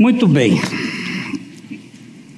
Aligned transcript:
Muito 0.00 0.26
bem. 0.26 0.58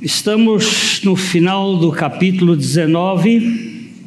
Estamos 0.03 1.01
no 1.05 1.15
final 1.15 1.77
do 1.77 1.93
capítulo 1.93 2.57
19 2.57 4.03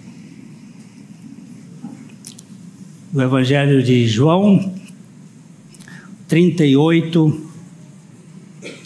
do 3.13 3.21
Evangelho 3.21 3.81
de 3.81 4.09
João, 4.09 4.75
38 6.27 7.47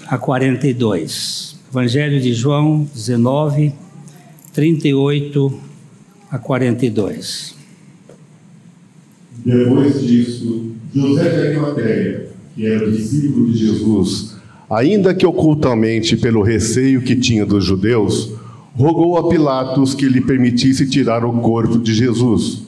a 0.05 0.19
42. 0.19 1.57
Evangelho 1.71 2.21
de 2.21 2.31
João 2.35 2.87
19, 2.93 3.73
38 4.53 5.61
a 6.29 6.37
42. 6.37 7.55
Depois 9.43 10.03
disso, 10.03 10.73
José 10.93 11.27
de 11.27 11.47
Arimateia, 11.47 12.29
que 12.53 12.67
era 12.67 12.91
discípulo 12.91 13.51
de 13.51 13.57
Jesus, 13.57 14.38
ainda 14.69 15.13
que 15.13 15.25
ocultamente 15.25 16.15
pelo 16.15 16.43
receio 16.43 17.01
que 17.01 17.15
tinha 17.15 17.45
dos 17.45 17.65
judeus, 17.65 18.33
rogou 18.75 19.17
a 19.17 19.27
Pilatos 19.27 19.95
que 19.95 20.07
lhe 20.07 20.21
permitisse 20.21 20.87
tirar 20.87 21.25
o 21.25 21.33
corpo 21.39 21.79
de 21.79 21.93
Jesus. 21.93 22.63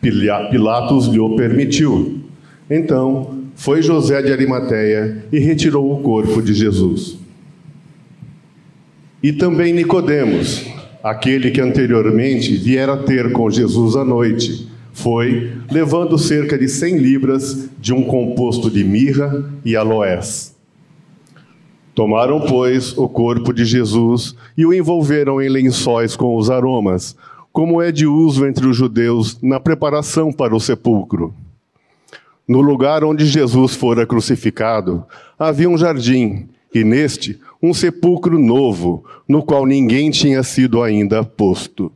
Pilatos 0.00 1.06
lhe 1.06 1.18
o 1.18 1.36
permitiu. 1.36 2.20
Então, 2.68 3.38
foi 3.54 3.80
José 3.80 4.20
de 4.22 4.32
Arimateia 4.32 5.24
e 5.32 5.38
retirou 5.38 5.92
o 5.92 6.02
corpo 6.02 6.42
de 6.42 6.52
Jesus. 6.52 7.16
E 9.22 9.32
também 9.32 9.72
Nicodemos, 9.72 10.66
aquele 11.02 11.50
que 11.50 11.60
anteriormente 11.60 12.54
viera 12.56 12.96
ter 12.96 13.32
com 13.32 13.50
Jesus 13.50 13.96
à 13.96 14.04
noite, 14.04 14.68
foi 14.92 15.52
levando 15.70 16.18
cerca 16.18 16.58
de 16.58 16.68
cem 16.68 16.98
libras 16.98 17.68
de 17.80 17.92
um 17.92 18.02
composto 18.02 18.70
de 18.70 18.82
mirra 18.82 19.44
e 19.64 19.76
aloés. 19.76 20.55
Tomaram, 21.96 22.42
pois, 22.42 22.94
o 22.98 23.08
corpo 23.08 23.54
de 23.54 23.64
Jesus 23.64 24.36
e 24.54 24.66
o 24.66 24.74
envolveram 24.74 25.40
em 25.40 25.48
lençóis 25.48 26.14
com 26.14 26.36
os 26.36 26.50
aromas, 26.50 27.16
como 27.50 27.80
é 27.80 27.90
de 27.90 28.06
uso 28.06 28.44
entre 28.44 28.66
os 28.66 28.76
judeus 28.76 29.40
na 29.40 29.58
preparação 29.58 30.30
para 30.30 30.54
o 30.54 30.60
sepulcro. 30.60 31.32
No 32.46 32.60
lugar 32.60 33.02
onde 33.02 33.24
Jesus 33.24 33.74
fora 33.74 34.06
crucificado, 34.06 35.06
havia 35.38 35.70
um 35.70 35.78
jardim, 35.78 36.50
e 36.74 36.84
neste 36.84 37.40
um 37.62 37.72
sepulcro 37.72 38.38
novo, 38.38 39.02
no 39.26 39.42
qual 39.42 39.64
ninguém 39.64 40.10
tinha 40.10 40.42
sido 40.42 40.82
ainda 40.82 41.24
posto. 41.24 41.90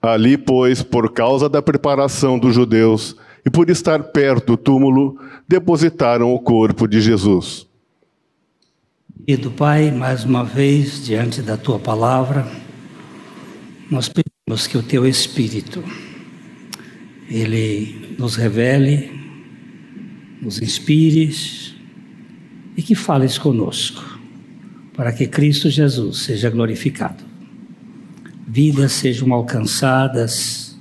Ali, 0.00 0.38
pois, 0.38 0.84
por 0.84 1.10
causa 1.10 1.48
da 1.48 1.60
preparação 1.60 2.38
dos 2.38 2.54
judeus 2.54 3.16
e 3.44 3.50
por 3.50 3.68
estar 3.70 4.04
perto 4.04 4.52
do 4.52 4.56
túmulo, 4.56 5.18
depositaram 5.48 6.32
o 6.32 6.38
corpo 6.38 6.86
de 6.86 7.00
Jesus. 7.00 7.67
E 9.26 9.36
do 9.36 9.50
Pai, 9.50 9.90
mais 9.90 10.24
uma 10.24 10.44
vez, 10.44 11.04
diante 11.04 11.42
da 11.42 11.56
tua 11.56 11.78
palavra, 11.78 12.50
nós 13.90 14.08
pedimos 14.08 14.66
que 14.66 14.78
o 14.78 14.82
teu 14.82 15.06
Espírito, 15.06 15.82
ele 17.28 18.16
nos 18.18 18.36
revele, 18.36 19.10
nos 20.40 20.60
inspire 20.62 21.30
e 22.76 22.82
que 22.82 22.94
fales 22.94 23.36
conosco, 23.36 24.18
para 24.94 25.12
que 25.12 25.26
Cristo 25.26 25.68
Jesus 25.68 26.18
seja 26.18 26.48
glorificado. 26.48 27.24
Vidas 28.46 28.92
sejam 28.92 29.32
alcançadas. 29.32 30.78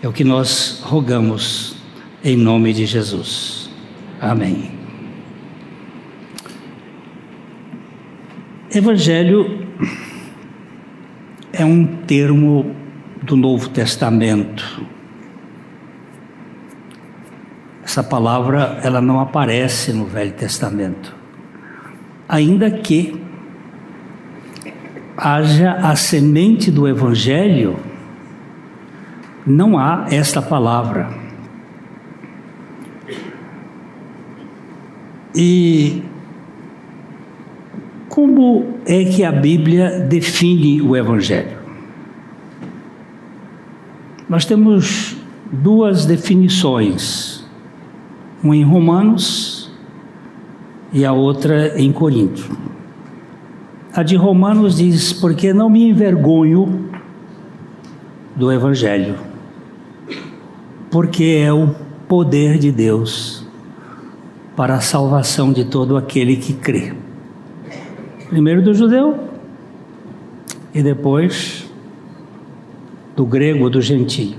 É 0.00 0.06
o 0.06 0.12
que 0.12 0.22
nós 0.22 0.80
rogamos 0.82 1.74
em 2.22 2.36
nome 2.36 2.72
de 2.72 2.86
Jesus. 2.86 3.68
Amém. 4.20 4.77
Evangelho 8.70 9.66
é 11.50 11.64
um 11.64 11.86
termo 11.86 12.76
do 13.22 13.34
Novo 13.34 13.70
Testamento. 13.70 14.84
Essa 17.82 18.02
palavra 18.02 18.78
ela 18.82 19.00
não 19.00 19.20
aparece 19.20 19.90
no 19.90 20.04
Velho 20.04 20.32
Testamento. 20.32 21.16
Ainda 22.28 22.70
que 22.70 23.18
haja 25.16 25.72
a 25.72 25.96
semente 25.96 26.70
do 26.70 26.86
evangelho, 26.86 27.78
não 29.46 29.78
há 29.78 30.08
esta 30.10 30.42
palavra. 30.42 31.08
E 35.34 36.02
como 38.08 38.78
é 38.86 39.04
que 39.04 39.22
a 39.22 39.30
Bíblia 39.30 40.00
define 40.00 40.80
o 40.80 40.96
Evangelho? 40.96 41.58
Nós 44.28 44.44
temos 44.44 45.16
duas 45.52 46.06
definições, 46.06 47.44
uma 48.42 48.56
em 48.56 48.62
Romanos 48.62 49.70
e 50.92 51.04
a 51.04 51.12
outra 51.12 51.78
em 51.80 51.92
Corinto. 51.92 52.50
A 53.92 54.02
de 54.02 54.16
Romanos 54.16 54.76
diz: 54.76 55.12
Porque 55.12 55.52
não 55.52 55.68
me 55.68 55.90
envergonho 55.90 56.90
do 58.34 58.50
Evangelho, 58.50 59.16
porque 60.90 61.42
é 61.44 61.52
o 61.52 61.74
poder 62.06 62.58
de 62.58 62.72
Deus 62.72 63.46
para 64.56 64.76
a 64.76 64.80
salvação 64.80 65.52
de 65.52 65.64
todo 65.64 65.96
aquele 65.96 66.36
que 66.36 66.52
crê 66.52 66.94
primeiro 68.28 68.62
do 68.62 68.74
judeu 68.74 69.18
e 70.74 70.82
depois 70.82 71.64
do 73.16 73.24
grego, 73.24 73.68
do 73.68 73.80
gentio. 73.80 74.36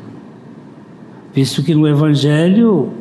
Visto 1.33 1.63
que 1.63 1.75
no 1.75 1.87
Evangelho 1.87 2.91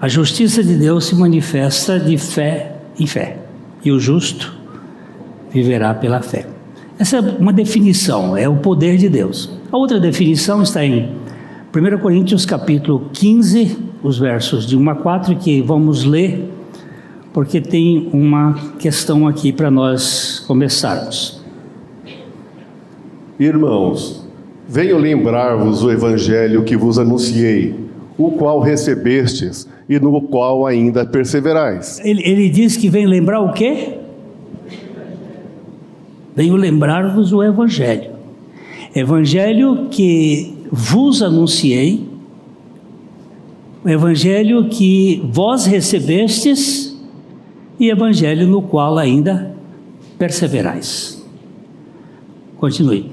a 0.00 0.08
justiça 0.08 0.62
de 0.62 0.74
Deus 0.74 1.06
se 1.06 1.14
manifesta 1.14 1.98
de 1.98 2.18
fé 2.18 2.76
em 2.98 3.06
fé, 3.06 3.38
e 3.84 3.90
o 3.90 3.98
justo 3.98 4.54
viverá 5.50 5.94
pela 5.94 6.20
fé. 6.20 6.46
Essa 6.98 7.18
é 7.18 7.20
uma 7.20 7.52
definição, 7.52 8.36
é 8.36 8.48
o 8.48 8.56
poder 8.56 8.96
de 8.96 9.08
Deus. 9.08 9.50
A 9.70 9.76
outra 9.76 10.00
definição 10.00 10.62
está 10.62 10.84
em 10.84 11.10
1 11.74 11.98
Coríntios 11.98 12.46
capítulo 12.46 13.10
15, 13.12 13.76
os 14.02 14.18
versos 14.18 14.66
de 14.66 14.76
1 14.76 14.90
a 14.90 14.94
4, 14.94 15.36
que 15.36 15.60
vamos 15.60 16.04
ler 16.04 16.50
porque 17.36 17.60
tem 17.60 18.08
uma 18.14 18.54
questão 18.78 19.28
aqui 19.28 19.52
para 19.52 19.70
nós 19.70 20.42
começarmos. 20.46 21.44
Irmãos, 23.38 24.26
venho 24.66 24.96
lembrar-vos 24.96 25.82
o 25.82 25.90
evangelho 25.90 26.64
que 26.64 26.78
vos 26.78 26.98
anunciei, 26.98 27.74
o 28.16 28.30
qual 28.30 28.60
recebestes 28.60 29.68
e 29.86 30.00
no 30.00 30.18
qual 30.22 30.64
ainda 30.64 31.04
perseverais. 31.04 32.00
Ele, 32.02 32.22
ele 32.24 32.48
diz 32.48 32.74
que 32.74 32.88
vem 32.88 33.04
lembrar 33.04 33.42
o 33.42 33.52
quê? 33.52 33.98
Venho 36.34 36.56
lembrar-vos 36.56 37.34
o 37.34 37.42
evangelho. 37.42 38.12
Evangelho 38.94 39.88
que 39.90 40.56
vos 40.72 41.22
anunciei, 41.22 42.02
o 43.84 43.90
evangelho 43.90 44.70
que 44.70 45.22
vós 45.30 45.66
recebestes 45.66 46.85
e 47.78 47.90
evangelho 47.90 48.46
no 48.46 48.62
qual 48.62 48.98
ainda 48.98 49.54
perseverais. 50.18 51.22
Continue. 52.58 53.10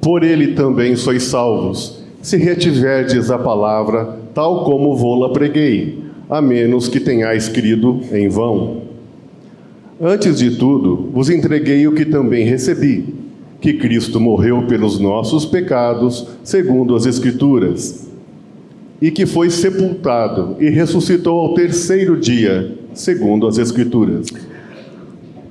Por 0.00 0.22
ele 0.22 0.48
também 0.48 0.96
sois 0.96 1.24
salvos, 1.24 2.02
se 2.20 2.36
retiverdes 2.36 3.30
a 3.30 3.38
palavra, 3.38 4.18
tal 4.34 4.64
como 4.64 4.96
vou-la 4.96 5.32
preguei, 5.32 6.02
a 6.28 6.40
menos 6.40 6.88
que 6.88 7.00
tenhais 7.00 7.48
crido 7.48 8.00
em 8.12 8.28
vão. 8.28 8.82
Antes 10.00 10.38
de 10.38 10.56
tudo, 10.56 11.10
vos 11.12 11.30
entreguei 11.30 11.86
o 11.86 11.94
que 11.94 12.04
também 12.04 12.44
recebi, 12.44 13.14
que 13.60 13.74
Cristo 13.74 14.20
morreu 14.20 14.66
pelos 14.66 14.98
nossos 14.98 15.46
pecados, 15.46 16.26
segundo 16.42 16.94
as 16.96 17.06
Escrituras 17.06 18.13
e 19.04 19.10
que 19.10 19.26
foi 19.26 19.50
sepultado 19.50 20.56
e 20.58 20.70
ressuscitou 20.70 21.38
ao 21.38 21.52
terceiro 21.52 22.18
dia, 22.18 22.74
segundo 22.94 23.46
as 23.46 23.58
Escrituras. 23.58 24.28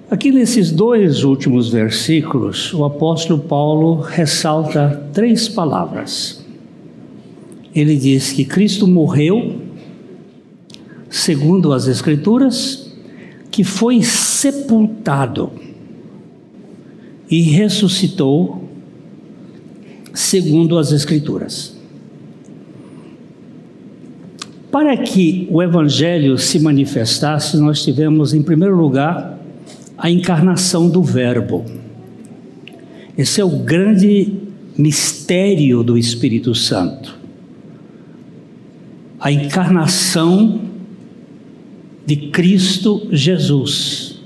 Aqui 0.10 0.32
nesses 0.32 0.72
dois 0.72 1.24
últimos 1.24 1.70
versículos, 1.70 2.74
o 2.74 2.84
apóstolo 2.84 3.40
Paulo 3.40 4.02
ressalta 4.02 5.08
três 5.14 5.48
palavras. 5.48 6.44
Ele 7.76 7.96
diz 7.96 8.32
que 8.32 8.44
Cristo 8.44 8.88
morreu, 8.88 9.58
segundo 11.08 11.74
as 11.74 11.86
Escrituras, 11.86 12.92
que 13.52 13.64
foi 13.64 14.02
sepultado 14.02 15.52
e 17.30 17.44
ressuscitou, 17.44 18.64
segundo 20.12 20.80
as 20.80 20.92
Escrituras. 20.92 21.73
Para 24.74 24.98
que 24.98 25.48
o 25.52 25.62
Evangelho 25.62 26.36
se 26.36 26.58
manifestasse, 26.58 27.58
nós 27.58 27.84
tivemos, 27.84 28.34
em 28.34 28.42
primeiro 28.42 28.76
lugar, 28.76 29.38
a 29.96 30.10
encarnação 30.10 30.90
do 30.90 31.04
Verbo. 31.04 31.64
Esse 33.16 33.40
é 33.40 33.46
o 33.46 33.60
grande 33.60 34.34
mistério 34.76 35.84
do 35.84 35.96
Espírito 35.96 36.56
Santo. 36.56 37.16
A 39.20 39.32
encarnação 39.32 40.62
de 42.04 42.16
Cristo 42.32 43.08
Jesus. 43.12 44.20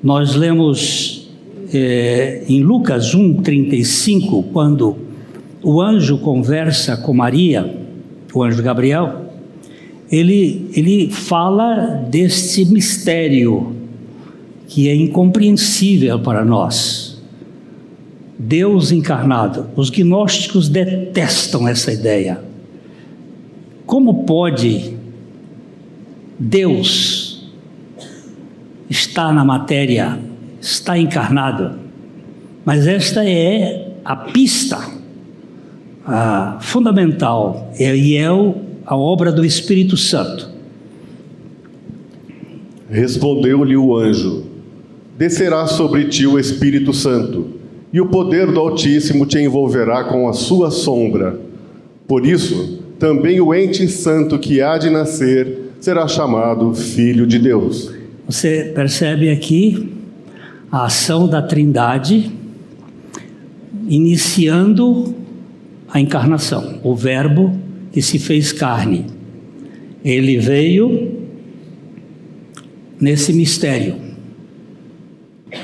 Nós 0.00 0.36
lemos 0.36 1.28
é, 1.74 2.44
em 2.48 2.62
Lucas 2.62 3.16
1,35, 3.16 4.44
quando 4.52 4.96
o 5.60 5.82
anjo 5.82 6.18
conversa 6.18 6.96
com 6.96 7.12
Maria, 7.12 7.84
o 8.40 8.42
anjo 8.42 8.62
Gabriel, 8.62 9.26
ele, 10.10 10.70
ele 10.74 11.10
fala 11.10 12.06
deste 12.08 12.64
mistério 12.64 13.74
que 14.68 14.88
é 14.88 14.94
incompreensível 14.94 16.18
para 16.18 16.44
nós. 16.44 17.20
Deus 18.38 18.92
encarnado. 18.92 19.68
Os 19.74 19.90
gnósticos 19.90 20.68
detestam 20.68 21.66
essa 21.66 21.92
ideia. 21.92 22.40
Como 23.86 24.24
pode 24.24 24.96
Deus 26.38 27.50
estar 28.90 29.32
na 29.32 29.44
matéria, 29.44 30.18
estar 30.60 30.98
encarnado? 30.98 31.78
Mas 32.64 32.86
esta 32.86 33.24
é 33.24 33.92
a 34.04 34.14
pista 34.14 34.95
a 36.06 36.58
fundamental 36.60 37.72
e 37.78 38.16
é 38.16 38.26
a 38.86 38.96
obra 38.96 39.32
do 39.32 39.44
Espírito 39.44 39.96
Santo. 39.96 40.48
Respondeu-lhe 42.88 43.76
o 43.76 43.96
anjo: 43.96 44.44
Descerá 45.18 45.66
sobre 45.66 46.04
ti 46.04 46.26
o 46.26 46.38
Espírito 46.38 46.92
Santo, 46.92 47.48
e 47.92 48.00
o 48.00 48.06
poder 48.06 48.46
do 48.52 48.60
Altíssimo 48.60 49.26
te 49.26 49.38
envolverá 49.38 50.04
com 50.04 50.28
a 50.28 50.32
sua 50.32 50.70
sombra. 50.70 51.40
Por 52.06 52.24
isso, 52.24 52.80
também 52.98 53.40
o 53.40 53.52
ente 53.52 53.88
santo 53.88 54.38
que 54.38 54.62
há 54.62 54.78
de 54.78 54.88
nascer 54.88 55.72
será 55.80 56.06
chamado 56.06 56.72
Filho 56.72 57.26
de 57.26 57.38
Deus. 57.38 57.92
Você 58.28 58.72
percebe 58.74 59.28
aqui 59.28 59.92
a 60.70 60.86
ação 60.86 61.28
da 61.28 61.42
Trindade 61.42 62.30
iniciando 63.88 65.25
a 65.96 66.00
encarnação, 66.00 66.78
o 66.82 66.94
Verbo 66.94 67.58
que 67.90 68.02
se 68.02 68.18
fez 68.18 68.52
carne. 68.52 69.06
Ele 70.04 70.38
veio 70.38 71.22
nesse 73.00 73.32
mistério, 73.32 73.96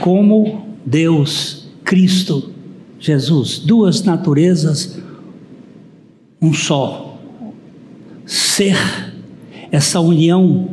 como 0.00 0.66
Deus, 0.86 1.68
Cristo, 1.84 2.50
Jesus, 2.98 3.58
duas 3.58 4.02
naturezas, 4.04 4.98
um 6.40 6.54
só. 6.54 7.20
Ser, 8.24 8.76
essa 9.70 10.00
união 10.00 10.68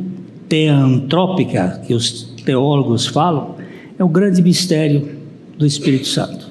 teantrópica 0.48 1.82
que 1.86 1.92
os 1.92 2.34
teólogos 2.46 3.06
falam, 3.06 3.56
é 3.98 4.02
o 4.02 4.08
grande 4.08 4.40
mistério 4.40 5.16
do 5.58 5.66
Espírito 5.66 6.08
Santo. 6.08 6.49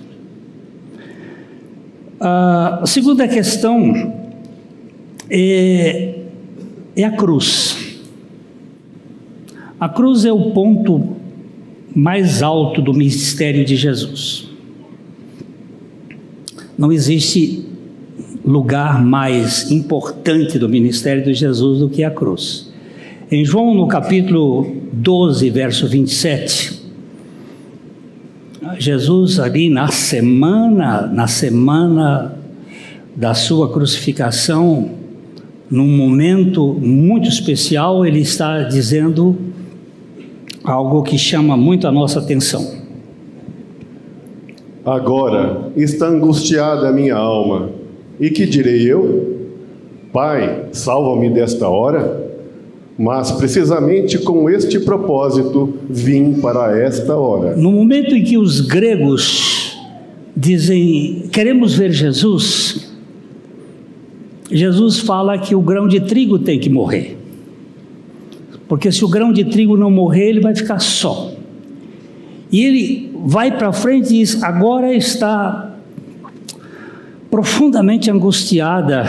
A 2.19 2.83
segunda 2.85 3.27
questão 3.27 4.13
é, 5.29 6.15
é 6.95 7.03
a 7.03 7.11
cruz. 7.11 7.97
A 9.79 9.87
cruz 9.87 10.25
é 10.25 10.31
o 10.31 10.51
ponto 10.51 11.15
mais 11.95 12.43
alto 12.43 12.81
do 12.81 12.93
mistério 12.93 13.63
de 13.63 13.77
Jesus. 13.77 14.49
Não 16.77 16.91
existe 16.91 17.65
lugar 18.45 19.03
mais 19.03 19.71
importante 19.71 20.59
do 20.59 20.67
ministério 20.67 21.23
de 21.23 21.33
Jesus 21.33 21.79
do 21.79 21.89
que 21.89 22.03
a 22.03 22.11
cruz. 22.11 22.69
Em 23.31 23.45
João, 23.45 23.73
no 23.73 23.87
capítulo 23.87 24.75
12, 24.91 25.49
verso 25.51 25.87
27, 25.87 26.78
Jesus 28.77 29.39
ali 29.39 29.69
na 29.69 29.87
semana, 29.87 31.07
na 31.07 31.27
semana 31.27 32.37
da 33.15 33.33
sua 33.33 33.71
crucificação, 33.71 34.89
num 35.69 35.87
momento 35.87 36.73
muito 36.73 37.27
especial, 37.27 38.05
ele 38.05 38.19
está 38.19 38.63
dizendo 38.63 39.35
algo 40.63 41.03
que 41.03 41.17
chama 41.17 41.55
muito 41.55 41.87
a 41.87 41.91
nossa 41.91 42.19
atenção. 42.19 42.79
Agora 44.85 45.71
está 45.75 46.07
angustiada 46.07 46.89
a 46.89 46.91
minha 46.91 47.15
alma, 47.15 47.69
e 48.19 48.29
que 48.29 48.45
direi 48.45 48.91
eu? 48.91 49.37
Pai, 50.11 50.65
salva-me 50.71 51.29
desta 51.29 51.67
hora? 51.67 52.28
Mas 52.99 53.31
precisamente 53.31 54.17
com 54.17 54.49
este 54.49 54.77
propósito 54.77 55.73
vim 55.89 56.33
para 56.33 56.77
esta 56.77 57.15
hora. 57.15 57.55
No 57.55 57.71
momento 57.71 58.13
em 58.13 58.21
que 58.25 58.37
os 58.37 58.59
gregos 58.59 59.79
dizem 60.35 61.29
queremos 61.31 61.73
ver 61.73 61.93
Jesus, 61.93 62.91
Jesus 64.51 64.99
fala 64.99 65.37
que 65.37 65.55
o 65.55 65.61
grão 65.61 65.87
de 65.87 66.01
trigo 66.01 66.39
tem 66.39 66.59
que 66.59 66.69
morrer. 66.69 67.17
Porque 68.67 68.91
se 68.91 69.05
o 69.05 69.07
grão 69.07 69.31
de 69.31 69.45
trigo 69.45 69.77
não 69.77 69.89
morrer, 69.89 70.31
ele 70.31 70.41
vai 70.41 70.53
ficar 70.53 70.79
só. 70.79 71.31
E 72.51 72.65
ele 72.65 73.11
vai 73.25 73.57
para 73.57 73.71
frente 73.71 74.07
e 74.07 74.19
diz: 74.19 74.43
agora 74.43 74.93
está 74.93 75.73
profundamente 77.31 78.11
angustiada 78.11 79.05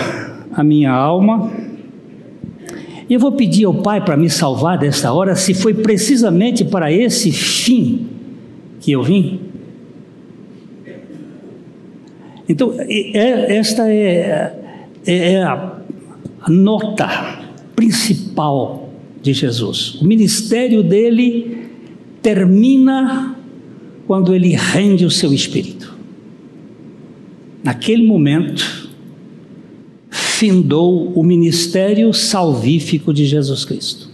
a 0.53 0.63
minha 0.63 0.93
alma 0.93 1.51
e 3.11 3.15
eu 3.15 3.19
vou 3.19 3.33
pedir 3.33 3.65
ao 3.65 3.75
Pai 3.75 4.05
para 4.05 4.17
me 4.17 4.31
salvar 4.31 4.79
desta 4.79 5.13
hora, 5.13 5.35
se 5.35 5.53
foi 5.53 5.75
precisamente 5.75 6.65
para 6.65 6.93
esse 6.93 7.33
fim 7.33 8.07
que 8.79 8.93
eu 8.93 9.03
vim. 9.03 9.41
Então, 12.49 12.77
é, 12.79 13.57
esta 13.57 13.91
é, 13.91 14.55
é, 15.05 15.33
é 15.33 15.43
a 15.43 15.81
nota 16.49 17.41
principal 17.75 18.89
de 19.21 19.33
Jesus. 19.33 19.97
O 19.97 20.05
ministério 20.05 20.81
dele 20.85 21.67
termina 22.23 23.37
quando 24.07 24.33
ele 24.33 24.55
rende 24.55 25.05
o 25.05 25.11
seu 25.11 25.33
espírito. 25.33 25.93
Naquele 27.65 28.07
momento, 28.07 28.80
findou 30.41 31.13
o 31.13 31.23
ministério 31.23 32.15
salvífico 32.15 33.13
de 33.13 33.27
Jesus 33.27 33.63
Cristo. 33.63 34.09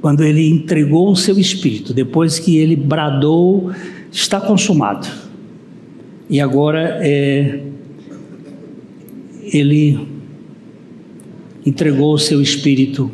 Quando 0.00 0.24
ele 0.24 0.48
entregou 0.48 1.12
o 1.12 1.14
seu 1.14 1.38
espírito, 1.38 1.94
depois 1.94 2.40
que 2.40 2.56
ele 2.56 2.74
bradou, 2.74 3.70
está 4.10 4.40
consumado. 4.40 5.06
E 6.28 6.40
agora 6.40 6.98
é, 7.00 7.62
ele 9.52 10.04
entregou 11.64 12.14
o 12.14 12.18
seu 12.18 12.42
espírito 12.42 13.08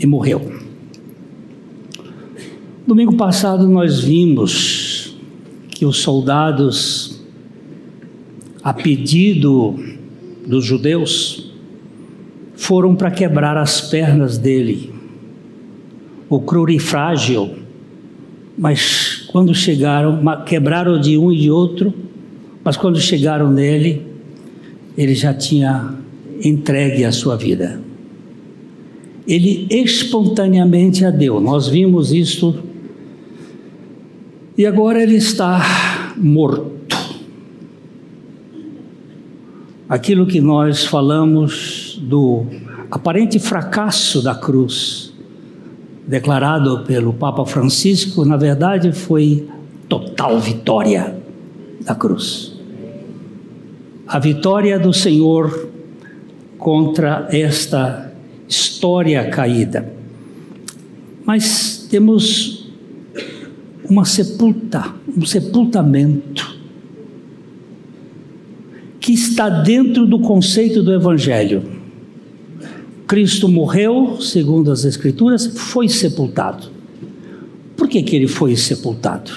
e 0.00 0.06
morreu. 0.08 0.60
Domingo 2.84 3.14
passado 3.14 3.68
nós 3.68 4.00
vimos 4.00 5.16
que 5.68 5.86
os 5.86 5.98
soldados, 5.98 7.22
a 8.60 8.74
pedido 8.74 9.92
dos 10.46 10.64
judeus 10.64 11.50
foram 12.54 12.94
para 12.94 13.10
quebrar 13.10 13.56
as 13.56 13.80
pernas 13.80 14.38
dele, 14.38 14.92
o 16.28 16.40
crurifrágil, 16.40 17.50
mas 18.56 19.24
quando 19.28 19.54
chegaram, 19.54 20.22
quebraram 20.44 21.00
de 21.00 21.18
um 21.18 21.32
e 21.32 21.38
de 21.38 21.50
outro, 21.50 21.92
mas 22.62 22.76
quando 22.76 23.00
chegaram 23.00 23.50
nele, 23.50 24.02
ele 24.96 25.14
já 25.14 25.34
tinha 25.34 25.94
entregue 26.44 27.04
a 27.04 27.12
sua 27.12 27.36
vida. 27.36 27.80
Ele 29.26 29.66
espontaneamente 29.70 31.04
a 31.04 31.10
deu, 31.10 31.40
nós 31.40 31.68
vimos 31.68 32.12
isso, 32.12 32.58
e 34.56 34.66
agora 34.66 35.02
ele 35.02 35.16
está 35.16 36.14
morto 36.16 36.81
aquilo 39.92 40.24
que 40.24 40.40
nós 40.40 40.86
falamos 40.86 42.00
do 42.00 42.46
aparente 42.90 43.38
fracasso 43.38 44.22
da 44.22 44.34
cruz, 44.34 45.12
declarado 46.08 46.82
pelo 46.84 47.12
Papa 47.12 47.44
Francisco, 47.44 48.24
na 48.24 48.38
verdade 48.38 48.90
foi 48.90 49.46
total 49.90 50.40
vitória 50.40 51.14
da 51.82 51.94
cruz. 51.94 52.54
A 54.06 54.18
vitória 54.18 54.78
do 54.78 54.94
Senhor 54.94 55.68
contra 56.56 57.28
esta 57.30 58.10
história 58.48 59.28
caída. 59.28 59.92
Mas 61.22 61.86
temos 61.90 62.66
uma 63.90 64.06
sepulta, 64.06 64.86
um 65.14 65.26
sepultamento 65.26 66.41
que 69.12 69.18
está 69.18 69.50
dentro 69.50 70.06
do 70.06 70.18
conceito 70.20 70.82
do 70.82 70.90
evangelho. 70.90 71.62
Cristo 73.06 73.46
morreu, 73.46 74.18
segundo 74.22 74.72
as 74.72 74.84
escrituras, 74.84 75.46
foi 75.46 75.86
sepultado. 75.86 76.68
Por 77.76 77.88
que, 77.88 78.02
que 78.02 78.16
ele 78.16 78.26
foi 78.26 78.56
sepultado? 78.56 79.30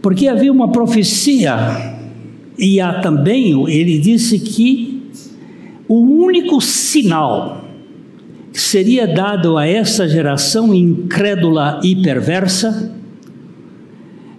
Porque 0.00 0.26
havia 0.26 0.50
uma 0.50 0.72
profecia, 0.72 1.98
e 2.58 2.80
há 2.80 3.00
também, 3.00 3.70
ele 3.70 3.98
disse 3.98 4.38
que 4.38 5.02
o 5.86 6.00
único 6.00 6.62
sinal 6.62 7.62
que 8.50 8.60
seria 8.60 9.06
dado 9.06 9.58
a 9.58 9.66
essa 9.66 10.08
geração 10.08 10.74
incrédula 10.74 11.80
e 11.82 11.96
perversa 11.96 12.93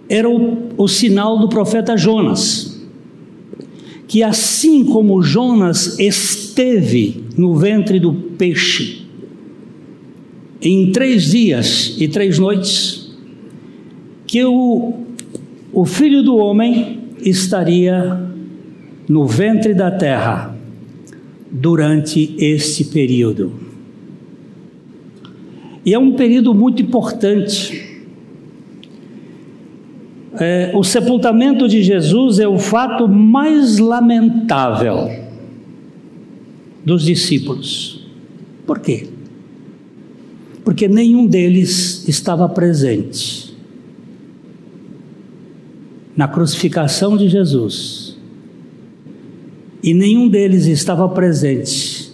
era 0.08 0.28
o, 0.28 0.68
o 0.76 0.88
sinal 0.88 1.38
do 1.38 1.48
profeta 1.48 1.96
Jonas, 1.96 2.80
que 4.06 4.22
assim 4.22 4.84
como 4.84 5.22
Jonas 5.22 5.98
esteve 5.98 7.24
no 7.36 7.56
ventre 7.56 7.98
do 7.98 8.12
peixe, 8.12 9.06
em 10.62 10.92
três 10.92 11.30
dias 11.30 11.96
e 11.98 12.08
três 12.08 12.38
noites, 12.38 13.10
que 14.26 14.44
o 14.44 15.06
o 15.76 15.84
filho 15.84 16.22
do 16.22 16.38
homem 16.38 17.00
estaria 17.20 18.18
no 19.06 19.26
ventre 19.26 19.74
da 19.74 19.90
terra 19.90 20.56
durante 21.50 22.34
este 22.38 22.84
período. 22.84 23.52
E 25.84 25.92
é 25.92 25.98
um 25.98 26.14
período 26.14 26.54
muito 26.54 26.80
importante. 26.80 27.95
É, 30.38 30.72
o 30.74 30.84
sepultamento 30.84 31.68
de 31.68 31.82
Jesus 31.82 32.38
é 32.38 32.46
o 32.46 32.58
fato 32.58 33.08
mais 33.08 33.78
lamentável 33.78 35.10
dos 36.84 37.02
discípulos. 37.02 38.06
Por 38.66 38.78
quê? 38.78 39.08
Porque 40.64 40.88
nenhum 40.88 41.26
deles 41.26 42.06
estava 42.08 42.48
presente 42.48 43.56
na 46.16 46.26
crucificação 46.26 47.16
de 47.16 47.28
Jesus. 47.28 48.16
E 49.82 49.94
nenhum 49.94 50.28
deles 50.28 50.66
estava 50.66 51.08
presente 51.08 52.12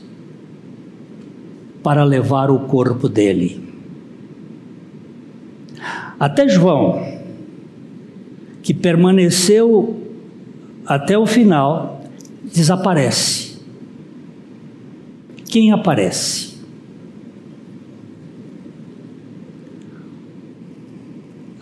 para 1.82 2.04
levar 2.04 2.50
o 2.50 2.60
corpo 2.60 3.08
dele. 3.08 3.60
Até 6.18 6.48
João, 6.48 7.11
que 8.62 8.72
permaneceu 8.72 10.00
até 10.86 11.18
o 11.18 11.26
final, 11.26 12.04
desaparece. 12.44 13.58
Quem 15.46 15.72
aparece? 15.72 16.52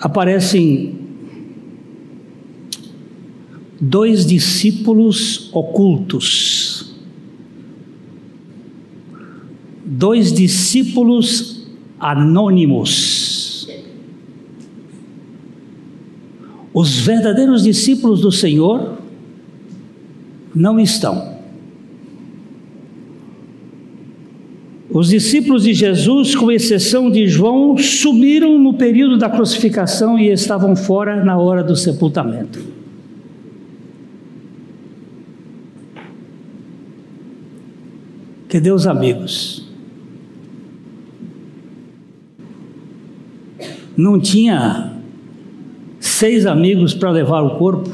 Aparecem 0.00 0.98
dois 3.80 4.26
discípulos 4.26 5.50
ocultos, 5.52 6.94
dois 9.84 10.32
discípulos 10.32 11.66
anônimos. 11.98 13.49
Os 16.72 17.00
verdadeiros 17.00 17.64
discípulos 17.64 18.20
do 18.20 18.30
Senhor 18.30 18.98
não 20.54 20.78
estão. 20.78 21.40
Os 24.92 25.08
discípulos 25.08 25.62
de 25.62 25.72
Jesus, 25.72 26.34
com 26.34 26.50
exceção 26.50 27.10
de 27.10 27.28
João, 27.28 27.78
sumiram 27.78 28.58
no 28.58 28.74
período 28.74 29.16
da 29.16 29.28
crucificação 29.28 30.18
e 30.18 30.28
estavam 30.28 30.74
fora 30.74 31.24
na 31.24 31.38
hora 31.38 31.62
do 31.62 31.76
sepultamento. 31.76 32.60
Que 38.48 38.58
Deus, 38.58 38.84
amigos, 38.84 39.64
não 43.96 44.18
tinha 44.18 44.99
seis 46.00 46.46
amigos 46.46 46.92
para 46.92 47.10
levar 47.10 47.42
o 47.42 47.58
corpo, 47.58 47.88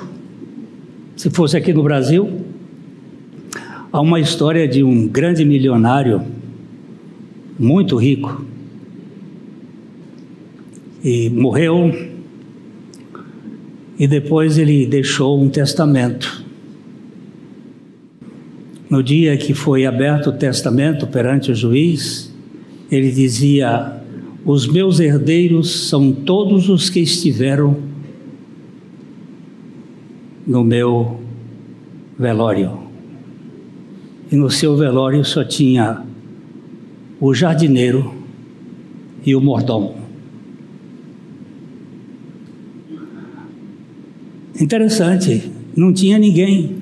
se 1.14 1.28
fosse 1.28 1.56
aqui 1.56 1.74
no 1.74 1.82
Brasil. 1.82 2.40
Há 3.92 4.00
uma 4.00 4.18
história 4.18 4.66
de 4.66 4.82
um 4.82 5.06
grande 5.06 5.44
milionário, 5.44 6.22
muito 7.58 7.96
rico, 7.96 8.46
e 11.04 11.28
morreu, 11.28 11.92
e 13.98 14.06
depois 14.06 14.56
ele 14.56 14.86
deixou 14.86 15.42
um 15.42 15.48
testamento 15.50 16.46
no 18.88 19.02
dia 19.02 19.36
que 19.36 19.52
foi 19.52 19.84
aberto 19.84 20.28
o 20.28 20.32
testamento 20.32 21.08
perante 21.08 21.50
o 21.50 21.54
juiz, 21.54 22.32
ele 22.90 23.10
dizia: 23.10 24.00
Os 24.44 24.66
meus 24.66 25.00
herdeiros 25.00 25.88
são 25.88 26.12
todos 26.12 26.68
os 26.68 26.88
que 26.88 27.00
estiveram 27.00 27.76
no 30.46 30.62
meu 30.62 31.20
velório. 32.18 32.78
E 34.30 34.36
no 34.36 34.50
seu 34.50 34.76
velório 34.76 35.24
só 35.24 35.44
tinha 35.44 36.04
o 37.20 37.34
jardineiro 37.34 38.14
e 39.24 39.34
o 39.34 39.40
mordomo. 39.40 39.96
Interessante, 44.60 45.50
não 45.76 45.92
tinha 45.92 46.18
ninguém. 46.18 46.76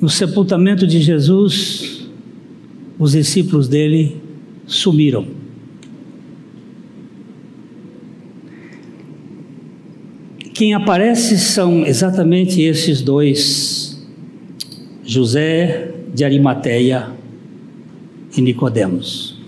No 0.00 0.08
sepultamento 0.08 0.86
de 0.86 1.00
Jesus, 1.00 2.08
os 2.98 3.12
discípulos 3.12 3.68
dele 3.68 4.16
sumiram. 4.66 5.26
Quem 10.58 10.74
aparece 10.74 11.38
são 11.38 11.86
exatamente 11.86 12.60
esses 12.60 13.00
dois, 13.00 13.96
José 15.04 15.92
de 16.12 16.24
Arimateia 16.24 17.12
e 18.36 18.42
Nicodemos. 18.42 19.40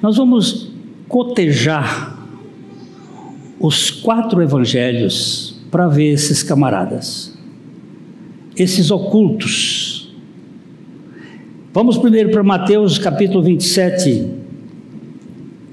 Nós 0.00 0.16
vamos 0.16 0.72
cotejar 1.06 2.18
os 3.60 3.90
quatro 3.90 4.40
evangelhos 4.40 5.60
para 5.70 5.86
ver 5.88 6.14
esses 6.14 6.42
camaradas 6.42 7.38
esses 8.56 8.90
ocultos. 8.90 10.10
Vamos 11.72 11.98
primeiro 11.98 12.30
para 12.30 12.42
Mateus 12.42 12.98
capítulo 12.98 13.42
27, 13.42 14.39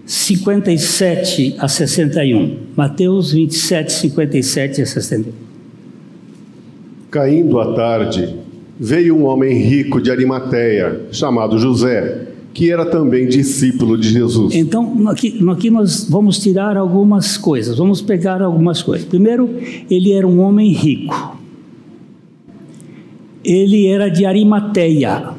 57 0.07 1.57
a 1.59 1.67
61. 1.67 2.57
Mateus 2.75 3.33
27, 3.33 3.91
57 3.91 4.81
a 4.81 4.85
61. 4.85 5.31
Caindo 7.11 7.59
a 7.59 7.75
tarde, 7.75 8.35
veio 8.79 9.15
um 9.15 9.25
homem 9.25 9.55
rico 9.57 10.01
de 10.01 10.09
Arimateia, 10.09 11.01
chamado 11.11 11.59
José, 11.59 12.29
que 12.53 12.71
era 12.71 12.85
também 12.85 13.27
discípulo 13.27 13.97
de 13.97 14.09
Jesus. 14.09 14.55
Então, 14.55 15.07
aqui, 15.09 15.39
aqui 15.49 15.69
nós 15.69 16.07
vamos 16.09 16.39
tirar 16.39 16.77
algumas 16.77 17.37
coisas, 17.37 17.77
vamos 17.77 18.01
pegar 18.01 18.41
algumas 18.41 18.81
coisas. 18.81 19.05
Primeiro, 19.05 19.49
ele 19.89 20.13
era 20.13 20.25
um 20.25 20.39
homem 20.39 20.71
rico 20.71 21.37
ele 23.47 23.87
era 23.87 24.09
de 24.09 24.25
Arimateia. 24.25 25.29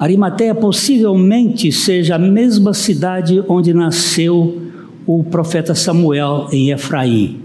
Arimateia 0.00 0.54
possivelmente 0.54 1.70
seja 1.70 2.14
a 2.14 2.18
mesma 2.18 2.72
cidade 2.72 3.44
onde 3.46 3.74
nasceu 3.74 4.62
o 5.06 5.22
profeta 5.22 5.74
Samuel 5.74 6.48
em 6.50 6.70
Efraim. 6.70 7.38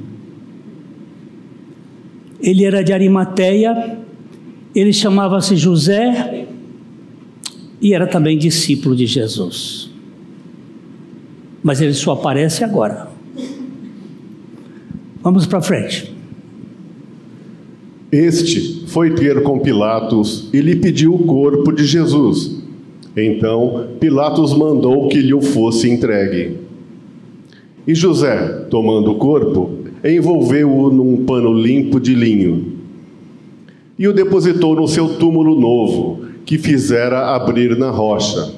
Ele 2.40 2.64
era 2.64 2.82
de 2.82 2.94
Arimateia, 2.94 3.98
ele 4.74 4.94
chamava-se 4.94 5.58
José 5.58 6.48
e 7.82 7.94
era 7.94 8.08
também 8.08 8.38
discípulo 8.38 8.96
de 8.96 9.06
Jesus. 9.06 9.92
Mas 11.62 11.82
ele 11.82 11.94
só 11.94 12.14
aparece 12.14 12.64
agora. 12.64 13.10
Vamos 15.22 15.46
para 15.46 15.62
frente. 15.62 16.15
Este 18.12 18.86
foi 18.88 19.12
ter 19.12 19.44
com 19.44 19.60
Pilatos 19.60 20.50
e 20.54 20.62
lhe 20.62 20.76
pediu 20.76 21.14
o 21.14 21.26
corpo 21.26 21.72
de 21.72 21.86
Jesus. 21.86 22.64
Então 23.16 23.88
Pilatos 24.00 24.56
mandou 24.56 25.08
que 25.08 25.22
lhe 25.22 25.42
fosse 25.42 25.90
entregue. 25.90 26.58
E 27.88 27.94
José, 27.94 28.66
tomando 28.70 29.12
o 29.12 29.16
corpo, 29.16 29.72
envolveu-o 30.04 30.92
num 30.92 31.26
pano 31.26 31.54
limpo 31.54 32.00
de 32.00 32.14
linho 32.14 32.76
e 33.98 34.08
o 34.08 34.14
depositou 34.14 34.76
no 34.76 34.88
seu 34.88 35.18
túmulo 35.18 35.60
novo, 35.60 36.20
que 36.46 36.58
fizera 36.58 37.34
abrir 37.34 37.78
na 37.78 37.90
rocha. 37.90 38.54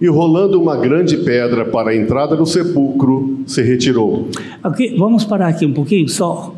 E 0.00 0.08
rolando 0.08 0.60
uma 0.60 0.76
grande 0.76 1.18
pedra 1.18 1.64
para 1.66 1.90
a 1.90 1.96
entrada 1.96 2.34
do 2.34 2.44
sepulcro, 2.44 3.40
se 3.46 3.62
retirou. 3.62 4.28
Aqui, 4.62 4.96
vamos 4.98 5.24
parar 5.24 5.48
aqui 5.48 5.64
um 5.64 5.72
pouquinho 5.72 6.08
só. 6.08 6.54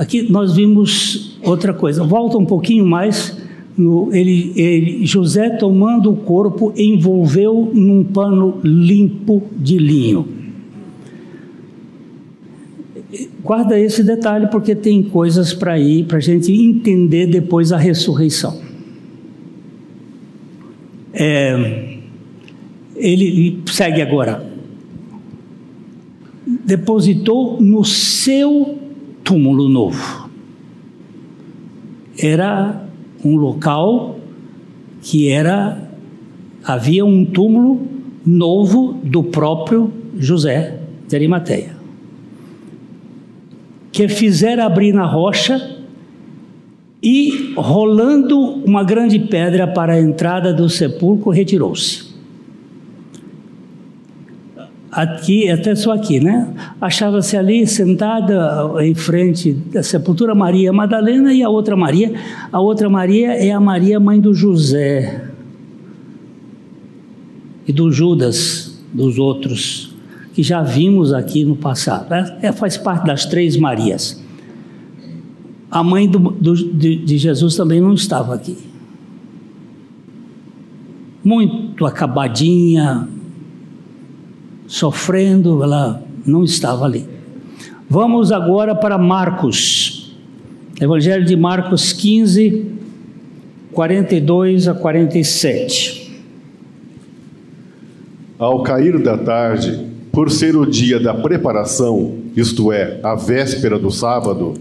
Aqui 0.00 0.22
nós 0.32 0.56
vimos 0.56 1.36
outra 1.42 1.74
coisa. 1.74 2.02
Volta 2.02 2.38
um 2.38 2.46
pouquinho 2.46 2.86
mais. 2.86 3.36
No, 3.76 4.08
ele, 4.14 4.50
ele, 4.56 5.04
José 5.04 5.50
tomando 5.50 6.10
o 6.10 6.16
corpo 6.16 6.72
envolveu 6.74 7.70
num 7.74 8.02
pano 8.02 8.58
limpo 8.64 9.42
de 9.58 9.76
linho. 9.76 10.26
Guarda 13.44 13.78
esse 13.78 14.02
detalhe 14.02 14.46
porque 14.46 14.74
tem 14.74 15.02
coisas 15.02 15.52
para 15.52 15.78
ir 15.78 16.06
para 16.06 16.16
a 16.16 16.20
gente 16.20 16.50
entender 16.50 17.26
depois 17.26 17.70
a 17.70 17.76
ressurreição. 17.76 18.58
É, 21.12 21.98
ele 22.96 23.60
segue 23.66 24.00
agora. 24.00 24.50
Depositou 26.64 27.60
no 27.60 27.84
seu 27.84 28.80
túmulo 29.24 29.68
novo. 29.68 30.28
Era 32.18 32.84
um 33.24 33.36
local 33.36 34.18
que 35.02 35.28
era 35.28 35.88
havia 36.64 37.04
um 37.04 37.24
túmulo 37.24 37.86
novo 38.24 38.98
do 39.02 39.24
próprio 39.24 39.92
José 40.18 40.78
de 41.08 41.16
Arimateia 41.16 41.80
que 43.92 44.08
fizera 44.08 44.64
abrir 44.64 44.92
na 44.92 45.04
rocha 45.04 45.76
e, 47.02 47.54
rolando 47.56 48.38
uma 48.38 48.84
grande 48.84 49.18
pedra 49.18 49.66
para 49.66 49.94
a 49.94 50.00
entrada 50.00 50.52
do 50.52 50.68
sepulcro, 50.68 51.30
retirou-se. 51.30 52.09
Aqui, 54.92 55.48
até 55.48 55.74
só 55.76 55.92
aqui, 55.92 56.18
né? 56.18 56.52
Achava-se 56.80 57.36
ali 57.36 57.64
sentada 57.64 58.68
em 58.80 58.94
frente 58.94 59.52
da 59.52 59.84
sepultura 59.84 60.34
Maria 60.34 60.72
Madalena 60.72 61.32
e 61.32 61.44
a 61.44 61.48
outra 61.48 61.76
Maria. 61.76 62.12
A 62.50 62.60
outra 62.60 62.90
Maria 62.90 63.32
é 63.34 63.52
a 63.52 63.60
Maria, 63.60 64.00
mãe 64.00 64.20
do 64.20 64.34
José 64.34 65.30
e 67.68 67.72
do 67.72 67.92
Judas, 67.92 68.82
dos 68.92 69.16
outros 69.16 69.94
que 70.34 70.42
já 70.42 70.60
vimos 70.60 71.12
aqui 71.12 71.44
no 71.44 71.54
passado. 71.54 72.12
É, 72.12 72.38
é, 72.42 72.52
faz 72.52 72.76
parte 72.76 73.06
das 73.06 73.26
três 73.26 73.56
Marias. 73.56 74.20
A 75.70 75.84
mãe 75.84 76.08
do, 76.08 76.18
do, 76.18 76.54
de, 76.54 76.96
de 76.96 77.18
Jesus 77.18 77.54
também 77.54 77.80
não 77.80 77.94
estava 77.94 78.34
aqui. 78.34 78.56
Muito 81.22 81.86
acabadinha, 81.86 83.06
sofrendo, 84.70 85.64
ela 85.64 86.00
não 86.24 86.44
estava 86.44 86.84
ali. 86.84 87.04
Vamos 87.88 88.30
agora 88.30 88.72
para 88.72 88.96
Marcos, 88.96 90.14
Evangelho 90.80 91.24
de 91.24 91.34
Marcos 91.34 91.92
15, 91.92 92.66
42 93.72 94.68
a 94.68 94.74
47. 94.74 96.22
Ao 98.38 98.62
cair 98.62 99.02
da 99.02 99.18
tarde, 99.18 99.86
por 100.12 100.30
ser 100.30 100.54
o 100.54 100.64
dia 100.64 101.00
da 101.00 101.14
preparação, 101.14 102.18
isto 102.36 102.72
é, 102.72 103.00
a 103.02 103.16
véspera 103.16 103.76
do 103.76 103.90
sábado, 103.90 104.54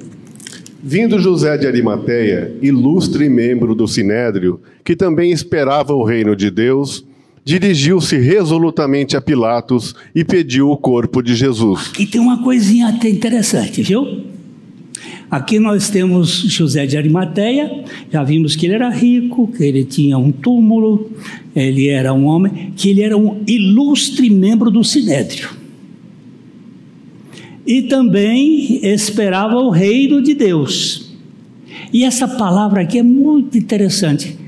vindo 0.83 1.19
José 1.19 1.55
de 1.55 1.67
Arimateia, 1.67 2.55
ilustre 2.63 3.29
membro 3.29 3.75
do 3.75 3.87
sinédrio, 3.87 4.59
que 4.83 4.95
também 4.95 5.31
esperava 5.31 5.93
o 5.93 6.03
reino 6.03 6.35
de 6.35 6.49
Deus, 6.49 7.05
dirigiu-se 7.49 8.15
resolutamente 8.15 9.17
a 9.17 9.21
Pilatos 9.21 9.95
e 10.13 10.23
pediu 10.23 10.69
o 10.69 10.77
corpo 10.77 11.19
de 11.19 11.33
Jesus. 11.33 11.89
Aqui 11.89 12.05
tem 12.05 12.21
uma 12.21 12.43
coisinha 12.43 12.89
até 12.89 13.09
interessante, 13.09 13.81
viu? 13.81 14.21
Aqui 15.31 15.57
nós 15.57 15.89
temos 15.89 16.29
José 16.29 16.85
de 16.85 16.95
Arimateia, 16.95 17.83
já 18.11 18.23
vimos 18.23 18.55
que 18.55 18.67
ele 18.67 18.75
era 18.75 18.89
rico, 18.89 19.47
que 19.47 19.63
ele 19.63 19.83
tinha 19.83 20.15
um 20.15 20.31
túmulo, 20.31 21.09
ele 21.55 21.87
era 21.87 22.13
um 22.13 22.25
homem, 22.25 22.71
que 22.75 22.91
ele 22.91 23.01
era 23.01 23.17
um 23.17 23.41
ilustre 23.47 24.29
membro 24.29 24.69
do 24.69 24.83
Sinédrio. 24.83 25.49
E 27.65 27.81
também 27.83 28.79
esperava 28.85 29.55
o 29.55 29.71
reino 29.71 30.21
de 30.21 30.35
Deus. 30.35 31.15
E 31.91 32.03
essa 32.03 32.27
palavra 32.27 32.81
aqui 32.81 32.99
é 32.99 33.03
muito 33.03 33.57
interessante. 33.57 34.38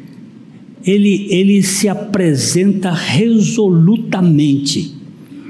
Ele, 0.85 1.27
ele 1.29 1.61
se 1.61 1.87
apresenta 1.87 2.91
resolutamente, 2.91 4.95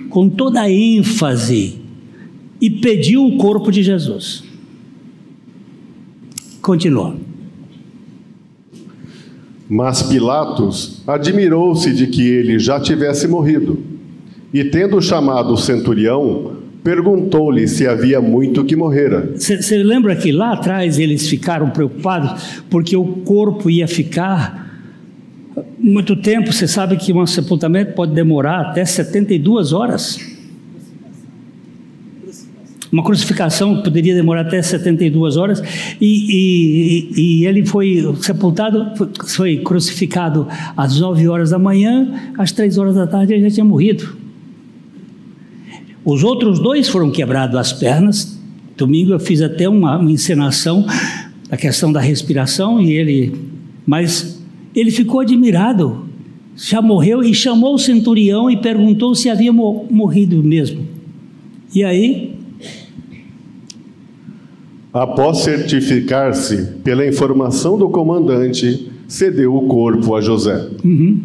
com 0.10 0.30
toda 0.30 0.62
a 0.62 0.72
ênfase, 0.72 1.80
e 2.60 2.70
pediu 2.70 3.26
o 3.26 3.38
corpo 3.38 3.72
de 3.72 3.82
Jesus. 3.82 4.44
Continua. 6.62 7.15
Mas 9.67 10.04
Pilatos 10.04 11.02
admirou-se 11.08 11.91
de 11.94 12.08
que 12.08 12.22
ele 12.22 12.60
já 12.60 12.80
tivesse 12.80 13.28
morrido. 13.28 13.80
E 14.54 14.65
tendo 14.65 15.02
chamado 15.02 15.54
o 15.54 15.58
centurião, 15.58 16.58
perguntou-lhe 16.84 17.67
se 17.67 17.88
havia 17.88 18.20
muito 18.20 18.65
que 18.65 18.76
morrera. 18.76 19.32
Você 19.36 19.82
lembra 19.82 20.15
que 20.15 20.32
lá 20.32 20.54
atrás 20.54 21.00
eles 21.00 21.28
ficaram 21.28 21.70
preocupados 21.70 22.62
porque 22.70 22.98
o 22.98 23.06
corpo 23.24 23.70
ia 23.70 23.88
ficar 23.88 24.61
muito 25.78 26.16
tempo? 26.16 26.52
Você 26.52 26.68
sabe 26.68 26.96
que 26.98 27.12
um 27.14 27.26
sepultamento 27.26 27.94
pode 27.94 28.14
demorar 28.14 28.62
até 28.62 28.86
72 28.86 29.74
horas. 29.74 30.20
Uma 32.92 33.04
crucificação 33.04 33.82
poderia 33.82 34.14
demorar 34.14 34.42
até 34.42 34.62
72 34.62 35.38
horas, 35.38 35.64
e, 36.00 37.10
e, 37.16 37.22
e 37.22 37.46
ele 37.46 37.66
foi 37.66 38.04
sepultado, 38.20 38.92
foi 39.28 39.58
crucificado 39.58 40.46
às 40.76 41.00
9 41.00 41.26
horas 41.30 41.52
da 41.52 41.60
manhã, 41.60 42.34
às 42.38 42.52
3 42.52 42.78
horas 42.78 42.96
da 42.96 43.08
tarde 43.08 43.34
ele 43.34 43.44
já 43.44 43.56
tinha 43.56 43.66
morrido. 43.66 44.18
Os 46.04 46.24
outros 46.24 46.60
dois 46.60 46.90
foram 46.90 47.12
quebrados 47.12 47.56
as 47.56 47.72
pernas. 47.72 48.38
Domingo 48.76 49.14
eu 49.14 49.20
fiz 49.20 49.42
até 49.42 49.70
uma, 49.70 49.98
uma 49.98 50.12
encenação 50.12 50.86
da 51.50 51.56
questão 51.56 51.94
da 51.94 52.02
respiração 52.02 52.82
e 52.82 52.92
ele, 52.92 53.36
mas 53.86 54.31
ele 54.76 54.92
ficou 54.92 55.20
admirado, 55.20 56.06
já 56.56 56.82
morreu 56.82 57.24
e 57.24 57.34
chamou 57.34 57.76
o 57.76 57.80
centurião 57.80 58.50
e 58.50 58.58
perguntou 58.58 59.16
se 59.16 59.30
havia 59.30 59.52
morrido 59.52 60.44
mesmo. 60.44 60.86
E 61.74 61.84
aí 61.84 62.32
Após 64.94 65.38
certificar-se 65.38 66.80
pela 66.84 67.08
informação 67.08 67.78
do 67.78 67.88
comandante, 67.88 68.92
cedeu 69.08 69.56
o 69.56 69.66
corpo 69.66 70.14
a 70.16 70.20
José. 70.20 70.68
Uhum. 70.84 71.22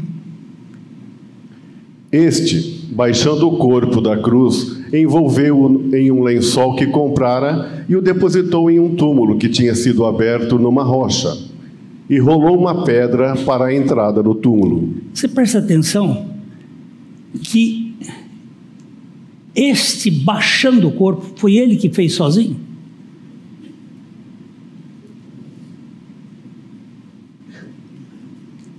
Este, 2.13 2.87
baixando 2.93 3.49
o 3.49 3.59
corpo 3.59 4.01
da 4.01 4.17
cruz, 4.17 4.79
envolveu-o 4.93 5.97
em 5.97 6.13
um 6.13 6.23
lençol 6.23 6.77
que 6.77 6.87
comprara 6.87 7.85
e 7.89 7.97
o 7.97 8.01
depositou 8.01 8.71
em 8.71 8.79
um 8.79 8.95
túmulo 8.95 9.37
que 9.37 9.49
tinha 9.49 9.75
sido 9.75 10.05
aberto 10.05 10.61
numa 10.61 10.85
rocha, 10.85 11.37
e 12.09 12.19
rolou 12.19 12.59
uma 12.59 12.85
pedra 12.85 13.35
para 13.37 13.67
a 13.67 13.75
entrada 13.75 14.23
do 14.23 14.35
túmulo. 14.35 14.95
Você 15.13 15.27
presta 15.27 15.59
atenção 15.59 16.29
que 17.43 17.95
este 19.55 20.11
baixando 20.11 20.89
o 20.89 20.93
corpo 20.93 21.25
foi 21.37 21.57
ele 21.57 21.77
que 21.77 21.89
fez 21.89 22.13
sozinho? 22.13 22.57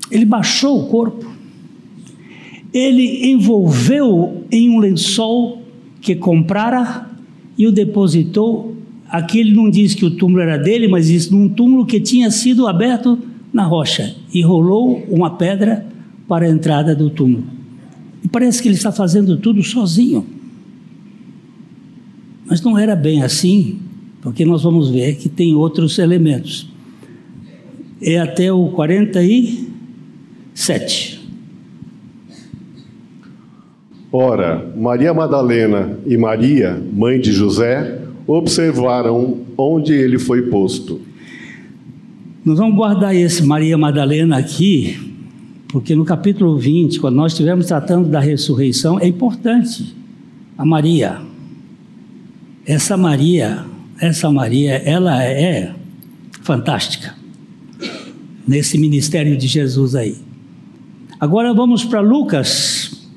Ele 0.09 0.25
baixou 0.25 0.83
o 0.83 0.87
corpo, 0.87 1.29
ele 2.73 3.29
envolveu 3.29 4.45
em 4.49 4.69
um 4.69 4.79
lençol 4.79 5.61
que 5.99 6.15
comprara 6.15 7.09
e 7.57 7.67
o 7.67 7.71
depositou. 7.71 8.76
Aqui 9.09 9.39
ele 9.39 9.53
não 9.53 9.69
diz 9.69 9.95
que 9.95 10.05
o 10.05 10.11
túmulo 10.11 10.41
era 10.41 10.57
dele, 10.57 10.87
mas 10.87 11.07
diz 11.07 11.29
num 11.29 11.47
túmulo 11.47 11.85
que 11.85 11.99
tinha 11.99 12.29
sido 12.29 12.67
aberto 12.67 13.17
na 13.53 13.63
rocha 13.63 14.15
e 14.33 14.41
rolou 14.41 15.03
uma 15.09 15.31
pedra 15.31 15.85
para 16.27 16.45
a 16.45 16.49
entrada 16.49 16.93
do 16.93 17.09
túmulo. 17.09 17.45
E 18.23 18.27
parece 18.27 18.61
que 18.61 18.67
ele 18.67 18.75
está 18.75 18.91
fazendo 18.91 19.37
tudo 19.37 19.63
sozinho. 19.63 20.25
Mas 22.45 22.61
não 22.61 22.77
era 22.77 22.95
bem 22.95 23.23
assim, 23.23 23.79
porque 24.21 24.45
nós 24.45 24.63
vamos 24.63 24.89
ver 24.89 25.15
que 25.15 25.29
tem 25.29 25.55
outros 25.55 25.97
elementos. 25.99 26.67
é 28.01 28.19
até 28.19 28.51
o 28.51 28.67
47. 28.67 31.17
Ora, 34.11 34.73
Maria 34.75 35.13
Madalena 35.13 35.97
e 36.05 36.17
Maria, 36.17 36.81
mãe 36.93 37.19
de 37.19 37.31
José, 37.31 37.96
observaram 38.27 39.39
onde 39.57 39.93
ele 39.93 40.19
foi 40.19 40.43
posto. 40.43 40.99
Nós 42.43 42.57
vamos 42.57 42.75
guardar 42.75 43.15
esse 43.15 43.43
Maria 43.43 43.77
Madalena 43.77 44.37
aqui, 44.37 44.97
porque 45.69 45.95
no 45.95 46.05
capítulo 46.05 46.57
20, 46.57 46.99
quando 46.99 47.15
nós 47.15 47.31
estivermos 47.31 47.65
tratando 47.65 48.09
da 48.09 48.19
ressurreição, 48.19 48.99
é 48.99 49.07
importante 49.07 49.95
a 50.57 50.65
Maria. 50.65 51.21
Essa 52.65 52.97
Maria, 52.97 53.65
essa 53.99 54.29
Maria, 54.29 54.73
ela 54.73 55.23
é 55.23 55.73
fantástica 56.41 57.15
nesse 58.47 58.77
ministério 58.77 59.37
de 59.37 59.47
Jesus 59.47 59.95
aí. 59.95 60.15
Agora 61.19 61.53
vamos 61.53 61.83
para 61.83 61.99
Lucas, 61.99 63.07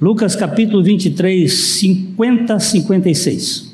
Lucas 0.00 0.36
capítulo 0.36 0.82
23, 0.82 1.52
50 1.52 2.54
a 2.54 2.60
56. 2.60 3.65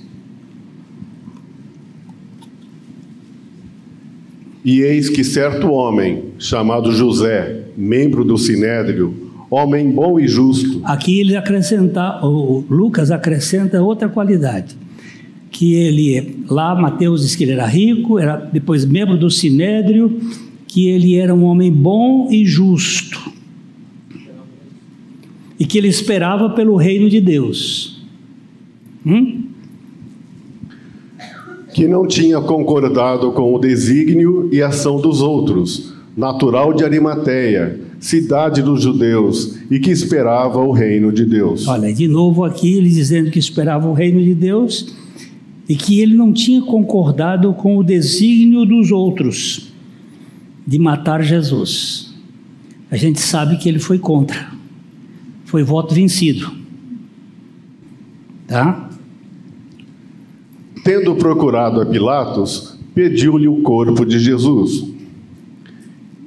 E 4.64 4.80
eis 4.80 5.08
que 5.08 5.24
certo 5.24 5.70
homem, 5.70 6.24
chamado 6.38 6.92
José, 6.92 7.64
membro 7.76 8.24
do 8.24 8.38
Sinédrio, 8.38 9.12
homem 9.50 9.90
bom 9.90 10.20
e 10.20 10.28
justo. 10.28 10.80
Aqui 10.84 11.20
ele 11.20 11.36
acrescenta, 11.36 12.24
o 12.24 12.64
Lucas 12.70 13.10
acrescenta 13.10 13.82
outra 13.82 14.08
qualidade, 14.08 14.76
que 15.50 15.74
ele 15.74 16.44
lá 16.48 16.74
Mateus 16.74 17.22
diz 17.22 17.34
que 17.34 17.42
ele 17.42 17.52
era 17.52 17.66
rico, 17.66 18.18
era 18.18 18.36
depois 18.36 18.84
membro 18.84 19.18
do 19.18 19.30
Sinédrio, 19.30 20.20
que 20.66 20.88
ele 20.88 21.16
era 21.16 21.34
um 21.34 21.44
homem 21.44 21.70
bom 21.70 22.28
e 22.30 22.46
justo. 22.46 23.32
E 25.58 25.66
que 25.66 25.76
ele 25.76 25.88
esperava 25.88 26.50
pelo 26.50 26.76
reino 26.76 27.10
de 27.10 27.20
Deus. 27.20 28.02
Hum? 29.04 29.41
Que 31.72 31.88
não 31.88 32.06
tinha 32.06 32.40
concordado 32.40 33.32
com 33.32 33.54
o 33.54 33.58
desígnio 33.58 34.48
e 34.52 34.62
ação 34.62 35.00
dos 35.00 35.20
outros, 35.20 35.92
natural 36.16 36.72
de 36.72 36.84
Arimateia, 36.84 37.80
cidade 37.98 38.62
dos 38.62 38.82
judeus, 38.82 39.58
e 39.70 39.78
que 39.78 39.90
esperava 39.90 40.58
o 40.58 40.72
reino 40.72 41.12
de 41.12 41.24
Deus. 41.24 41.66
Olha, 41.66 41.92
de 41.92 42.06
novo 42.08 42.44
aqui 42.44 42.74
ele 42.74 42.88
dizendo 42.88 43.30
que 43.30 43.38
esperava 43.38 43.88
o 43.88 43.92
reino 43.92 44.22
de 44.22 44.34
Deus 44.34 44.94
e 45.68 45.76
que 45.76 46.00
ele 46.00 46.14
não 46.14 46.32
tinha 46.32 46.60
concordado 46.62 47.52
com 47.54 47.78
o 47.78 47.82
desígnio 47.82 48.66
dos 48.66 48.90
outros 48.90 49.72
de 50.66 50.78
matar 50.78 51.22
Jesus. 51.22 52.12
A 52.90 52.96
gente 52.96 53.20
sabe 53.20 53.56
que 53.56 53.68
ele 53.68 53.78
foi 53.78 53.98
contra, 53.98 54.50
foi 55.46 55.62
voto 55.62 55.94
vencido. 55.94 56.52
Tá? 58.46 58.90
Tendo 60.84 61.14
procurado 61.14 61.80
a 61.80 61.86
Pilatos, 61.86 62.76
pediu-lhe 62.94 63.46
o 63.46 63.62
corpo 63.62 64.04
de 64.04 64.18
Jesus. 64.18 64.84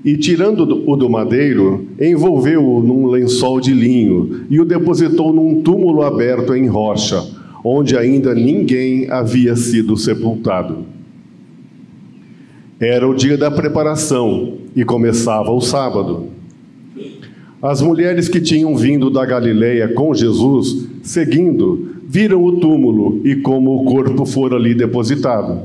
E, 0.03 0.15
tirando-o 0.15 0.95
do 0.95 1.09
madeiro, 1.09 1.87
envolveu-o 1.99 2.81
num 2.81 3.07
lençol 3.07 3.59
de 3.59 3.73
linho 3.73 4.45
e 4.49 4.59
o 4.59 4.65
depositou 4.65 5.33
num 5.33 5.61
túmulo 5.61 6.03
aberto 6.03 6.55
em 6.55 6.67
rocha, 6.67 7.21
onde 7.63 7.97
ainda 7.97 8.33
ninguém 8.33 9.09
havia 9.09 9.55
sido 9.55 9.97
sepultado. 9.97 10.85
Era 12.79 13.07
o 13.07 13.15
dia 13.15 13.37
da 13.37 13.49
preparação 13.49 14.53
e 14.75 14.85
começava 14.85 15.51
o 15.51 15.59
sábado. 15.59 16.27
As 17.61 17.81
mulheres 17.81 18.29
que 18.29 18.39
tinham 18.39 18.75
vindo 18.75 19.09
da 19.09 19.25
Galileia 19.25 19.87
com 19.87 20.13
Jesus, 20.13 20.87
seguindo, 21.01 21.94
viram 22.07 22.43
o 22.43 22.59
túmulo 22.59 23.21
e 23.25 23.35
como 23.37 23.75
o 23.75 23.85
corpo 23.85 24.25
fora 24.25 24.55
ali 24.55 24.73
depositado. 24.73 25.61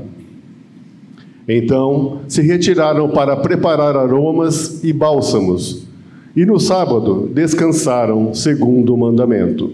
Então 1.47 2.21
se 2.27 2.41
retiraram 2.41 3.09
para 3.09 3.35
preparar 3.37 3.95
aromas 3.95 4.83
e 4.83 4.93
bálsamos, 4.93 5.85
e 6.35 6.45
no 6.45 6.59
sábado 6.59 7.29
descansaram 7.33 8.33
segundo 8.33 8.93
o 8.93 8.97
mandamento. 8.97 9.73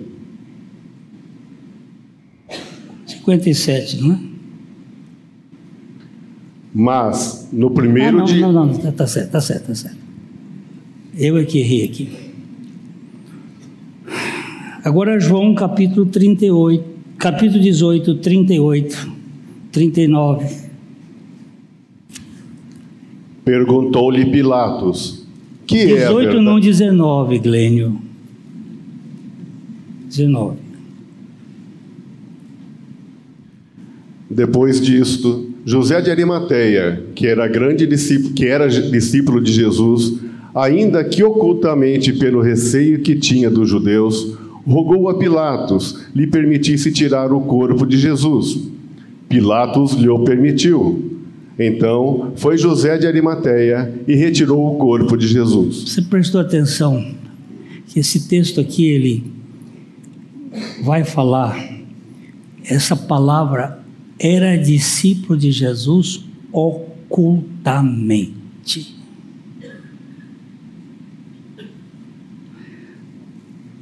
57, 3.05 4.01
não 4.01 4.13
é? 4.13 4.19
Mas 6.73 7.49
no 7.51 7.71
primeiro 7.71 8.17
ah, 8.17 8.19
não, 8.19 8.25
dia. 8.25 8.41
Não, 8.41 8.53
não, 8.53 8.65
não, 8.67 8.91
tá 8.91 9.07
certo, 9.07 9.31
tá 9.31 9.41
certo, 9.41 9.67
tá 9.67 9.75
certo. 9.75 9.97
Eu 11.17 11.37
é 11.37 11.43
que 11.43 11.59
errei 11.59 11.85
aqui. 11.85 12.26
Agora 14.87 15.19
João 15.19 15.53
capítulo 15.53 16.05
38, 16.05 16.81
capítulo 17.17 17.61
18, 17.61 18.15
38, 18.19 19.11
39. 19.69 20.45
Perguntou-lhe 23.43 24.27
Pilatos: 24.27 25.27
Que 25.65 25.87
18 25.87 25.99
é 25.99 26.05
a 26.05 26.13
verdade? 26.13 26.39
não 26.39 26.57
19, 26.57 27.39
Glênio. 27.39 28.01
19. 30.05 30.55
Depois 34.29 34.79
disto, 34.79 35.49
José 35.65 35.99
de 35.99 36.09
Arimateia, 36.09 37.03
que 37.13 37.27
era 37.27 37.45
grande 37.49 37.85
discípulo, 37.85 38.33
que 38.33 38.45
era 38.45 38.69
discípulo 38.69 39.41
de 39.41 39.51
Jesus, 39.51 40.21
ainda 40.55 41.03
que 41.03 41.25
ocultamente 41.25 42.13
pelo 42.13 42.41
receio 42.41 43.01
que 43.01 43.17
tinha 43.17 43.49
dos 43.49 43.69
judeus, 43.69 44.36
rogou 44.67 45.09
a 45.09 45.17
Pilatos 45.17 46.05
lhe 46.13 46.27
permitisse 46.27 46.91
tirar 46.91 47.31
o 47.31 47.41
corpo 47.41 47.85
de 47.85 47.97
Jesus. 47.97 48.59
Pilatos 49.29 49.93
lhe 49.93 50.09
o 50.09 50.19
permitiu. 50.19 51.13
Então 51.57 52.33
foi 52.35 52.57
José 52.57 52.97
de 52.97 53.07
Arimateia 53.07 53.93
e 54.07 54.15
retirou 54.15 54.75
o 54.75 54.77
corpo 54.77 55.17
de 55.17 55.27
Jesus. 55.27 55.89
Você 55.89 56.01
prestou 56.01 56.41
atenção 56.41 57.13
que 57.87 57.99
esse 57.99 58.27
texto 58.27 58.61
aqui 58.61 58.85
ele 58.85 59.23
vai 60.83 61.03
falar 61.03 61.77
essa 62.69 62.95
palavra 62.95 63.83
era 64.19 64.57
discípulo 64.57 65.37
de 65.37 65.51
Jesus 65.51 66.25
ocultamente. 66.51 68.96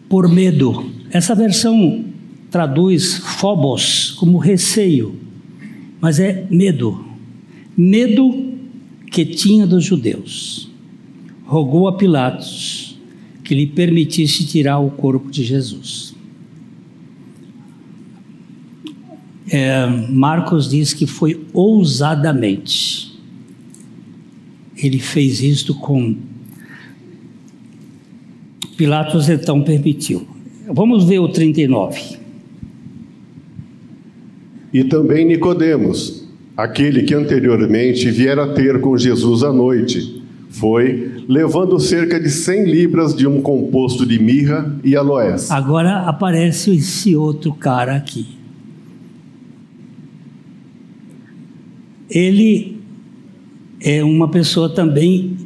Por 0.09 0.27
medo. 0.27 0.91
Essa 1.11 1.35
versão 1.35 2.05
traduz 2.51 3.17
phobos 3.17 4.11
como 4.11 4.37
receio, 4.37 5.15
mas 5.99 6.19
é 6.19 6.45
medo. 6.49 7.05
Medo 7.77 8.53
que 9.11 9.25
tinha 9.25 9.65
dos 9.65 9.83
judeus. 9.83 10.69
Rogou 11.45 11.87
a 11.87 11.93
Pilatos 11.97 12.97
que 13.43 13.53
lhe 13.53 13.67
permitisse 13.67 14.45
tirar 14.45 14.79
o 14.79 14.89
corpo 14.89 15.29
de 15.29 15.43
Jesus. 15.43 16.15
É, 19.47 19.85
Marcos 19.85 20.69
diz 20.69 20.93
que 20.93 21.05
foi 21.05 21.45
ousadamente. 21.53 23.13
Ele 24.75 24.99
fez 24.99 25.41
isto 25.41 25.75
com 25.75 26.15
Pilatos 28.77 29.29
então 29.29 29.61
permitiu. 29.61 30.27
Vamos 30.67 31.05
ver 31.05 31.19
o 31.19 31.29
39. 31.29 32.17
E 34.73 34.83
também 34.83 35.25
Nicodemos, 35.25 36.27
aquele 36.57 37.03
que 37.03 37.13
anteriormente 37.13 38.11
viera 38.11 38.53
ter 38.53 38.81
com 38.81 38.97
Jesus 38.97 39.43
à 39.43 39.53
noite, 39.53 40.21
foi 40.49 41.23
levando 41.27 41.79
cerca 41.79 42.19
de 42.19 42.29
100 42.29 42.65
libras 42.65 43.15
de 43.15 43.25
um 43.25 43.41
composto 43.41 44.05
de 44.05 44.21
mirra 44.21 44.77
e 44.83 44.95
aloés. 44.95 45.49
Agora 45.51 45.99
aparece 46.01 46.75
esse 46.75 47.15
outro 47.15 47.53
cara 47.53 47.95
aqui. 47.95 48.25
Ele 52.09 52.77
é 53.81 54.03
uma 54.03 54.29
pessoa 54.29 54.69
também 54.69 55.37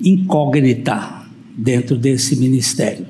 incógnita 0.00 1.21
dentro 1.56 1.96
desse 1.96 2.36
ministério. 2.36 3.06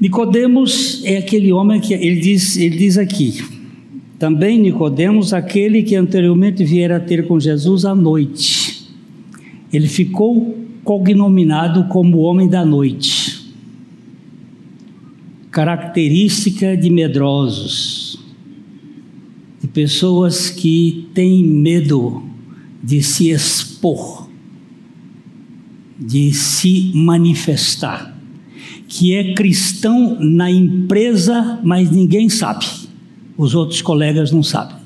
Nicodemos 0.00 1.02
é 1.04 1.16
aquele 1.16 1.52
homem 1.52 1.80
que 1.80 1.92
ele 1.92 2.20
diz, 2.20 2.56
ele 2.56 2.76
diz 2.76 2.96
aqui. 2.96 3.42
Também 4.18 4.60
Nicodemos, 4.60 5.32
aquele 5.32 5.82
que 5.82 5.96
anteriormente 5.96 6.64
viera 6.64 7.00
ter 7.00 7.26
com 7.26 7.38
Jesus 7.38 7.84
à 7.84 7.94
noite. 7.94 8.88
Ele 9.72 9.88
ficou 9.88 10.56
cognominado 10.84 11.84
como 11.88 12.18
homem 12.18 12.48
da 12.48 12.64
noite. 12.64 13.52
Característica 15.50 16.76
de 16.76 16.90
medrosos, 16.90 18.18
de 19.60 19.66
pessoas 19.66 20.50
que 20.50 21.08
têm 21.12 21.44
medo 21.44 22.22
de 22.82 23.02
se 23.02 23.30
expor, 23.30 24.27
de 25.98 26.32
se 26.32 26.92
manifestar, 26.94 28.16
que 28.86 29.14
é 29.14 29.34
cristão 29.34 30.16
na 30.20 30.50
empresa, 30.50 31.58
mas 31.64 31.90
ninguém 31.90 32.28
sabe, 32.28 32.66
os 33.36 33.54
outros 33.54 33.82
colegas 33.82 34.30
não 34.30 34.42
sabem. 34.42 34.76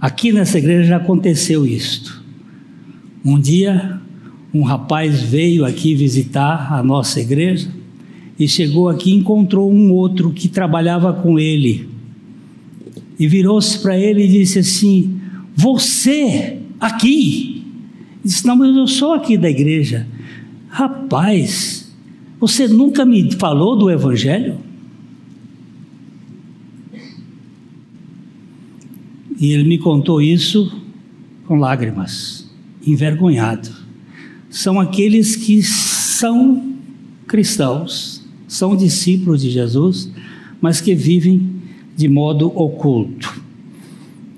Aqui 0.00 0.30
nessa 0.30 0.58
igreja 0.58 0.84
já 0.84 0.96
aconteceu 0.98 1.66
isto. 1.66 2.22
Um 3.24 3.40
dia, 3.40 4.00
um 4.54 4.62
rapaz 4.62 5.20
veio 5.20 5.64
aqui 5.64 5.94
visitar 5.94 6.72
a 6.72 6.82
nossa 6.82 7.20
igreja 7.20 7.68
e 8.38 8.46
chegou 8.46 8.88
aqui 8.88 9.10
e 9.10 9.14
encontrou 9.14 9.72
um 9.72 9.90
outro 9.90 10.30
que 10.30 10.48
trabalhava 10.48 11.12
com 11.12 11.38
ele. 11.38 11.88
E 13.18 13.26
virou-se 13.26 13.78
para 13.78 13.98
ele 13.98 14.24
e 14.24 14.28
disse 14.28 14.58
assim: 14.58 15.18
Você 15.56 16.58
aqui? 16.78 17.55
Disse: 18.26 18.44
Não, 18.44 18.56
mas 18.56 18.74
eu 18.74 18.88
sou 18.88 19.12
aqui 19.12 19.38
da 19.38 19.48
igreja. 19.48 20.04
Rapaz, 20.68 21.94
você 22.40 22.66
nunca 22.66 23.04
me 23.04 23.32
falou 23.32 23.78
do 23.78 23.88
Evangelho? 23.88 24.58
E 29.38 29.52
ele 29.52 29.62
me 29.62 29.78
contou 29.78 30.20
isso 30.20 30.72
com 31.46 31.54
lágrimas, 31.54 32.50
envergonhado. 32.84 33.70
São 34.50 34.80
aqueles 34.80 35.36
que 35.36 35.62
são 35.62 36.74
cristãos, 37.28 38.24
são 38.48 38.74
discípulos 38.74 39.42
de 39.42 39.50
Jesus, 39.50 40.10
mas 40.60 40.80
que 40.80 40.96
vivem 40.96 41.48
de 41.96 42.08
modo 42.08 42.48
oculto. 42.58 43.35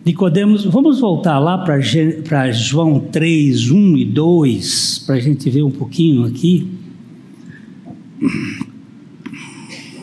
Nicodemos, 0.08 0.64
vamos 0.64 1.00
voltar 1.00 1.38
lá 1.38 1.58
para 1.58 2.50
João 2.50 2.98
3, 2.98 3.70
1 3.70 3.96
e 3.98 4.04
2, 4.06 5.04
para 5.06 5.16
a 5.16 5.20
gente 5.20 5.50
ver 5.50 5.62
um 5.62 5.70
pouquinho 5.70 6.24
aqui. 6.24 6.66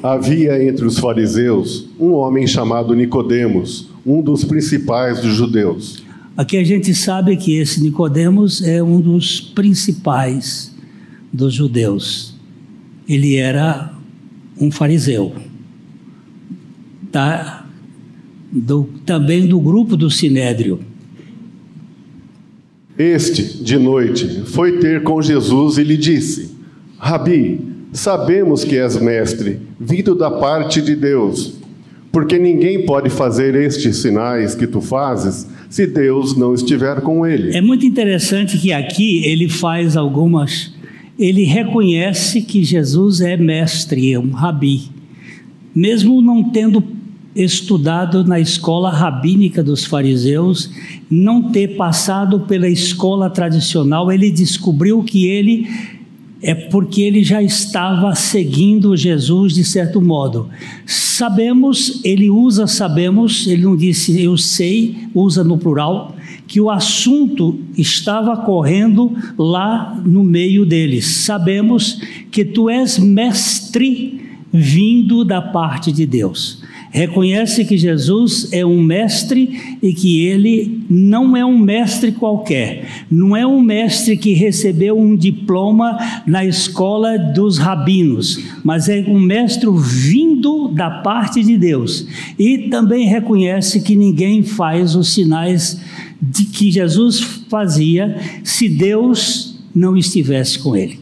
Havia 0.04 0.64
entre 0.64 0.86
os 0.86 1.00
fariseus 1.00 1.88
um 2.00 2.12
homem 2.12 2.46
chamado 2.46 2.94
Nicodemos, 2.94 3.90
um 4.06 4.22
dos 4.22 4.44
principais 4.44 5.22
dos 5.22 5.34
judeus. 5.34 6.04
Aqui 6.38 6.58
a 6.58 6.64
gente 6.64 6.94
sabe 6.94 7.36
que 7.36 7.56
esse 7.56 7.82
Nicodemos 7.82 8.62
é 8.62 8.84
um 8.84 9.02
dos 9.02 9.42
principais 9.42 10.72
dos 11.34 11.52
judeus. 11.52 12.36
Ele 13.10 13.38
era 13.38 13.92
um 14.62 14.70
fariseu, 14.70 15.34
tá? 17.12 17.65
Do, 18.52 18.90
também 19.06 19.48
do 19.48 19.60
grupo 19.60 19.98
do 19.98 20.10
Sinédrio. 20.10 20.80
Este, 22.98 23.64
de 23.64 23.78
noite, 23.78 24.44
foi 24.46 24.80
ter 24.80 25.04
com 25.04 25.22
Jesus 25.22 25.78
e 25.78 25.84
lhe 25.84 25.98
disse: 25.98 26.56
Rabi, 26.98 27.60
sabemos 27.92 28.64
que 28.64 28.78
és 28.78 28.98
mestre, 29.00 29.60
vindo 29.80 30.16
da 30.16 30.32
parte 30.32 30.82
de 30.82 30.96
Deus 30.96 31.56
porque 32.16 32.40
ninguém 32.40 32.86
pode 32.86 33.10
fazer 33.10 33.56
estes 33.56 33.98
sinais 33.98 34.56
que 34.56 34.66
tu 34.66 34.80
fazes 34.80 35.46
se 35.70 35.86
Deus 35.86 36.34
não 36.38 36.54
estiver 36.54 37.02
com 37.02 37.28
ele. 37.28 37.54
É 37.54 37.60
muito 37.60 37.86
interessante 37.86 38.58
que 38.58 38.72
aqui 38.72 39.22
ele 39.26 39.50
faz 39.50 39.98
algumas. 39.98 40.74
Ele 41.20 41.44
reconhece 41.44 42.42
que 42.42 42.64
Jesus 42.64 43.20
é 43.20 43.36
mestre, 43.36 44.14
é 44.14 44.18
um 44.18 44.30
rabi, 44.30 44.84
mesmo 45.76 46.22
não 46.22 46.42
tendo 46.42 46.82
estudado 47.36 48.24
na 48.24 48.40
escola 48.40 48.90
rabínica 48.90 49.62
dos 49.62 49.84
fariseus, 49.84 50.72
não 51.10 51.52
ter 51.52 51.76
passado 51.76 52.42
pela 52.42 52.70
escola 52.70 53.30
tradicional, 53.30 54.10
ele 54.10 54.32
descobriu 54.32 55.04
que 55.04 55.28
ele 55.28 55.68
é 56.42 56.54
porque 56.54 57.02
ele 57.02 57.24
já 57.24 57.42
estava 57.42 58.14
seguindo 58.14 58.96
Jesus 58.96 59.54
de 59.54 59.64
certo 59.64 60.02
modo. 60.02 60.48
Sabemos, 60.86 62.02
ele 62.04 62.30
usa 62.30 62.68
sabemos, 62.68 63.48
ele 63.48 63.64
não 63.64 63.76
disse 63.76 64.22
eu 64.22 64.38
sei, 64.38 64.96
usa 65.14 65.44
no 65.44 65.58
plural, 65.58 66.16
que 66.48 66.62
o 66.62 66.70
assunto 66.70 67.60
estava 67.76 68.38
correndo 68.38 69.12
lá 69.38 70.00
no 70.06 70.24
meio 70.24 70.66
deles. 70.66 71.06
Sabemos 71.06 72.00
que 72.32 72.46
tu 72.46 72.70
és 72.70 73.00
mestre 73.00 74.22
vindo 74.54 75.26
da 75.26 75.42
parte 75.42 75.92
de 75.92 76.06
Deus 76.06 76.64
reconhece 76.96 77.66
que 77.66 77.78
Jesus 77.78 78.48
é 78.54 78.66
um 78.66 78.82
mestre 78.82 79.78
e 79.84 79.94
que 79.94 80.22
ele 80.26 80.86
não 80.90 81.36
é 81.36 81.46
um 81.46 81.58
mestre 81.58 82.14
qualquer, 82.14 82.88
não 83.12 83.36
é 83.36 83.46
um 83.46 83.60
mestre 83.60 84.16
que 84.16 84.32
recebeu 84.32 84.98
um 84.98 85.14
diploma 85.14 85.98
na 86.26 86.46
escola 86.46 87.18
dos 87.18 87.58
rabinos, 87.58 88.42
mas 88.64 88.88
é 88.88 89.04
um 89.10 89.20
mestre 89.20 89.70
vindo 89.78 90.70
da 90.70 90.90
parte 90.90 91.44
de 91.44 91.58
Deus. 91.58 92.08
E 92.40 92.70
também 92.70 93.10
reconhece 93.10 93.82
que 93.82 93.94
ninguém 93.94 94.42
faz 94.42 94.96
os 94.96 95.14
sinais 95.14 95.82
de 96.22 96.46
que 96.46 96.72
Jesus 96.72 97.20
fazia 97.50 98.16
se 98.42 98.70
Deus 98.70 99.62
não 99.76 99.98
estivesse 99.98 100.58
com 100.60 100.74
ele. 100.78 100.98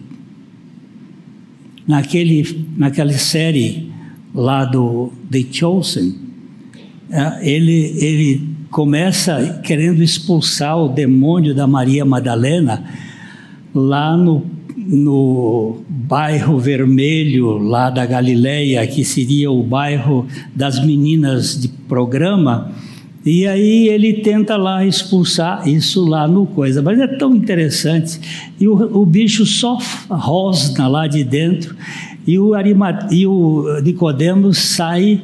Naquele, 1.87 2.65
naquela 2.75 3.13
série 3.13 3.92
lá 4.33 4.65
do 4.65 5.11
The 5.31 5.45
Chosen, 5.51 6.15
é, 7.09 7.47
ele, 7.47 7.95
ele 7.99 8.49
começa 8.71 9.61
querendo 9.63 10.01
expulsar 10.01 10.77
o 10.77 10.89
demônio 10.89 11.53
da 11.53 11.67
Maria 11.67 12.03
Madalena 12.03 12.83
lá 13.73 14.17
no, 14.17 14.43
no 14.75 15.83
bairro 15.87 16.59
vermelho 16.59 17.57
lá 17.59 17.89
da 17.89 18.05
Galileia, 18.05 18.85
que 18.87 19.05
seria 19.05 19.51
o 19.51 19.61
bairro 19.61 20.27
das 20.55 20.83
meninas 20.83 21.59
de 21.59 21.67
programa. 21.67 22.71
E 23.25 23.47
aí 23.47 23.87
ele 23.87 24.13
tenta 24.15 24.57
lá 24.57 24.85
expulsar 24.85 25.67
isso 25.67 26.03
lá 26.05 26.27
no 26.27 26.45
coisa, 26.45 26.81
mas 26.81 26.99
é 26.99 27.07
tão 27.07 27.35
interessante. 27.35 28.19
E 28.59 28.67
o, 28.67 29.01
o 29.01 29.05
bicho 29.05 29.45
só 29.45 29.77
rosna 30.09 30.87
lá 30.87 31.07
de 31.07 31.23
dentro 31.23 31.75
e 32.25 32.37
o, 32.39 32.53
o 33.27 33.79
Nicodemos 33.81 34.57
sai, 34.57 35.21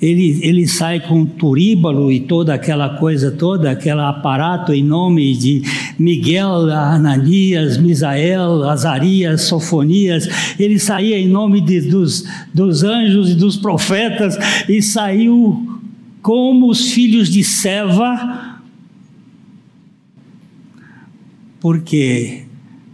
ele, 0.00 0.38
ele 0.42 0.66
sai 0.66 1.00
com 1.00 1.26
turíbalo 1.26 2.10
e 2.10 2.20
toda 2.20 2.54
aquela 2.54 2.96
coisa 2.98 3.30
toda, 3.30 3.70
aquele 3.70 4.00
aparato 4.00 4.72
em 4.72 4.82
nome 4.82 5.36
de 5.36 5.62
Miguel, 5.98 6.70
Ananias, 6.70 7.76
Misael, 7.76 8.64
Azarias, 8.68 9.42
Sofonias. 9.42 10.28
Ele 10.58 10.78
saía 10.78 11.18
em 11.18 11.28
nome 11.28 11.60
de, 11.60 11.82
dos, 11.82 12.24
dos 12.54 12.82
anjos 12.82 13.30
e 13.30 13.34
dos 13.34 13.56
profetas 13.56 14.38
e 14.68 14.80
saiu 14.80 15.78
como 16.22 16.70
os 16.70 16.90
filhos 16.90 17.28
de 17.28 17.44
Seva, 17.44 18.60
porque 21.60 22.47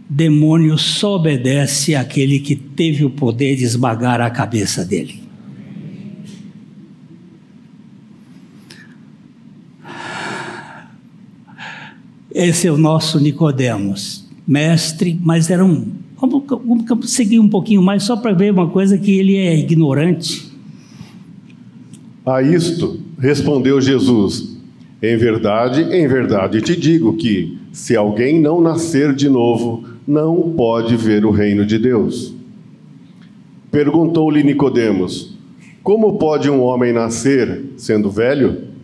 demônio 0.09 0.77
só 0.77 1.15
obedece 1.15 1.95
àquele 1.95 2.39
que 2.39 2.55
teve 2.55 3.03
o 3.03 3.09
poder 3.09 3.55
de 3.55 3.63
esmagar 3.63 4.21
a 4.21 4.29
cabeça 4.29 4.85
dele. 4.85 5.25
Esse 12.31 12.67
é 12.67 12.71
o 12.71 12.77
nosso 12.77 13.17
Nicodemos, 13.17 14.27
mestre, 14.45 15.17
mas 15.23 15.49
era 15.49 15.63
um. 15.63 15.93
Vamos, 16.19 16.43
vamos 16.47 17.09
seguir 17.09 17.39
um 17.39 17.47
pouquinho 17.47 17.81
mais 17.81 18.03
só 18.03 18.17
para 18.17 18.33
ver 18.33 18.51
uma 18.51 18.69
coisa 18.69 18.97
que 18.97 19.11
ele 19.17 19.37
é 19.37 19.57
ignorante. 19.57 20.51
A 22.25 22.41
isto 22.41 22.99
respondeu 23.17 23.79
Jesus: 23.79 24.57
Em 25.01 25.15
verdade, 25.15 25.83
em 25.83 26.07
verdade 26.09 26.61
te 26.61 26.75
digo 26.75 27.15
que 27.15 27.57
se 27.71 27.95
alguém 27.95 28.41
não 28.41 28.59
nascer 28.59 29.13
de 29.13 29.29
novo, 29.29 29.94
não 30.07 30.53
pode 30.55 30.95
ver 30.95 31.25
o 31.25 31.31
reino 31.31 31.65
de 31.65 31.79
Deus. 31.79 32.33
Perguntou-lhe 33.71 34.43
Nicodemos: 34.43 35.35
Como 35.83 36.17
pode 36.17 36.49
um 36.49 36.61
homem 36.61 36.93
nascer 36.93 37.73
sendo 37.77 38.09
velho? 38.09 38.75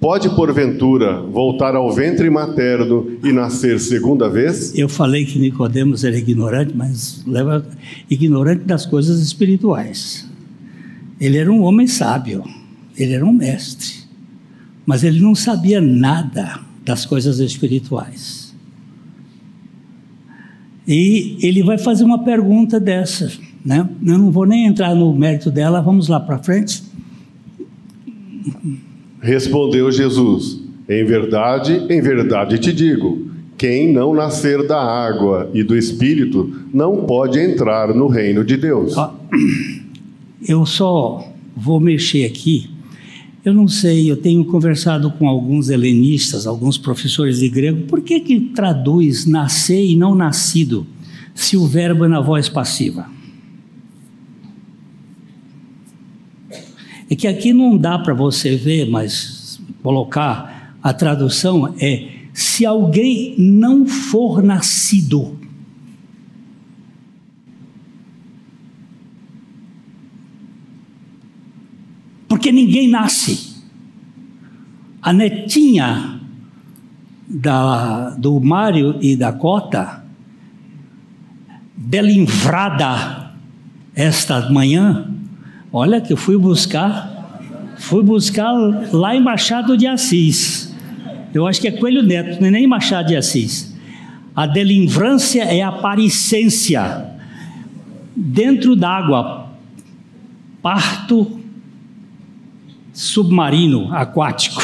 Pode 0.00 0.28
porventura 0.30 1.20
voltar 1.20 1.76
ao 1.76 1.92
ventre 1.92 2.28
materno 2.28 3.18
e 3.22 3.30
nascer 3.30 3.78
segunda 3.78 4.28
vez? 4.28 4.76
Eu 4.76 4.88
falei 4.88 5.24
que 5.24 5.38
Nicodemos 5.38 6.02
era 6.02 6.18
ignorante, 6.18 6.72
mas 6.74 7.22
leva 7.24 7.64
ignorante 8.10 8.64
das 8.64 8.84
coisas 8.84 9.20
espirituais. 9.20 10.28
Ele 11.20 11.38
era 11.38 11.52
um 11.52 11.62
homem 11.62 11.86
sábio, 11.86 12.42
ele 12.98 13.12
era 13.12 13.24
um 13.24 13.32
mestre, 13.32 13.94
mas 14.84 15.04
ele 15.04 15.20
não 15.20 15.36
sabia 15.36 15.80
nada 15.80 16.58
das 16.84 17.06
coisas 17.06 17.38
espirituais. 17.38 18.51
E 20.86 21.36
ele 21.40 21.62
vai 21.62 21.78
fazer 21.78 22.04
uma 22.04 22.24
pergunta 22.24 22.80
dessa, 22.80 23.32
né? 23.64 23.88
Eu 24.04 24.18
não 24.18 24.30
vou 24.30 24.44
nem 24.44 24.66
entrar 24.66 24.94
no 24.94 25.14
mérito 25.14 25.50
dela, 25.50 25.80
vamos 25.80 26.08
lá 26.08 26.18
para 26.18 26.38
frente. 26.38 26.82
Respondeu 29.20 29.90
Jesus: 29.92 30.60
Em 30.88 31.04
verdade, 31.04 31.86
em 31.88 32.00
verdade 32.00 32.58
te 32.58 32.72
digo: 32.72 33.30
quem 33.56 33.92
não 33.92 34.12
nascer 34.12 34.66
da 34.66 34.82
água 34.82 35.48
e 35.54 35.62
do 35.62 35.76
espírito 35.76 36.52
não 36.74 37.04
pode 37.04 37.38
entrar 37.38 37.94
no 37.94 38.08
reino 38.08 38.44
de 38.44 38.56
Deus. 38.56 38.96
Eu 40.48 40.66
só 40.66 41.32
vou 41.56 41.78
mexer 41.78 42.24
aqui. 42.24 42.71
Eu 43.44 43.52
não 43.52 43.66
sei, 43.66 44.08
eu 44.08 44.16
tenho 44.16 44.44
conversado 44.44 45.10
com 45.10 45.28
alguns 45.28 45.68
helenistas, 45.68 46.46
alguns 46.46 46.78
professores 46.78 47.40
de 47.40 47.48
grego, 47.48 47.86
por 47.88 48.00
que 48.00 48.20
que 48.20 48.38
traduz 48.40 49.26
nascer 49.26 49.84
e 49.84 49.96
não 49.96 50.14
nascido, 50.14 50.86
se 51.34 51.56
o 51.56 51.66
verbo 51.66 52.04
é 52.04 52.08
na 52.08 52.20
voz 52.20 52.48
passiva? 52.48 53.10
É 57.10 57.16
que 57.16 57.26
aqui 57.26 57.52
não 57.52 57.76
dá 57.76 57.98
para 57.98 58.14
você 58.14 58.56
ver, 58.56 58.88
mas 58.88 59.60
colocar 59.82 60.76
a 60.80 60.94
tradução 60.94 61.74
é 61.80 62.10
se 62.32 62.64
alguém 62.64 63.34
não 63.36 63.86
for 63.86 64.42
nascido. 64.42 65.41
Porque 72.42 72.50
ninguém 72.50 72.88
nasce. 72.88 73.54
A 75.00 75.12
netinha 75.12 76.18
da, 77.28 78.10
do 78.18 78.40
Mário 78.40 78.98
e 79.00 79.14
da 79.14 79.32
Cota, 79.32 80.04
delinvrada 81.76 83.30
esta 83.94 84.50
manhã, 84.50 85.08
olha 85.72 86.00
que 86.00 86.12
eu 86.12 86.16
fui 86.16 86.36
buscar, 86.36 87.38
fui 87.78 88.02
buscar 88.02 88.50
lá 88.92 89.14
em 89.14 89.22
Machado 89.22 89.76
de 89.76 89.86
Assis. 89.86 90.74
Eu 91.32 91.46
acho 91.46 91.60
que 91.60 91.68
é 91.68 91.70
Coelho 91.70 92.02
Neto, 92.02 92.40
não 92.40 92.48
é 92.48 92.50
nem 92.50 92.66
Machado 92.66 93.06
de 93.06 93.14
Assis. 93.14 93.72
A 94.34 94.48
delinvrância 94.48 95.44
é 95.44 95.62
a 95.62 95.70
pariscência. 95.70 97.06
Dentro 98.16 98.74
d'água, 98.74 99.48
parto 100.60 101.41
submarino, 102.92 103.92
aquático. 103.92 104.60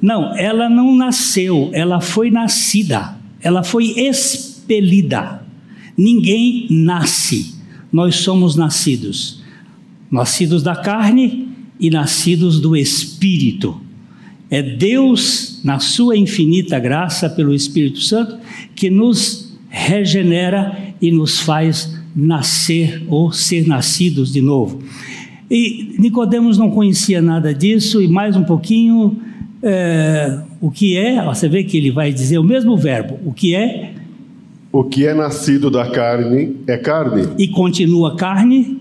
Não, 0.00 0.34
ela 0.36 0.68
não 0.68 0.94
nasceu, 0.94 1.70
ela 1.72 2.00
foi 2.00 2.30
nascida, 2.30 3.16
ela 3.40 3.62
foi 3.62 3.86
expelida. 3.98 5.42
Ninguém 5.96 6.66
nasce, 6.70 7.54
nós 7.92 8.16
somos 8.16 8.56
nascidos. 8.56 9.42
Nascidos 10.10 10.62
da 10.62 10.74
carne 10.74 11.48
e 11.78 11.90
nascidos 11.90 12.60
do 12.60 12.76
espírito. 12.76 13.80
É 14.50 14.62
Deus, 14.62 15.60
na 15.62 15.78
sua 15.78 16.16
infinita 16.16 16.78
graça, 16.78 17.30
pelo 17.30 17.54
Espírito 17.54 18.00
Santo, 18.00 18.36
que 18.74 18.90
nos 18.90 19.56
regenera 19.68 20.94
e 21.00 21.12
nos 21.12 21.38
faz 21.38 21.96
nascer 22.14 23.04
ou 23.08 23.30
ser 23.30 23.68
nascidos 23.68 24.32
de 24.32 24.42
novo. 24.42 24.82
E 25.50 25.96
Nicodemos 25.98 26.56
não 26.56 26.70
conhecia 26.70 27.20
nada 27.20 27.52
disso, 27.52 28.00
e 28.00 28.06
mais 28.06 28.36
um 28.36 28.44
pouquinho, 28.44 29.16
é, 29.62 30.38
o 30.60 30.70
que 30.70 30.96
é, 30.96 31.24
você 31.24 31.48
vê 31.48 31.64
que 31.64 31.76
ele 31.76 31.90
vai 31.90 32.12
dizer 32.12 32.38
o 32.38 32.44
mesmo 32.44 32.76
verbo, 32.76 33.18
o 33.24 33.32
que 33.32 33.54
é, 33.54 33.94
O 34.72 34.84
que 34.84 35.04
é 35.04 35.12
nascido 35.12 35.68
da 35.68 35.90
carne 35.90 36.54
é 36.68 36.76
carne, 36.76 37.26
e 37.36 37.48
continua 37.48 38.14
carne, 38.14 38.78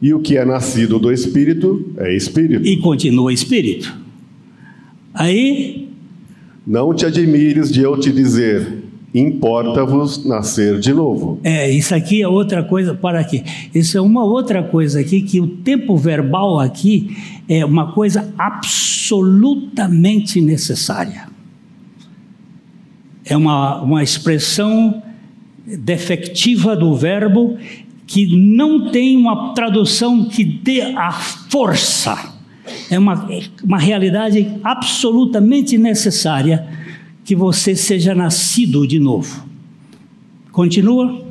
e 0.00 0.14
o 0.14 0.20
que 0.20 0.38
é 0.38 0.44
nascido 0.46 0.98
do 0.98 1.12
espírito 1.12 1.92
é 1.98 2.16
espírito. 2.16 2.66
e 2.66 2.78
continua 2.78 3.30
espírito. 3.32 3.94
Aí, 5.12 5.86
Não 6.66 6.92
te 6.94 7.06
admires 7.06 7.70
de 7.70 7.82
eu 7.82 7.98
te 7.98 8.10
dizer: 8.10 8.66
importa-vos 9.14 10.24
nascer 10.24 10.78
de 10.78 10.92
novo. 10.92 11.40
é, 11.42 11.70
isso 11.70 11.94
aqui 11.94 12.22
é 12.22 12.28
outra 12.28 12.62
coisa, 12.62 12.94
para 12.94 13.20
aqui. 13.20 13.42
Isso 13.74 13.96
é 13.96 14.00
uma 14.00 14.24
outra 14.24 14.62
coisa 14.62 15.00
aqui, 15.00 15.22
que 15.22 15.40
o 15.40 15.46
tempo 15.46 15.96
verbal 15.96 16.60
aqui 16.60 17.16
é 17.48 17.64
uma 17.64 17.92
coisa 17.92 18.32
absolutamente 18.36 20.40
necessária. 20.40 21.28
É 23.24 23.36
uma, 23.36 23.80
uma 23.80 24.02
expressão 24.02 25.02
defectiva 25.66 26.76
do 26.76 26.94
verbo 26.94 27.56
que 28.06 28.36
não 28.36 28.90
tem 28.90 29.16
uma 29.16 29.52
tradução 29.52 30.26
que 30.26 30.44
dê 30.44 30.80
a 30.80 31.10
força. 31.10 32.36
É 32.88 32.98
uma, 32.98 33.28
uma 33.64 33.78
realidade 33.78 34.48
absolutamente 34.62 35.76
necessária 35.76 36.85
que 37.26 37.34
você 37.34 37.74
seja 37.74 38.14
nascido 38.14 38.86
de 38.86 39.00
novo. 39.00 39.44
Continua? 40.52 41.26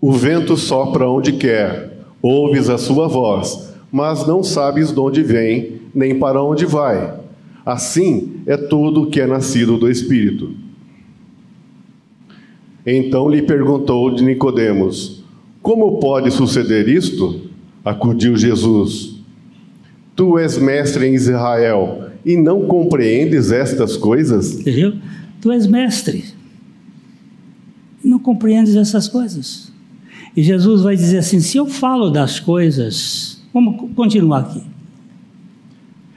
O 0.00 0.12
vento 0.12 0.56
sopra 0.56 1.10
onde 1.10 1.32
quer, 1.32 1.98
ouves 2.22 2.70
a 2.70 2.78
sua 2.78 3.08
voz, 3.08 3.74
mas 3.90 4.24
não 4.24 4.40
sabes 4.44 4.92
de 4.92 5.00
onde 5.00 5.20
vem, 5.20 5.80
nem 5.92 6.16
para 6.16 6.40
onde 6.40 6.64
vai. 6.64 7.18
Assim 7.66 8.40
é 8.46 8.56
tudo 8.56 9.02
o 9.02 9.06
que 9.10 9.20
é 9.20 9.26
nascido 9.26 9.76
do 9.76 9.90
Espírito. 9.90 10.54
Então 12.86 13.28
lhe 13.28 13.42
perguntou 13.42 14.14
de 14.14 14.22
Nicodemos: 14.22 15.24
Como 15.60 15.98
pode 15.98 16.30
suceder 16.30 16.88
isto? 16.88 17.50
Acudiu 17.84 18.36
Jesus: 18.36 19.16
Tu 20.14 20.38
és 20.38 20.56
mestre 20.56 21.08
em 21.08 21.14
Israel 21.14 22.03
e 22.24 22.36
não 22.36 22.62
compreendes 22.66 23.52
estas 23.52 23.96
coisas? 23.96 24.60
Entendeu? 24.60 24.94
Tu 25.40 25.52
és 25.52 25.66
mestre. 25.66 26.24
Não 28.02 28.18
compreendes 28.18 28.76
essas 28.76 29.08
coisas. 29.08 29.72
E 30.36 30.42
Jesus 30.42 30.82
vai 30.82 30.96
dizer 30.96 31.18
assim: 31.18 31.40
se 31.40 31.56
eu 31.56 31.66
falo 31.66 32.10
das 32.10 32.40
coisas, 32.40 33.42
vamos 33.52 33.90
continuar 33.94 34.40
aqui. 34.40 34.62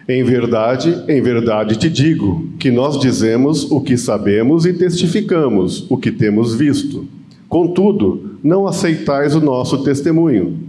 Em 0.09 0.23
verdade, 0.23 1.03
em 1.09 1.21
verdade 1.21 1.75
te 1.75 1.89
digo 1.89 2.49
que 2.57 2.71
nós 2.71 2.97
dizemos 2.97 3.69
o 3.69 3.81
que 3.81 3.97
sabemos 3.97 4.65
e 4.65 4.73
testificamos 4.73 5.85
o 5.89 5.97
que 5.97 6.11
temos 6.11 6.55
visto. 6.55 7.05
Contudo, 7.49 8.37
não 8.41 8.65
aceitais 8.65 9.35
o 9.35 9.41
nosso 9.41 9.83
testemunho. 9.83 10.59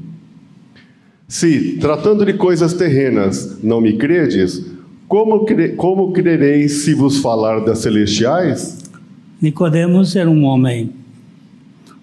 Se, 1.29 1.77
tratando 1.79 2.25
de 2.25 2.33
coisas 2.33 2.73
terrenas, 2.73 3.63
não 3.63 3.81
me 3.81 3.93
credes, 3.93 4.65
como, 5.09 5.45
cre 5.47 5.71
como 5.71 6.13
crereis 6.13 6.85
se 6.85 6.95
vos 6.95 7.19
falar 7.19 7.61
das 7.61 7.79
celestiais? 7.79 8.79
Nicodemos 9.41 10.15
era 10.15 10.31
um 10.31 10.45
homem, 10.45 10.91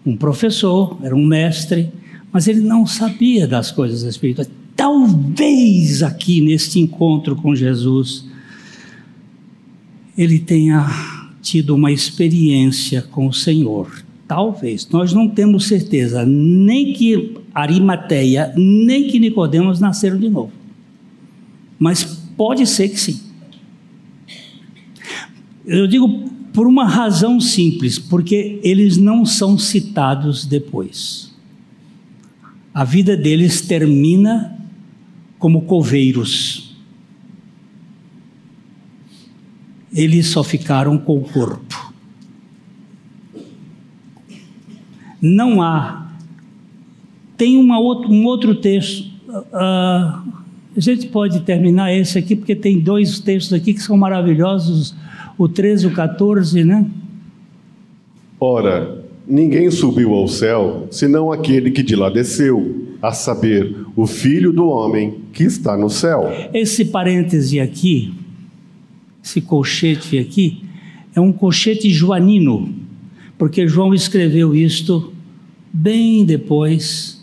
um 0.05 0.17
professor, 0.17 0.97
era 1.03 1.15
um 1.15 1.25
mestre, 1.25 1.91
mas 2.31 2.47
ele 2.47 2.61
não 2.61 2.87
sabia 2.87 3.47
das 3.47 3.71
coisas 3.71 4.01
espirituais. 4.01 4.49
Talvez 4.75 6.01
aqui 6.01 6.41
neste 6.41 6.79
encontro 6.79 7.35
com 7.35 7.55
Jesus 7.55 8.25
ele 10.17 10.39
tenha 10.39 10.87
tido 11.41 11.75
uma 11.75 11.91
experiência 11.91 13.01
com 13.01 13.27
o 13.27 13.33
Senhor. 13.33 14.03
Talvez. 14.27 14.87
Nós 14.89 15.13
não 15.13 15.27
temos 15.27 15.67
certeza 15.67 16.25
nem 16.25 16.93
que 16.93 17.37
Arimateia, 17.53 18.51
nem 18.57 19.07
que 19.07 19.19
Nicodemos 19.19 19.79
nasceram 19.79 20.17
de 20.17 20.29
novo. 20.29 20.51
Mas 21.77 22.24
pode 22.35 22.65
ser 22.67 22.89
que 22.89 22.99
sim. 22.99 23.21
Eu 25.65 25.87
digo 25.87 26.07
por 26.53 26.67
uma 26.67 26.87
razão 26.87 27.39
simples, 27.41 27.99
porque 27.99 28.59
eles 28.63 28.97
não 28.97 29.25
são 29.25 29.57
citados 29.57 30.45
depois. 30.45 31.33
A 32.73 32.83
vida 32.83 33.17
deles 33.17 33.61
termina 33.61 34.57
como 35.37 35.63
coveiros. 35.63 36.75
Eles 39.91 40.27
só 40.27 40.43
ficaram 40.43 40.97
com 40.97 41.17
o 41.17 41.21
corpo. 41.21 41.93
Não 45.21 45.61
há. 45.61 46.13
Tem 47.37 47.57
uma 47.57 47.79
outro, 47.79 48.11
um 48.11 48.25
outro 48.25 48.55
texto. 48.55 49.09
ah, 49.51 50.23
a 50.75 50.79
gente 50.79 51.07
pode 51.07 51.41
terminar 51.41 51.93
esse 51.93 52.17
aqui, 52.17 52.35
porque 52.35 52.55
tem 52.55 52.79
dois 52.79 53.19
textos 53.19 53.53
aqui 53.53 53.73
que 53.73 53.81
são 53.81 53.95
maravilhosos, 53.95 54.93
o 55.37 55.47
13 55.47 55.85
e 55.85 55.87
o 55.87 55.91
14, 55.93 56.63
né? 56.63 56.85
Ora, 58.39 59.03
ninguém 59.25 59.71
subiu 59.71 60.13
ao 60.13 60.27
céu 60.27 60.87
senão 60.91 61.31
aquele 61.31 61.71
que 61.71 61.81
de 61.81 61.95
lá 61.95 62.09
desceu, 62.09 62.83
a 63.01 63.11
saber, 63.11 63.75
o 63.95 64.05
Filho 64.05 64.51
do 64.51 64.67
Homem 64.67 65.19
que 65.31 65.43
está 65.43 65.77
no 65.77 65.89
céu. 65.89 66.31
Esse 66.53 66.85
parêntese 66.85 67.59
aqui, 67.59 68.13
esse 69.23 69.41
colchete 69.41 70.17
aqui, 70.17 70.63
é 71.15 71.21
um 71.21 71.31
colchete 71.31 71.89
joanino, 71.89 72.73
porque 73.37 73.67
João 73.67 73.93
escreveu 73.93 74.53
isto 74.53 75.13
bem 75.71 76.25
depois, 76.25 77.14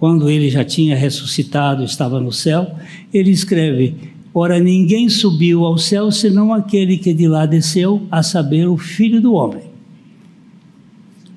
quando 0.00 0.30
ele 0.30 0.48
já 0.48 0.64
tinha 0.64 0.96
ressuscitado, 0.96 1.84
estava 1.84 2.18
no 2.18 2.32
céu. 2.32 2.74
Ele 3.12 3.30
escreve: 3.30 3.94
Ora, 4.32 4.58
ninguém 4.58 5.10
subiu 5.10 5.66
ao 5.66 5.76
céu 5.76 6.10
senão 6.10 6.54
aquele 6.54 6.96
que 6.96 7.12
de 7.12 7.28
lá 7.28 7.44
desceu, 7.44 8.06
a 8.10 8.22
saber, 8.22 8.66
o 8.66 8.78
Filho 8.78 9.20
do 9.20 9.34
Homem, 9.34 9.64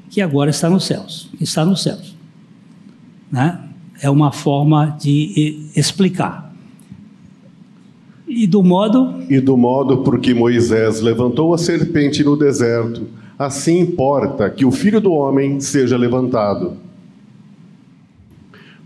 que 0.09 0.21
agora 0.21 0.49
está 0.49 0.69
nos 0.69 0.85
céus, 0.85 1.29
está 1.41 1.65
nos 1.65 1.83
céus. 1.83 2.15
Né? 3.29 3.59
É 4.01 4.09
uma 4.09 4.31
forma 4.31 4.95
de 4.99 5.67
explicar. 5.75 6.53
E 8.25 8.47
do 8.47 8.63
modo. 8.63 9.23
E 9.29 9.41
do 9.41 9.57
modo 9.57 9.97
por 9.97 10.19
que 10.19 10.33
Moisés 10.33 11.01
levantou 11.01 11.53
a 11.53 11.57
serpente 11.57 12.23
no 12.23 12.37
deserto, 12.37 13.07
assim 13.37 13.79
importa 13.79 14.49
que 14.49 14.63
o 14.63 14.71
filho 14.71 15.01
do 15.01 15.11
homem 15.11 15.59
seja 15.59 15.97
levantado, 15.97 16.77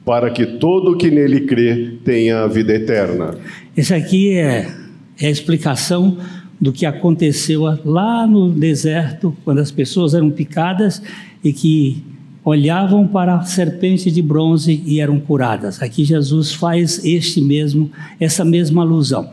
para 0.07 0.31
que 0.31 0.45
todo 0.45 0.93
o 0.93 0.97
que 0.97 1.11
nele 1.11 1.41
crê 1.41 1.97
tenha 2.05 2.43
a 2.43 2.47
vida 2.47 2.73
eterna. 2.73 3.37
Essa 3.75 3.97
aqui 3.97 4.37
é, 4.37 4.73
é 5.19 5.27
a 5.27 5.29
explicação 5.29 6.17
do 6.61 6.71
que 6.71 6.85
aconteceu 6.85 7.63
lá 7.83 8.25
no 8.25 8.49
deserto, 8.49 9.35
quando 9.43 9.57
as 9.57 9.69
pessoas 9.69 10.13
eram 10.13 10.31
picadas 10.31 11.01
e 11.43 11.51
que 11.51 12.01
olhavam 12.41 13.05
para 13.05 13.35
a 13.35 13.43
serpente 13.43 14.09
de 14.09 14.21
bronze 14.21 14.81
e 14.85 15.01
eram 15.01 15.19
curadas. 15.19 15.81
Aqui 15.81 16.05
Jesus 16.05 16.53
faz 16.53 17.03
este 17.03 17.41
mesmo, 17.41 17.91
essa 18.17 18.45
mesma 18.45 18.83
alusão. 18.83 19.29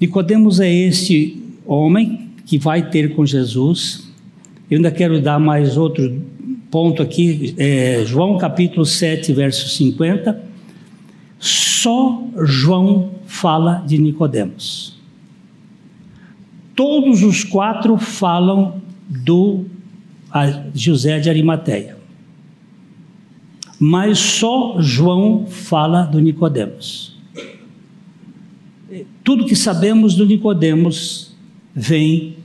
Nicodemos 0.00 0.58
é 0.58 0.72
este 0.72 1.36
homem 1.66 2.30
que 2.46 2.56
vai 2.56 2.88
ter 2.88 3.14
com 3.14 3.26
Jesus. 3.26 4.10
Eu 4.70 4.78
ainda 4.78 4.90
quero 4.90 5.20
dar 5.20 5.38
mais 5.38 5.76
outro 5.76 6.18
ponto 6.76 7.02
aqui, 7.02 7.54
é, 7.56 8.04
João 8.04 8.36
capítulo 8.36 8.84
7, 8.84 9.32
verso 9.32 9.66
50. 9.70 10.44
Só 11.38 12.22
João 12.44 13.12
fala 13.24 13.82
de 13.86 13.96
Nicodemos. 13.96 14.94
Todos 16.74 17.22
os 17.22 17.42
quatro 17.42 17.96
falam 17.96 18.82
do 19.08 19.64
José 20.74 21.18
de 21.18 21.30
Arimateia. 21.30 21.96
Mas 23.80 24.18
só 24.18 24.76
João 24.78 25.46
fala 25.46 26.02
do 26.02 26.20
Nicodemos 26.20 27.16
tudo 29.24 29.44
que 29.44 29.56
sabemos 29.56 30.14
do 30.14 30.24
Nicodemos 30.24 31.34
vem 31.74 32.36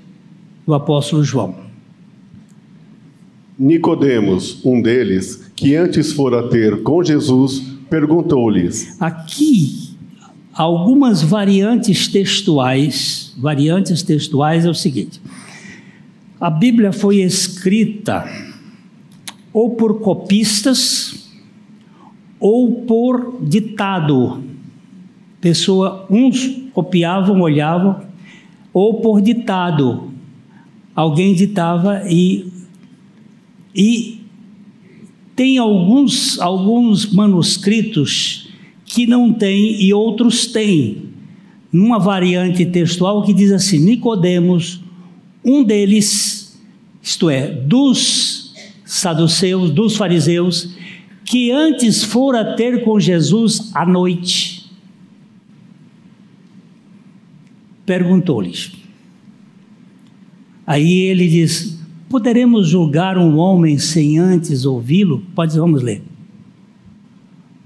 do 0.66 0.74
apóstolo 0.74 1.24
João. 1.24 1.71
Nicodemos, 3.62 4.60
um 4.66 4.82
deles, 4.82 5.52
que 5.56 5.76
antes 5.76 6.12
fora 6.12 6.50
ter 6.50 6.82
com 6.82 7.04
Jesus, 7.04 7.62
perguntou-lhes. 7.90 9.00
Aqui 9.00 9.96
algumas 10.52 11.22
variantes 11.22 12.08
textuais, 12.08 13.34
variantes 13.38 14.02
textuais 14.02 14.66
é 14.66 14.70
o 14.70 14.74
seguinte: 14.74 15.22
a 16.40 16.50
Bíblia 16.50 16.92
foi 16.92 17.18
escrita 17.18 18.26
ou 19.54 19.76
por 19.76 20.00
copistas 20.00 21.30
ou 22.40 22.84
por 22.86 23.38
ditado 23.44 24.52
Pessoa, 25.42 26.06
uns 26.08 26.70
copiavam, 26.72 27.42
olhavam, 27.42 28.02
ou 28.72 29.02
por 29.02 29.20
ditado. 29.20 30.12
Alguém 30.96 31.34
ditava 31.34 32.04
e, 32.08 32.51
e 33.76 34.22
tem 35.36 35.58
alguns, 35.58 36.40
alguns 36.40 37.12
manuscritos 37.12 38.50
que 38.86 39.08
não 39.08 39.34
tem 39.34 39.82
e 39.82 39.94
outros 39.94 40.48
têm. 40.48 41.10
Numa 41.72 41.98
variante 41.98 42.66
textual 42.66 43.24
que 43.24 43.34
diz 43.34 43.52
assim: 43.52 43.80
Nicodemos, 43.80 44.82
um 45.44 45.64
deles, 45.64 46.60
isto 47.02 47.30
é, 47.30 47.48
dos 47.48 48.54
saduceus, 48.84 49.72
dos 49.72 49.96
fariseus, 49.96 50.76
que 51.24 51.50
antes 51.50 52.04
fora 52.04 52.56
ter 52.56 52.84
com 52.84 53.00
Jesus 53.00 53.72
à 53.74 53.86
noite. 53.86 54.62
perguntou-lhes. 57.92 58.72
Aí 60.66 61.00
ele 61.02 61.28
diz: 61.28 61.78
Poderemos 62.12 62.68
julgar 62.68 63.18
um 63.18 63.38
homem 63.38 63.78
sem 63.78 64.20
antes 64.20 64.66
ouvi-lo? 64.66 65.24
Pode, 65.34 65.58
vamos 65.58 65.82
ler. 65.82 66.04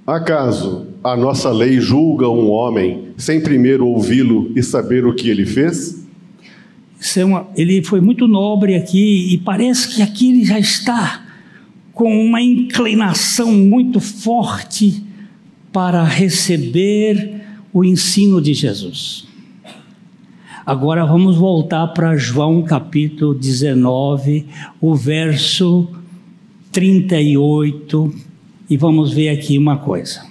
Acaso 0.05 0.85
a 1.03 1.17
nossa 1.17 1.49
lei 1.49 1.81
julga 1.81 2.29
um 2.29 2.51
homem 2.51 3.05
sem 3.17 3.41
primeiro 3.41 3.87
ouvi-lo 3.87 4.51
e 4.55 4.61
saber 4.61 5.03
o 5.03 5.15
que 5.15 5.31
ele 5.31 5.47
fez? 5.47 6.05
É 7.17 7.25
uma, 7.25 7.47
ele 7.57 7.83
foi 7.83 7.99
muito 7.99 8.27
nobre 8.27 8.75
aqui 8.75 9.33
e 9.33 9.39
parece 9.39 9.95
que 9.95 10.03
aqui 10.03 10.29
ele 10.29 10.45
já 10.45 10.59
está 10.59 11.25
com 11.91 12.15
uma 12.15 12.39
inclinação 12.39 13.51
muito 13.51 13.99
forte 13.99 15.03
para 15.73 16.03
receber 16.03 17.41
o 17.73 17.83
ensino 17.83 18.39
de 18.39 18.53
Jesus. 18.53 19.25
Agora 20.65 21.05
vamos 21.05 21.37
voltar 21.37 21.85
para 21.89 22.17
João 22.17 22.63
capítulo 22.63 23.35
19, 23.35 24.47
o 24.81 24.95
verso 24.95 25.87
38, 26.71 28.11
e 28.67 28.75
vamos 28.75 29.13
ver 29.13 29.29
aqui 29.29 29.59
uma 29.59 29.77
coisa. 29.77 30.25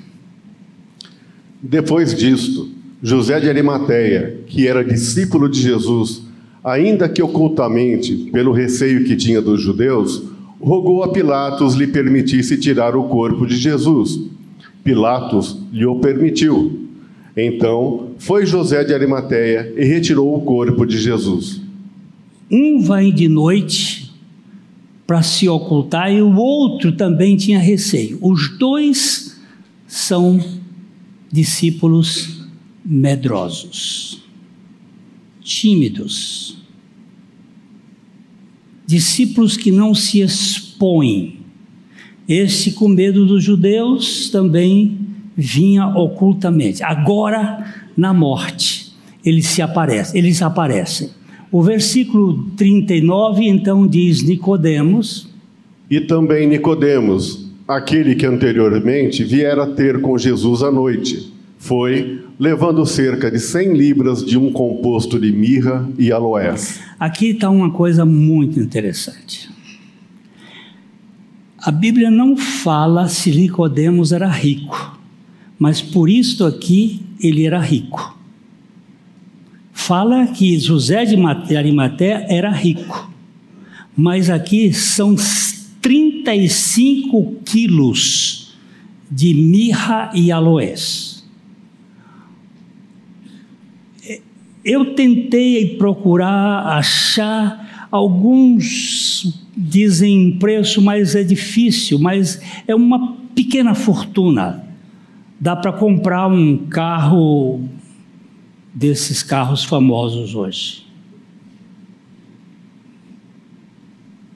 Depois 1.63 2.13
disto, 2.17 2.69
José 3.01 3.39
de 3.39 3.49
Arimateia, 3.49 4.41
que 4.49 4.67
era 4.67 4.85
discípulo 4.85 5.49
de 5.49 5.63
Jesus, 5.63 6.25
ainda 6.65 7.09
que 7.09 7.23
ocultamente, 7.23 8.29
pelo 8.33 8.51
receio 8.51 9.05
que 9.05 9.15
tinha 9.15 9.41
dos 9.41 9.63
judeus, 9.63 10.21
rogou 10.61 11.05
a 11.05 11.13
Pilatos 11.13 11.75
lhe 11.75 11.87
permitisse 11.87 12.57
tirar 12.57 12.97
o 12.97 13.05
corpo 13.05 13.47
de 13.47 13.57
Jesus. 13.57 14.21
Pilatos 14.83 15.63
lhe 15.73 15.87
o 15.87 16.01
permitiu. 16.01 16.84
Então 17.37 18.11
foi 18.19 18.47
José 18.47 18.85
de 18.85 18.95
Arimateia 18.95 19.73
e 19.77 19.85
retirou 19.85 20.37
o 20.37 20.43
corpo 20.43 20.87
de 20.87 20.99
Jesus. 20.99 21.61
Um 22.51 22.81
vai 22.81 23.11
de 23.11 23.29
noite 23.29 24.13
para 25.07 25.23
se 25.23 25.49
ocultar 25.49 26.13
e 26.13 26.23
o 26.23 26.37
outro 26.37 26.93
também 26.93 27.37
tinha 27.37 27.59
receio. 27.59 28.19
Os 28.23 28.57
dois 28.59 29.41
são 29.87 30.43
discípulos 31.31 32.47
medrosos, 32.85 34.23
tímidos, 35.43 36.59
discípulos 38.87 39.57
que 39.57 39.73
não 39.73 39.95
se 39.95 40.21
expõem. 40.21 41.41
Este, 42.27 42.71
com 42.73 42.89
medo 42.89 43.27
dos 43.27 43.45
judeus, 43.45 44.31
também 44.31 45.04
vinha 45.37 45.87
ocultamente. 45.89 46.83
Agora, 46.83 47.65
na 47.97 48.13
morte, 48.13 48.93
eles 49.25 49.47
se 49.47 49.63
aparecem, 49.63 50.19
eles 50.19 50.43
aparecem. 50.43 51.11
O 51.51 51.63
versículo 51.63 52.51
39 52.57 53.47
então 53.47 53.87
diz 53.87 54.23
Nicodemos, 54.23 55.33
e 55.91 56.01
também 56.01 56.49
Nicodemos, 56.49 57.51
aquele 57.69 58.15
que 58.15 58.27
anteriormente 58.27 59.23
viera 59.23 59.67
ter 59.67 60.01
com 60.01 60.17
Jesus 60.17 60.63
à 60.63 60.71
noite, 60.71 61.33
foi 61.59 62.23
levando 62.39 62.85
cerca 62.85 63.31
de 63.31 63.39
100 63.39 63.75
libras 63.75 64.25
de 64.25 64.37
um 64.37 64.51
composto 64.51 65.21
de 65.21 65.31
mirra 65.31 65.89
e 65.99 66.11
aloés. 66.11 66.81
Aqui 66.99 67.31
está 67.31 67.49
uma 67.51 67.71
coisa 67.71 68.05
muito 68.05 68.59
interessante. 68.59 69.51
A 71.59 71.71
Bíblia 71.71 72.11
não 72.11 72.37
fala 72.37 73.09
se 73.09 73.31
Nicodemos 73.31 74.13
era 74.13 74.29
rico 74.29 74.94
mas 75.59 75.81
por 75.81 76.09
isto 76.09 76.45
aqui 76.45 77.01
ele 77.21 77.47
era 77.47 77.61
rico. 77.61 78.19
Fala 79.73 80.27
que 80.27 80.59
José 80.59 81.05
de 81.05 81.57
Arimaté 81.57 82.27
era 82.29 82.51
rico, 82.51 83.11
mas 83.97 84.31
aqui 84.31 84.73
são 84.73 85.15
35 85.83 87.41
quilos 87.45 88.57
de 89.11 89.35
mirra 89.35 90.11
e 90.15 90.33
aloés. 90.33 91.25
Eu 94.65 94.95
tentei 94.95 95.77
procurar 95.77 96.79
achar 96.79 97.89
alguns 97.91 99.45
dizem 99.57 100.39
preço, 100.39 100.81
mas 100.83 101.15
é 101.15 101.23
difícil, 101.23 101.99
mas 101.99 102.41
é 102.67 102.75
uma 102.75 103.17
pequena 103.35 103.75
fortuna 103.75 104.64
dá 105.41 105.57
para 105.57 105.73
comprar 105.73 106.27
um 106.27 106.57
carro 106.67 107.69
desses 108.75 109.23
carros 109.23 109.65
famosos 109.65 110.35
hoje. 110.35 110.85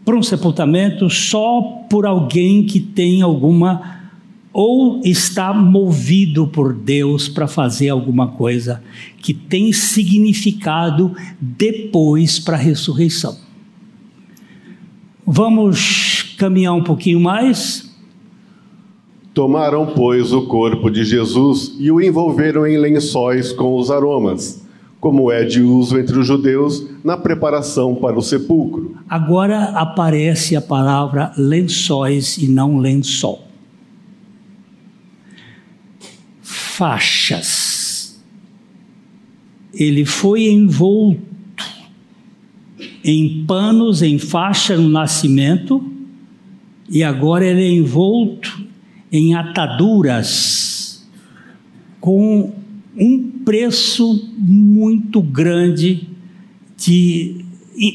Para 0.05 0.17
um 0.17 0.23
sepultamento 0.23 1.11
só 1.11 1.61
por 1.91 2.07
alguém 2.07 2.65
que 2.65 2.81
tem 2.81 3.21
alguma 3.21 3.99
ou 4.53 5.01
está 5.05 5.53
movido 5.53 6.47
por 6.49 6.75
Deus 6.75 7.29
para 7.29 7.47
fazer 7.47 7.91
alguma 7.91 8.29
coisa 8.29 8.83
que 9.19 9.35
tem 9.35 9.73
significado 9.73 11.15
depois 11.41 12.39
para 12.39 12.57
a 12.57 12.61
ressurreição. 12.61 13.39
Vamos 15.27 16.35
caminhar 16.39 16.75
um 16.75 16.83
pouquinho 16.83 17.21
mais. 17.21 17.88
Tomaram, 19.39 19.87
pois, 19.95 20.33
o 20.33 20.47
corpo 20.47 20.91
de 20.91 21.05
Jesus 21.05 21.77
e 21.79 21.93
o 21.93 22.01
envolveram 22.01 22.67
em 22.67 22.77
lençóis 22.77 23.53
com 23.53 23.77
os 23.77 23.89
aromas, 23.89 24.67
como 24.99 25.31
é 25.31 25.45
de 25.45 25.61
uso 25.61 25.97
entre 25.97 26.19
os 26.19 26.27
judeus 26.27 26.85
na 27.05 27.17
preparação 27.17 27.95
para 27.95 28.19
o 28.19 28.21
sepulcro. 28.21 28.97
Agora 29.09 29.67
aparece 29.77 30.57
a 30.57 30.61
palavra 30.61 31.33
lençóis 31.39 32.37
e 32.37 32.49
não 32.49 32.79
lençol. 32.79 33.47
Faixas. 36.43 38.21
Ele 39.73 40.05
foi 40.05 40.49
envolto 40.49 41.23
em 43.05 43.45
panos, 43.47 44.03
em 44.03 44.19
faixa 44.19 44.77
no 44.77 44.89
nascimento, 44.89 45.81
e 46.91 47.05
agora 47.05 47.47
ele 47.47 47.63
é 47.63 47.71
envolto 47.71 48.67
em 49.11 49.35
ataduras 49.35 51.07
com 52.01 52.53
um 52.97 53.31
preço 53.45 54.33
muito 54.37 55.23
grande 55.23 56.09
de 56.77 57.45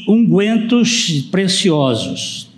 ungüentos 0.07 1.28
preciosos. 1.30 2.49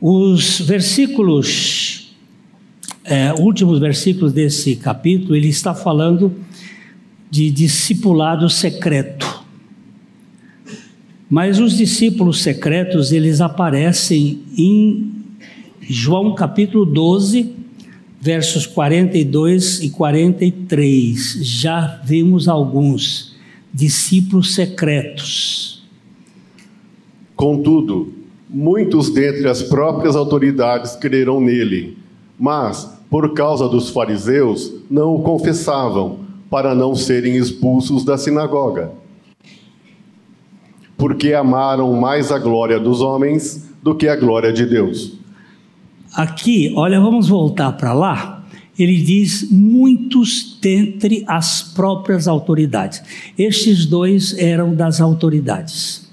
Os 0.00 0.60
versículos, 0.60 2.14
é, 3.04 3.32
últimos 3.34 3.78
versículos 3.78 4.32
desse 4.32 4.76
capítulo, 4.76 5.36
ele 5.36 5.48
está 5.48 5.74
falando 5.74 6.34
de 7.30 7.50
discipulado 7.50 8.48
secreto. 8.48 9.42
Mas 11.30 11.58
os 11.58 11.76
discípulos 11.76 12.42
secretos, 12.42 13.10
eles 13.10 13.40
aparecem 13.40 14.42
em 14.56 15.21
João 15.94 16.34
capítulo 16.34 16.86
12, 16.86 17.54
versos 18.18 18.66
42 18.66 19.82
e 19.82 19.90
43. 19.90 21.38
Já 21.42 22.00
vimos 22.02 22.48
alguns 22.48 23.36
discípulos 23.70 24.54
secretos. 24.54 25.86
Contudo, 27.36 28.10
muitos 28.48 29.10
dentre 29.10 29.46
as 29.46 29.62
próprias 29.62 30.16
autoridades 30.16 30.96
creram 30.96 31.42
nele, 31.42 31.98
mas, 32.40 32.98
por 33.10 33.34
causa 33.34 33.68
dos 33.68 33.90
fariseus, 33.90 34.72
não 34.90 35.14
o 35.16 35.22
confessavam, 35.22 36.20
para 36.48 36.74
não 36.74 36.94
serem 36.94 37.36
expulsos 37.36 38.02
da 38.02 38.16
sinagoga 38.16 38.92
porque 40.94 41.32
amaram 41.32 41.92
mais 41.94 42.30
a 42.30 42.38
glória 42.38 42.78
dos 42.78 43.00
homens 43.00 43.68
do 43.82 43.92
que 43.92 44.06
a 44.06 44.14
glória 44.14 44.52
de 44.52 44.64
Deus. 44.64 45.21
Aqui, 46.14 46.72
olha, 46.76 47.00
vamos 47.00 47.28
voltar 47.28 47.72
para 47.72 47.92
lá. 47.92 48.44
Ele 48.78 49.00
diz 49.02 49.50
muitos 49.50 50.58
dentre 50.60 51.24
as 51.26 51.62
próprias 51.62 52.26
autoridades. 52.26 53.02
Estes 53.38 53.86
dois 53.86 54.36
eram 54.38 54.74
das 54.74 55.00
autoridades. 55.00 56.10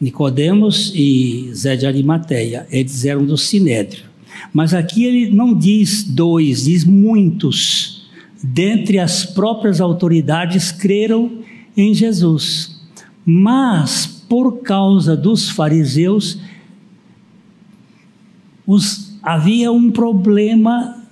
Nicodemos 0.00 0.92
e 0.94 1.50
Zé 1.54 1.74
de 1.76 1.86
Arimateia, 1.86 2.66
eles 2.70 3.04
eram 3.04 3.24
do 3.24 3.36
Sinédrio. 3.36 4.04
Mas 4.52 4.74
aqui 4.74 5.04
ele 5.04 5.30
não 5.30 5.54
diz 5.56 6.02
dois, 6.02 6.64
diz 6.64 6.84
muitos. 6.84 8.08
Dentre 8.42 8.98
as 8.98 9.24
próprias 9.24 9.80
autoridades 9.80 10.70
creram 10.70 11.40
em 11.76 11.94
Jesus. 11.94 12.80
Mas, 13.24 14.06
por 14.06 14.58
causa 14.62 15.16
dos 15.16 15.48
fariseus, 15.48 16.38
os, 18.66 19.05
havia 19.26 19.72
um 19.72 19.90
problema 19.90 21.02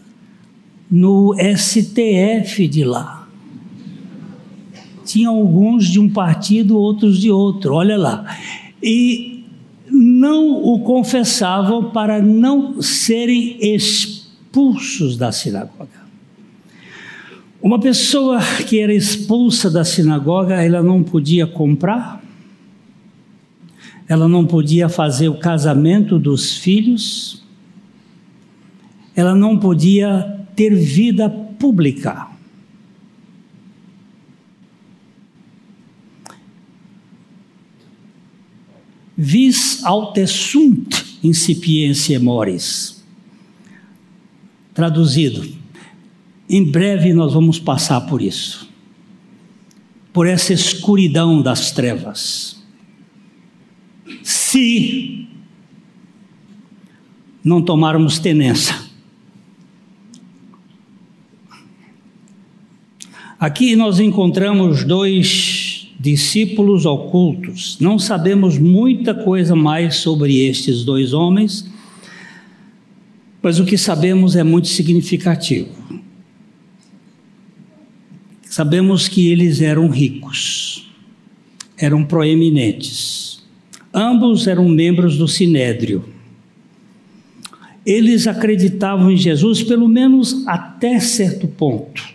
no 0.88 1.34
STF 1.34 2.68
de 2.68 2.84
lá. 2.84 3.26
Tinha 5.04 5.28
alguns 5.28 5.86
de 5.86 5.98
um 5.98 6.08
partido, 6.08 6.78
outros 6.78 7.18
de 7.18 7.28
outro, 7.28 7.74
olha 7.74 7.96
lá. 7.98 8.38
E 8.80 9.44
não 9.90 10.62
o 10.62 10.78
confessavam 10.84 11.90
para 11.90 12.22
não 12.22 12.80
serem 12.80 13.58
expulsos 13.60 15.16
da 15.16 15.32
sinagoga. 15.32 16.04
Uma 17.60 17.80
pessoa 17.80 18.38
que 18.68 18.78
era 18.78 18.94
expulsa 18.94 19.68
da 19.68 19.84
sinagoga, 19.84 20.62
ela 20.62 20.84
não 20.84 21.02
podia 21.02 21.48
comprar, 21.48 22.22
ela 24.06 24.28
não 24.28 24.46
podia 24.46 24.88
fazer 24.88 25.28
o 25.28 25.38
casamento 25.38 26.16
dos 26.16 26.56
filhos, 26.56 27.43
ela 29.14 29.34
não 29.34 29.58
podia 29.58 30.46
ter 30.56 30.74
vida 30.74 31.28
pública. 31.30 32.28
Vis 39.16 39.84
altessunt 39.84 41.18
incipientia 41.22 42.18
mores. 42.18 43.02
Traduzido, 44.74 45.46
em 46.48 46.64
breve 46.64 47.12
nós 47.12 47.32
vamos 47.32 47.60
passar 47.60 48.00
por 48.02 48.20
isso, 48.20 48.68
por 50.12 50.26
essa 50.26 50.52
escuridão 50.52 51.40
das 51.40 51.70
trevas. 51.70 52.60
Se 54.22 55.28
não 57.44 57.62
tomarmos 57.62 58.18
tenência. 58.18 58.83
Aqui 63.44 63.76
nós 63.76 64.00
encontramos 64.00 64.84
dois 64.84 65.92
discípulos 66.00 66.86
ocultos. 66.86 67.76
Não 67.78 67.98
sabemos 67.98 68.56
muita 68.56 69.14
coisa 69.14 69.54
mais 69.54 69.96
sobre 69.96 70.46
estes 70.46 70.82
dois 70.82 71.12
homens, 71.12 71.70
mas 73.42 73.60
o 73.60 73.66
que 73.66 73.76
sabemos 73.76 74.34
é 74.34 74.42
muito 74.42 74.68
significativo. 74.68 75.68
Sabemos 78.44 79.08
que 79.08 79.28
eles 79.28 79.60
eram 79.60 79.90
ricos, 79.90 80.90
eram 81.76 82.02
proeminentes. 82.02 83.44
Ambos 83.92 84.46
eram 84.46 84.70
membros 84.70 85.18
do 85.18 85.28
Sinédrio. 85.28 86.02
Eles 87.84 88.26
acreditavam 88.26 89.10
em 89.10 89.18
Jesus, 89.18 89.62
pelo 89.62 89.86
menos 89.86 90.48
até 90.48 90.98
certo 90.98 91.46
ponto, 91.46 92.13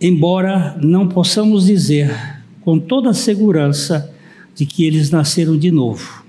embora 0.00 0.78
não 0.82 1.08
possamos 1.08 1.66
dizer 1.66 2.14
com 2.60 2.78
toda 2.78 3.10
a 3.10 3.14
segurança 3.14 4.14
de 4.54 4.66
que 4.66 4.84
eles 4.84 5.10
nasceram 5.10 5.56
de 5.56 5.70
novo. 5.70 6.24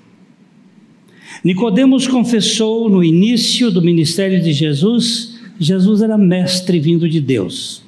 Nicodemos 1.43 2.07
confessou 2.07 2.89
no 2.89 3.03
início 3.03 3.72
do 3.72 3.82
ministério 3.82 4.41
de 4.41 4.51
Jesus, 4.51 5.39
Jesus 5.59 6.01
era 6.01 6.17
mestre 6.17 6.80
vindo 6.80 7.07
de 7.07 7.20
Deus. 7.20 7.84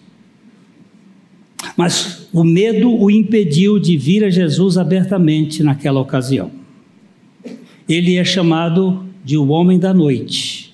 Mas 1.77 2.27
o 2.33 2.43
medo 2.43 2.91
o 2.91 3.09
impediu 3.09 3.79
de 3.79 3.97
vir 3.97 4.23
a 4.23 4.29
Jesus 4.29 4.77
abertamente 4.77 5.63
naquela 5.63 5.99
ocasião. 5.99 6.51
Ele 7.87 8.15
é 8.15 8.23
chamado 8.23 9.05
de 9.23 9.37
o 9.37 9.49
homem 9.49 9.77
da 9.77 9.93
noite, 9.93 10.73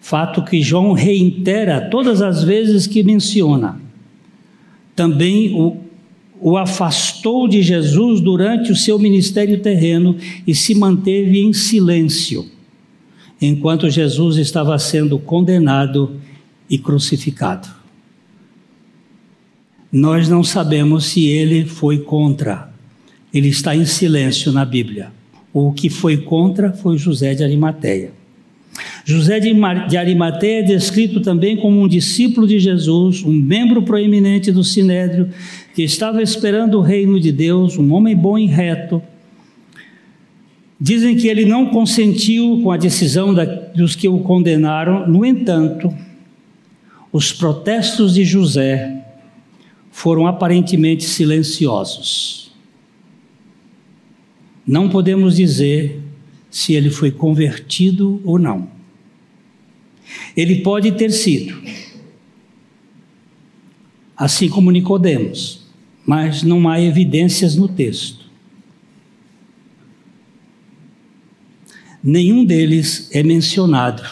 fato 0.00 0.44
que 0.44 0.62
João 0.62 0.92
reitera 0.92 1.88
todas 1.90 2.22
as 2.22 2.42
vezes 2.42 2.86
que 2.86 3.02
menciona. 3.02 3.80
Também 4.94 5.54
o, 5.54 5.76
o 6.40 6.56
afastou 6.56 7.46
de 7.48 7.62
Jesus 7.62 8.20
durante 8.20 8.72
o 8.72 8.76
seu 8.76 8.98
ministério 8.98 9.60
terreno 9.60 10.16
e 10.46 10.54
se 10.54 10.74
manteve 10.74 11.38
em 11.40 11.52
silêncio, 11.52 12.46
enquanto 13.40 13.90
Jesus 13.90 14.36
estava 14.36 14.78
sendo 14.78 15.18
condenado 15.18 16.20
e 16.68 16.78
crucificado. 16.78 17.68
Nós 19.92 20.28
não 20.28 20.44
sabemos 20.44 21.06
se 21.06 21.26
ele 21.26 21.64
foi 21.64 21.98
contra. 21.98 22.72
Ele 23.34 23.48
está 23.48 23.74
em 23.74 23.84
silêncio 23.84 24.52
na 24.52 24.64
Bíblia. 24.64 25.12
O 25.52 25.72
que 25.72 25.90
foi 25.90 26.16
contra 26.16 26.72
foi 26.72 26.96
José 26.96 27.34
de 27.34 27.42
Arimateia. 27.42 28.19
José 29.04 29.40
de 29.40 29.96
Arimateia 29.96 30.60
é 30.60 30.62
descrito 30.62 31.20
também 31.20 31.56
como 31.56 31.80
um 31.80 31.88
discípulo 31.88 32.46
de 32.46 32.58
Jesus, 32.58 33.22
um 33.22 33.32
membro 33.32 33.82
proeminente 33.82 34.52
do 34.52 34.62
Sinédrio, 34.62 35.30
que 35.74 35.82
estava 35.82 36.22
esperando 36.22 36.78
o 36.78 36.82
reino 36.82 37.18
de 37.18 37.32
Deus, 37.32 37.76
um 37.76 37.92
homem 37.92 38.14
bom 38.14 38.38
e 38.38 38.46
reto. 38.46 39.02
Dizem 40.80 41.16
que 41.16 41.28
ele 41.28 41.44
não 41.44 41.66
consentiu 41.66 42.60
com 42.62 42.70
a 42.70 42.76
decisão 42.76 43.34
da, 43.34 43.44
dos 43.44 43.94
que 43.94 44.08
o 44.08 44.20
condenaram, 44.20 45.06
no 45.06 45.24
entanto, 45.24 45.94
os 47.12 47.32
protestos 47.32 48.14
de 48.14 48.24
José 48.24 49.04
foram 49.90 50.26
aparentemente 50.26 51.04
silenciosos. 51.04 52.52
Não 54.66 54.88
podemos 54.88 55.36
dizer 55.36 56.00
se 56.50 56.74
ele 56.74 56.90
foi 56.90 57.10
convertido 57.10 58.20
ou 58.24 58.38
não. 58.38 58.79
Ele 60.36 60.62
pode 60.62 60.92
ter 60.92 61.10
sido, 61.10 61.60
assim 64.16 64.48
como 64.48 64.70
Nicodemos, 64.70 65.66
mas 66.06 66.42
não 66.42 66.68
há 66.68 66.80
evidências 66.80 67.56
no 67.56 67.68
texto. 67.68 68.28
Nenhum 72.02 72.44
deles 72.44 73.10
é 73.12 73.22
mencionado 73.22 74.02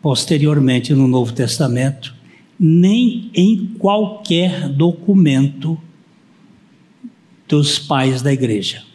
posteriormente 0.00 0.94
no 0.94 1.06
Novo 1.06 1.32
Testamento, 1.32 2.14
nem 2.58 3.30
em 3.34 3.66
qualquer 3.78 4.68
documento 4.68 5.78
dos 7.46 7.78
pais 7.78 8.22
da 8.22 8.32
igreja. 8.32 8.89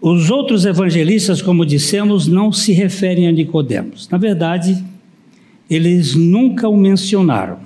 Os 0.00 0.30
outros 0.30 0.64
evangelistas, 0.64 1.42
como 1.42 1.66
dissemos, 1.66 2.26
não 2.26 2.50
se 2.50 2.72
referem 2.72 3.28
a 3.28 3.32
Nicodemos. 3.32 4.08
Na 4.08 4.16
verdade, 4.16 4.82
eles 5.68 6.14
nunca 6.14 6.68
o 6.68 6.76
mencionaram. 6.76 7.58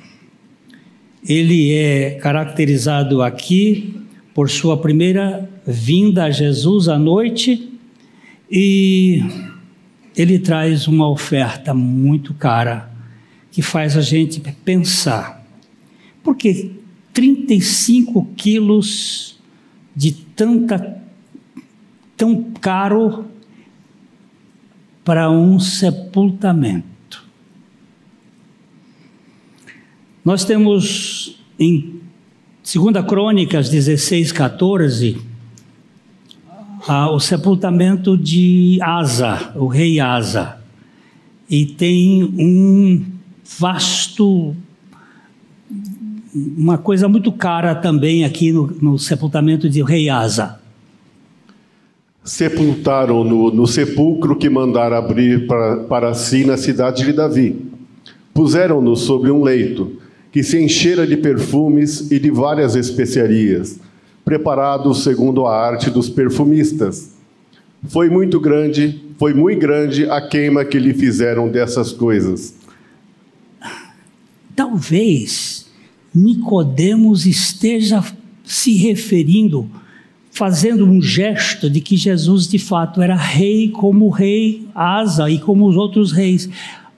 Ele 1.26 1.72
é 1.72 2.10
caracterizado 2.10 3.22
aqui 3.22 3.94
por 4.34 4.50
sua 4.50 4.76
primeira 4.76 5.48
vinda 5.64 6.24
a 6.24 6.30
Jesus 6.30 6.88
à 6.88 6.98
noite 6.98 7.72
e 8.50 9.22
ele 10.16 10.38
traz 10.38 10.88
uma 10.88 11.08
oferta 11.08 11.72
muito 11.72 12.34
cara 12.34 12.90
que 13.52 13.62
faz 13.62 13.96
a 13.96 14.00
gente 14.00 14.42
pensar. 14.64 15.46
Porque 16.22 16.72
35 17.12 18.26
quilos 18.36 19.38
de 19.94 20.10
tanta 20.12 21.03
tão 22.24 22.42
caro 22.58 23.26
para 25.04 25.30
um 25.30 25.60
sepultamento. 25.60 27.22
Nós 30.24 30.42
temos 30.42 31.38
em 31.58 32.00
2 32.62 33.06
Crônicas 33.06 33.68
16, 33.68 34.32
14, 34.32 35.20
ah, 36.88 37.10
o 37.10 37.20
sepultamento 37.20 38.16
de 38.16 38.78
Asa, 38.80 39.52
o 39.54 39.66
rei 39.66 40.00
Asa. 40.00 40.58
E 41.50 41.66
tem 41.66 42.24
um 42.24 43.04
vasto, 43.58 44.56
uma 46.34 46.78
coisa 46.78 47.06
muito 47.06 47.30
cara 47.30 47.74
também 47.74 48.24
aqui 48.24 48.50
no, 48.50 48.66
no 48.80 48.98
sepultamento 48.98 49.68
de 49.68 49.82
rei 49.82 50.08
Asa 50.08 50.63
sepultaram-no 52.24 53.50
no 53.50 53.66
sepulcro 53.66 54.34
que 54.34 54.48
mandara 54.48 54.96
abrir 54.96 55.46
para, 55.46 55.76
para 55.84 56.14
si 56.14 56.44
na 56.44 56.56
cidade 56.56 57.04
de 57.04 57.12
Davi. 57.12 57.66
Puseram-no 58.32 58.96
sobre 58.96 59.30
um 59.30 59.42
leito, 59.42 59.98
que 60.32 60.42
se 60.42 60.58
enchera 60.60 61.06
de 61.06 61.16
perfumes 61.18 62.10
e 62.10 62.18
de 62.18 62.30
várias 62.30 62.74
especiarias, 62.74 63.78
preparados 64.24 65.04
segundo 65.04 65.46
a 65.46 65.54
arte 65.54 65.90
dos 65.90 66.08
perfumistas. 66.08 67.14
Foi 67.86 68.08
muito 68.08 68.40
grande, 68.40 69.04
foi 69.18 69.34
muito 69.34 69.60
grande 69.60 70.08
a 70.08 70.26
queima 70.26 70.64
que 70.64 70.78
lhe 70.78 70.94
fizeram 70.94 71.48
dessas 71.48 71.92
coisas. 71.92 72.54
Talvez 74.56 75.66
Nicodemos 76.14 77.26
esteja 77.26 78.02
se 78.44 78.74
referindo 78.76 79.68
fazendo 80.34 80.84
um 80.84 81.00
gesto 81.00 81.70
de 81.70 81.80
que 81.80 81.96
Jesus 81.96 82.48
de 82.48 82.58
fato 82.58 83.00
era 83.00 83.14
rei 83.14 83.68
como 83.68 84.06
o 84.06 84.10
rei 84.10 84.66
Asa 84.74 85.30
e 85.30 85.38
como 85.38 85.64
os 85.64 85.76
outros 85.76 86.10
reis. 86.10 86.50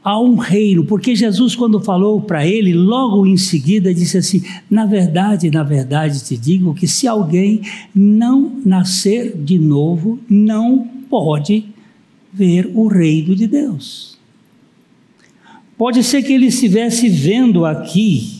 Há 0.02 0.18
um 0.18 0.36
reino, 0.36 0.84
porque 0.84 1.14
Jesus, 1.14 1.54
quando 1.54 1.78
falou 1.80 2.20
para 2.20 2.46
ele, 2.46 2.72
logo 2.72 3.26
em 3.26 3.36
seguida 3.36 3.92
disse 3.92 4.16
assim: 4.16 4.42
Na 4.70 4.86
verdade, 4.86 5.50
na 5.50 5.62
verdade 5.62 6.24
te 6.24 6.36
digo 6.36 6.74
que 6.74 6.88
se 6.88 7.06
alguém 7.06 7.60
não 7.94 8.52
nascer 8.64 9.36
de 9.36 9.58
novo, 9.58 10.18
não 10.28 10.88
pode 11.10 11.66
ver 12.32 12.70
o 12.72 12.86
reino 12.86 13.34
de 13.34 13.46
Deus. 13.46 14.16
Pode 15.76 16.02
ser 16.02 16.22
que 16.22 16.32
ele 16.32 16.46
estivesse 16.46 17.08
vendo 17.08 17.66
aqui 17.66 18.35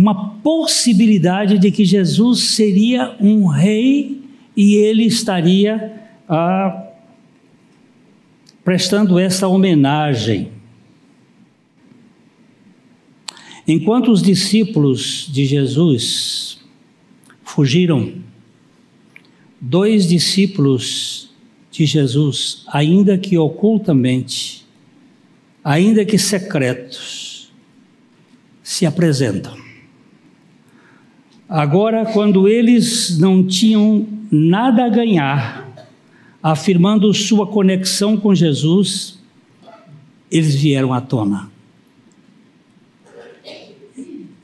uma 0.00 0.30
possibilidade 0.36 1.58
de 1.58 1.70
que 1.70 1.84
Jesus 1.84 2.54
seria 2.54 3.14
um 3.20 3.46
rei 3.46 4.22
e 4.56 4.76
ele 4.76 5.04
estaria 5.04 6.08
ah, 6.26 6.88
prestando 8.64 9.18
essa 9.18 9.46
homenagem. 9.46 10.52
Enquanto 13.68 14.10
os 14.10 14.22
discípulos 14.22 15.28
de 15.30 15.44
Jesus 15.44 16.58
fugiram, 17.42 18.14
dois 19.60 20.08
discípulos 20.08 21.30
de 21.70 21.84
Jesus, 21.84 22.64
ainda 22.68 23.18
que 23.18 23.36
ocultamente, 23.36 24.64
ainda 25.62 26.06
que 26.06 26.16
secretos, 26.16 27.52
se 28.62 28.86
apresentam. 28.86 29.69
Agora, 31.50 32.06
quando 32.06 32.46
eles 32.46 33.18
não 33.18 33.44
tinham 33.44 34.06
nada 34.30 34.84
a 34.84 34.88
ganhar, 34.88 35.68
afirmando 36.40 37.12
sua 37.12 37.44
conexão 37.44 38.16
com 38.16 38.32
Jesus, 38.32 39.18
eles 40.30 40.54
vieram 40.54 40.92
à 40.94 41.00
tona. 41.00 41.50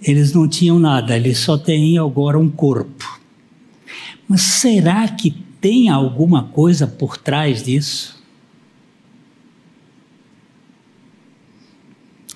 Eles 0.02 0.32
não 0.32 0.48
tinham 0.48 0.80
nada, 0.80 1.16
eles 1.16 1.38
só 1.38 1.56
têm 1.56 1.96
agora 1.96 2.36
um 2.36 2.50
corpo. 2.50 3.20
Mas 4.26 4.40
será 4.42 5.06
que 5.06 5.30
tem 5.60 5.88
alguma 5.88 6.42
coisa 6.42 6.88
por 6.88 7.16
trás 7.16 7.62
disso? 7.62 8.20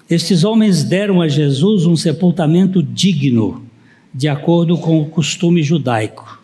Estes 0.08 0.44
homens 0.44 0.84
deram 0.84 1.20
a 1.20 1.26
Jesus 1.26 1.86
um 1.86 1.96
sepultamento 1.96 2.80
digno 2.80 3.68
de 4.12 4.28
acordo 4.28 4.76
com 4.76 5.00
o 5.00 5.08
costume 5.08 5.62
judaico. 5.62 6.42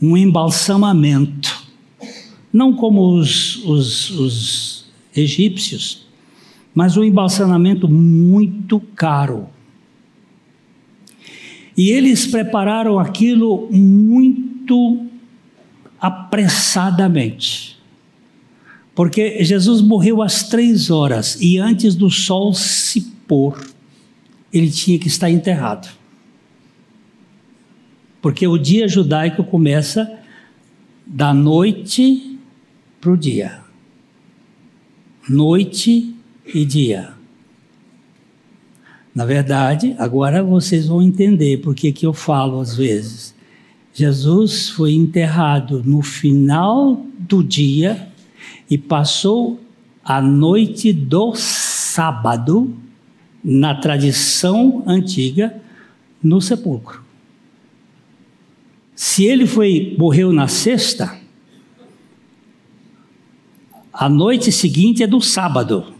Um 0.00 0.16
embalsamamento, 0.16 1.66
não 2.52 2.72
como 2.72 3.14
os, 3.14 3.56
os, 3.64 4.10
os 4.10 4.90
egípcios, 5.14 6.06
mas 6.74 6.96
um 6.96 7.04
embalsamamento 7.04 7.88
muito 7.88 8.80
caro. 8.94 9.48
E 11.76 11.90
eles 11.90 12.26
prepararam 12.26 12.98
aquilo 12.98 13.68
muito 13.70 15.06
apressadamente. 16.00 17.78
Porque 18.94 19.42
Jesus 19.44 19.80
morreu 19.80 20.22
às 20.22 20.48
três 20.48 20.90
horas 20.90 21.40
e 21.40 21.58
antes 21.58 21.94
do 21.94 22.10
sol 22.10 22.52
se 22.52 23.00
pôr 23.26 23.58
ele 24.52 24.70
tinha 24.70 24.98
que 24.98 25.08
estar 25.08 25.30
enterrado. 25.30 25.88
Porque 28.20 28.46
o 28.46 28.58
dia 28.58 28.86
judaico 28.86 29.42
começa 29.44 30.18
da 31.06 31.32
noite 31.32 32.38
para 33.00 33.10
o 33.10 33.16
dia. 33.16 33.60
Noite 35.28 36.14
e 36.54 36.64
dia. 36.64 37.14
Na 39.14 39.24
verdade, 39.24 39.94
agora 39.98 40.42
vocês 40.42 40.86
vão 40.86 41.02
entender 41.02 41.58
porque 41.58 41.92
que 41.92 42.06
eu 42.06 42.12
falo 42.12 42.60
às 42.60 42.76
vezes. 42.76 43.34
Jesus 43.92 44.68
foi 44.68 44.92
enterrado 44.92 45.82
no 45.84 46.00
final 46.00 47.04
do 47.18 47.42
dia 47.42 48.08
e 48.70 48.78
passou 48.78 49.60
a 50.04 50.22
noite 50.22 50.92
do 50.92 51.34
sábado 51.34 52.74
na 53.42 53.74
tradição 53.74 54.82
antiga, 54.86 55.60
no 56.22 56.40
sepulcro. 56.40 57.02
Se 58.94 59.24
ele 59.24 59.46
foi 59.46 59.96
morreu 59.98 60.32
na 60.32 60.46
sexta, 60.46 61.18
a 63.92 64.08
noite 64.08 64.52
seguinte 64.52 65.02
é 65.02 65.06
do 65.06 65.20
sábado. 65.20 65.94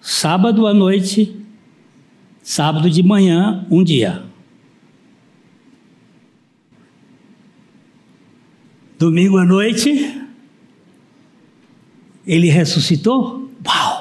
Sábado 0.00 0.66
à 0.66 0.74
noite 0.74 1.38
Sábado 2.48 2.88
de 2.88 3.02
manhã, 3.02 3.66
um 3.70 3.84
dia. 3.84 4.24
Domingo 8.98 9.36
à 9.36 9.44
noite, 9.44 10.24
ele 12.26 12.48
ressuscitou? 12.48 13.50
Uau! 13.66 13.97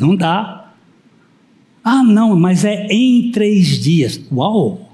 Não 0.00 0.16
dá. 0.16 0.72
Ah, 1.84 2.02
não, 2.02 2.34
mas 2.34 2.64
é 2.64 2.86
em 2.86 3.30
três 3.30 3.78
dias. 3.78 4.18
Uau! 4.32 4.90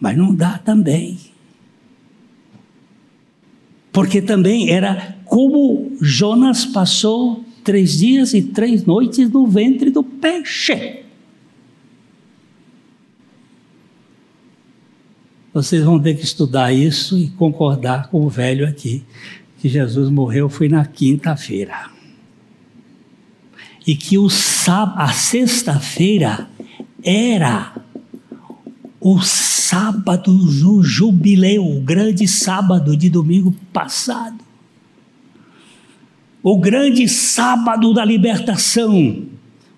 Mas 0.00 0.16
não 0.16 0.34
dá 0.34 0.58
também. 0.58 1.18
Porque 3.92 4.20
também 4.20 4.70
era 4.70 5.16
como 5.24 5.96
Jonas 6.00 6.66
passou 6.66 7.44
três 7.62 7.98
dias 7.98 8.34
e 8.34 8.42
três 8.42 8.84
noites 8.84 9.30
no 9.30 9.46
ventre 9.46 9.90
do 9.90 10.02
peixe. 10.02 11.04
Vocês 15.52 15.84
vão 15.84 16.00
ter 16.00 16.14
que 16.14 16.24
estudar 16.24 16.72
isso 16.72 17.16
e 17.16 17.30
concordar 17.30 18.10
com 18.10 18.26
o 18.26 18.28
velho 18.28 18.66
aqui, 18.66 19.04
que 19.60 19.68
Jesus 19.68 20.10
morreu 20.10 20.48
foi 20.48 20.68
na 20.68 20.84
quinta-feira. 20.84 21.93
E 23.86 23.94
que 23.94 24.16
o 24.16 24.28
a 24.96 25.12
sexta-feira 25.12 26.48
era 27.02 27.74
o 29.00 29.20
sábado 29.20 30.32
do 30.32 30.82
jubileu, 30.82 31.66
o 31.66 31.80
grande 31.82 32.26
sábado 32.26 32.96
de 32.96 33.10
domingo 33.10 33.54
passado. 33.72 34.38
O 36.42 36.58
grande 36.58 37.06
sábado 37.08 37.92
da 37.92 38.04
libertação. 38.04 39.26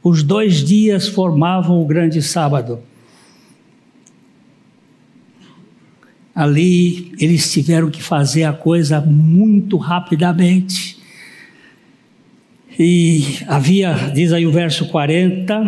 Os 0.02 0.22
dois 0.22 0.64
dias 0.64 1.08
formavam 1.08 1.82
o 1.82 1.84
grande 1.84 2.22
sábado. 2.22 2.80
Ali 6.32 7.12
eles 7.18 7.50
tiveram 7.50 7.90
que 7.90 8.02
fazer 8.02 8.44
a 8.44 8.52
coisa 8.52 9.00
muito 9.00 9.76
rapidamente. 9.76 10.95
E 12.78 13.38
havia, 13.46 13.94
diz 14.14 14.32
aí 14.32 14.46
o 14.46 14.52
verso 14.52 14.86
40. 14.88 15.62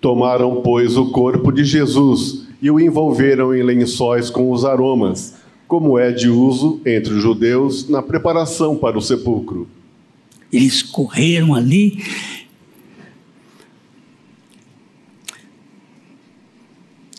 Tomaram, 0.00 0.60
pois, 0.62 0.96
o 0.96 1.10
corpo 1.10 1.50
de 1.50 1.64
Jesus 1.64 2.46
e 2.60 2.70
o 2.70 2.78
envolveram 2.78 3.54
em 3.54 3.62
lençóis 3.62 4.28
com 4.30 4.50
os 4.50 4.64
aromas, 4.64 5.36
como 5.66 5.98
é 5.98 6.12
de 6.12 6.28
uso 6.28 6.80
entre 6.84 7.14
os 7.14 7.22
judeus 7.22 7.88
na 7.88 8.02
preparação 8.02 8.76
para 8.76 8.98
o 8.98 9.02
sepulcro. 9.02 9.68
Eles 10.52 10.82
correram 10.82 11.54
ali 11.54 12.02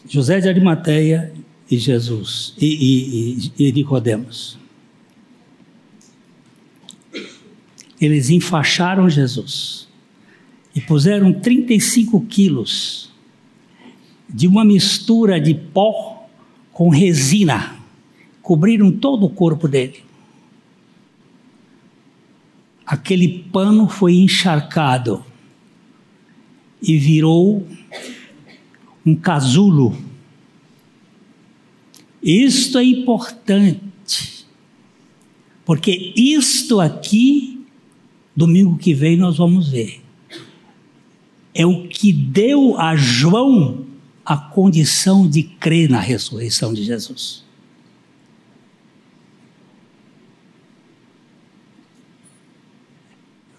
José 0.07 0.39
de 0.39 0.47
Arimateia 0.47 1.33
e 1.69 1.77
Jesus 1.77 2.53
e, 2.57 3.51
e, 3.57 3.67
e 3.67 3.71
Nicodemos. 3.73 4.57
Eles 7.99 8.29
enfaixaram 8.29 9.09
Jesus 9.09 9.87
e 10.75 10.81
puseram 10.81 11.33
35 11.33 12.21
quilos 12.25 13.11
de 14.29 14.47
uma 14.47 14.63
mistura 14.63 15.39
de 15.39 15.55
pó 15.55 16.27
com 16.71 16.89
resina, 16.89 17.75
cobriram 18.41 18.91
todo 18.91 19.25
o 19.25 19.29
corpo 19.29 19.67
dele. 19.67 20.03
Aquele 22.85 23.27
pano 23.51 23.87
foi 23.89 24.13
encharcado 24.15 25.25
e 26.81 26.97
virou 26.97 27.67
um 29.05 29.15
casulo. 29.15 29.97
Isto 32.21 32.77
é 32.77 32.83
importante, 32.83 34.45
porque 35.65 36.13
isto 36.15 36.79
aqui, 36.79 37.56
domingo 38.37 38.77
que 38.77 38.93
vem, 38.93 39.17
nós 39.17 39.35
vamos 39.35 39.69
ver. 39.69 39.99
É 41.55 41.65
o 41.65 41.87
que 41.87 42.13
deu 42.13 42.79
a 42.79 42.95
João 42.95 43.79
a 44.23 44.37
condição 44.37 45.27
de 45.27 45.41
crer 45.41 45.89
na 45.89 45.99
ressurreição 45.99 46.71
de 46.71 46.83
Jesus. 46.83 47.43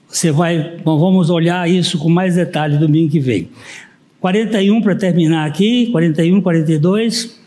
Você 0.07 0.31
vai, 0.31 0.79
bom, 0.79 0.99
vamos 0.99 1.29
olhar 1.29 1.69
isso 1.69 1.99
com 1.99 2.09
mais 2.09 2.37
detalhe 2.37 2.79
domingo 2.79 3.11
que 3.11 3.19
vem. 3.19 3.49
41 4.21 4.81
para 4.81 4.95
terminar 4.95 5.47
aqui, 5.47 5.89
41, 5.91 6.41
42. 6.41 7.39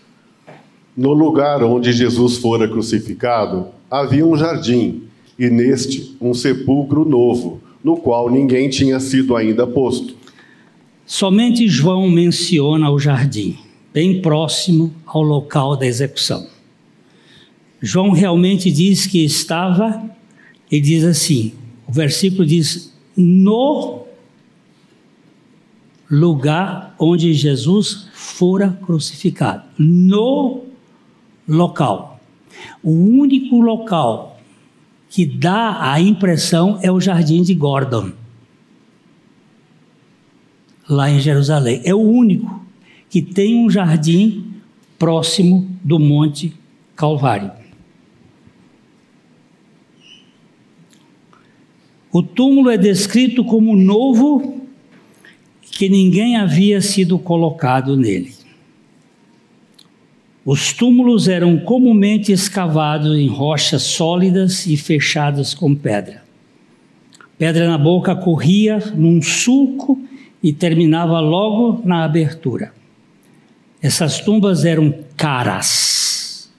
No 0.97 1.13
lugar 1.13 1.63
onde 1.63 1.93
Jesus 1.93 2.37
fora 2.37 2.67
crucificado, 2.67 3.67
havia 3.89 4.25
um 4.25 4.35
jardim, 4.35 5.03
e 5.41 5.49
neste 5.49 6.15
um 6.21 6.35
sepulcro 6.35 7.03
novo, 7.03 7.59
no 7.83 7.97
qual 7.97 8.29
ninguém 8.29 8.69
tinha 8.69 8.99
sido 8.99 9.35
ainda 9.35 9.65
posto. 9.65 10.15
Somente 11.03 11.67
João 11.67 12.07
menciona 12.11 12.91
o 12.91 12.99
jardim, 12.99 13.57
bem 13.91 14.21
próximo 14.21 14.93
ao 15.03 15.23
local 15.23 15.75
da 15.75 15.87
execução. 15.87 16.47
João 17.81 18.11
realmente 18.11 18.71
diz 18.71 19.07
que 19.07 19.25
estava, 19.25 20.07
e 20.71 20.79
diz 20.79 21.03
assim: 21.03 21.53
o 21.87 21.91
versículo 21.91 22.45
diz, 22.45 22.93
no 23.17 24.03
lugar 26.07 26.95
onde 26.99 27.33
Jesus 27.33 28.07
fora 28.13 28.79
crucificado. 28.85 29.63
No 29.75 30.65
local. 31.47 32.19
O 32.83 32.91
único 32.91 33.59
local 33.59 34.30
que 35.11 35.25
dá 35.25 35.91
a 35.91 35.99
impressão 35.99 36.79
é 36.81 36.89
o 36.89 37.01
jardim 37.01 37.43
de 37.43 37.53
Gordon, 37.53 38.13
lá 40.89 41.11
em 41.11 41.19
Jerusalém. 41.19 41.81
É 41.83 41.93
o 41.93 41.99
único 41.99 42.65
que 43.09 43.21
tem 43.21 43.57
um 43.57 43.69
jardim 43.69 44.53
próximo 44.97 45.69
do 45.83 45.99
Monte 45.99 46.53
Calvário. 46.95 47.51
O 52.09 52.23
túmulo 52.23 52.69
é 52.69 52.77
descrito 52.77 53.43
como 53.43 53.75
novo 53.75 54.61
que 55.61 55.89
ninguém 55.89 56.37
havia 56.37 56.81
sido 56.81 57.19
colocado 57.19 57.97
nele. 57.97 58.33
Os 60.43 60.73
túmulos 60.73 61.27
eram 61.27 61.59
comumente 61.59 62.31
escavados 62.31 63.15
em 63.15 63.27
rochas 63.27 63.83
sólidas 63.83 64.65
e 64.65 64.75
fechadas 64.75 65.53
com 65.53 65.75
pedra. 65.75 66.23
Pedra 67.37 67.67
na 67.67 67.77
boca 67.77 68.15
corria 68.15 68.79
num 68.95 69.21
sulco 69.21 70.01
e 70.41 70.51
terminava 70.51 71.19
logo 71.19 71.85
na 71.85 72.03
abertura. 72.03 72.73
Essas 73.81 74.19
tumbas 74.19 74.65
eram 74.65 74.93
caras, 75.15 76.51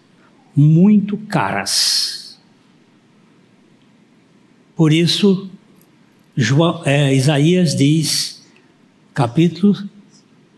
muito 0.55 1.17
caras. 1.17 2.41
Por 4.77 4.93
isso, 4.93 5.51
João, 6.37 6.83
é, 6.85 7.13
Isaías 7.15 7.75
diz 7.75 8.43
capítulo 9.13 9.77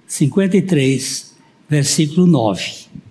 53, 0.06 1.36
versículo 1.68 2.26
9. 2.26 3.03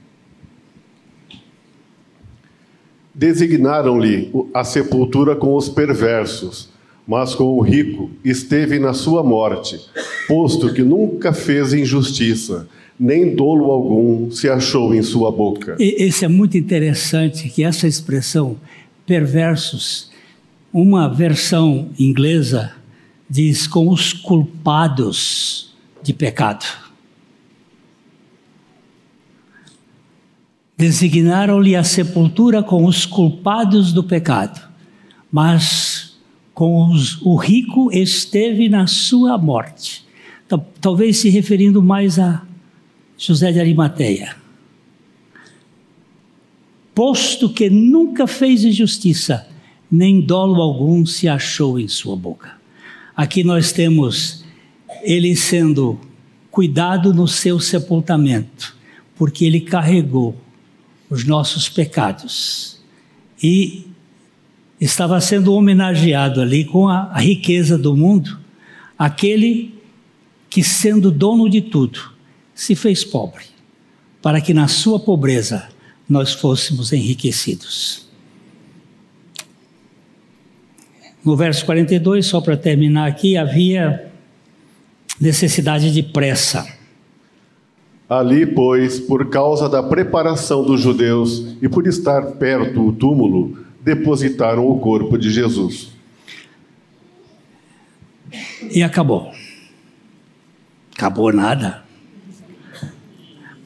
Designaram-lhe 3.13 4.31
a 4.53 4.63
sepultura 4.63 5.35
com 5.35 5.55
os 5.55 5.69
perversos, 5.69 6.69
mas 7.07 7.35
com 7.35 7.45
o 7.57 7.61
rico 7.61 8.09
esteve 8.23 8.79
na 8.79 8.93
sua 8.93 9.23
morte, 9.23 9.79
posto 10.27 10.73
que 10.73 10.81
nunca 10.81 11.33
fez 11.33 11.73
injustiça, 11.73 12.67
nem 12.99 13.35
dolo 13.35 13.71
algum 13.71 14.31
se 14.31 14.49
achou 14.49 14.93
em 14.95 15.01
sua 15.01 15.31
boca. 15.31 15.75
E, 15.79 16.03
esse 16.03 16.25
é 16.25 16.27
muito 16.27 16.57
interessante 16.57 17.49
que 17.49 17.63
essa 17.63 17.87
expressão 17.87 18.57
perversos, 19.05 20.11
uma 20.71 21.07
versão 21.07 21.89
inglesa 21.99 22.71
diz 23.29 23.67
com 23.67 23.89
os 23.89 24.13
culpados 24.13 25.75
de 26.01 26.13
pecado. 26.13 26.82
Designaram-lhe 30.77 31.75
a 31.75 31.83
sepultura 31.83 32.63
com 32.63 32.85
os 32.85 33.05
culpados 33.05 33.93
do 33.93 34.03
pecado, 34.03 34.61
mas 35.31 36.17
com 36.53 36.89
os, 36.89 37.21
o 37.21 37.35
rico 37.35 37.91
esteve 37.91 38.69
na 38.69 38.87
sua 38.87 39.37
morte. 39.37 40.03
Talvez 40.79 41.17
se 41.17 41.29
referindo 41.29 41.81
mais 41.81 42.19
a 42.19 42.43
José 43.17 43.51
de 43.51 43.59
Arimateia. 43.59 44.35
Posto 46.93 47.49
que 47.49 47.69
nunca 47.69 48.27
fez 48.27 48.63
injustiça, 48.63 49.47
nem 49.89 50.21
dolo 50.21 50.61
algum 50.61 51.05
se 51.05 51.27
achou 51.27 51.79
em 51.79 51.87
sua 51.87 52.15
boca. 52.15 52.51
Aqui 53.15 53.43
nós 53.43 53.71
temos 53.71 54.43
ele 55.01 55.35
sendo 55.35 55.99
cuidado 56.51 57.13
no 57.13 57.27
seu 57.27 57.59
sepultamento, 57.59 58.75
porque 59.15 59.45
ele 59.45 59.61
carregou 59.61 60.35
os 61.13 61.25
nossos 61.25 61.69
pecados 61.69 62.79
e 63.41 63.87
estava 64.81 65.21
sendo 65.21 65.53
homenageado 65.53 66.41
ali 66.41 66.65
com 66.65 66.89
a, 66.89 67.11
a 67.11 67.19
riqueza 67.19 67.77
do 67.77 67.95
mundo, 67.95 68.39
aquele 68.97 69.75
que, 70.49 70.63
sendo 70.63 71.11
dono 71.11 71.47
de 71.49 71.61
tudo, 71.61 71.99
se 72.55 72.75
fez 72.75 73.03
pobre, 73.03 73.45
para 74.21 74.41
que 74.41 74.53
na 74.53 74.67
sua 74.67 74.99
pobreza 74.99 75.69
nós 76.09 76.33
fôssemos 76.33 76.91
enriquecidos. 76.91 78.07
No 81.23 81.37
verso 81.37 81.65
42, 81.65 82.25
só 82.25 82.41
para 82.41 82.57
terminar 82.57 83.07
aqui, 83.07 83.37
havia 83.37 84.11
necessidade 85.19 85.91
de 85.91 86.03
pressa. 86.03 86.67
Ali, 88.09 88.45
pois, 88.45 88.99
por 88.99 89.29
causa 89.29 89.69
da 89.69 89.81
preparação 89.81 90.63
dos 90.63 90.81
judeus 90.81 91.55
e 91.61 91.69
por 91.69 91.87
estar 91.87 92.21
perto 92.33 92.85
do 92.85 92.93
túmulo, 92.93 93.57
depositaram 93.81 94.67
o 94.67 94.79
corpo 94.79 95.17
de 95.17 95.31
Jesus. 95.31 95.91
E 98.71 98.83
acabou. 98.83 99.31
Acabou 100.95 101.31
nada. 101.33 101.83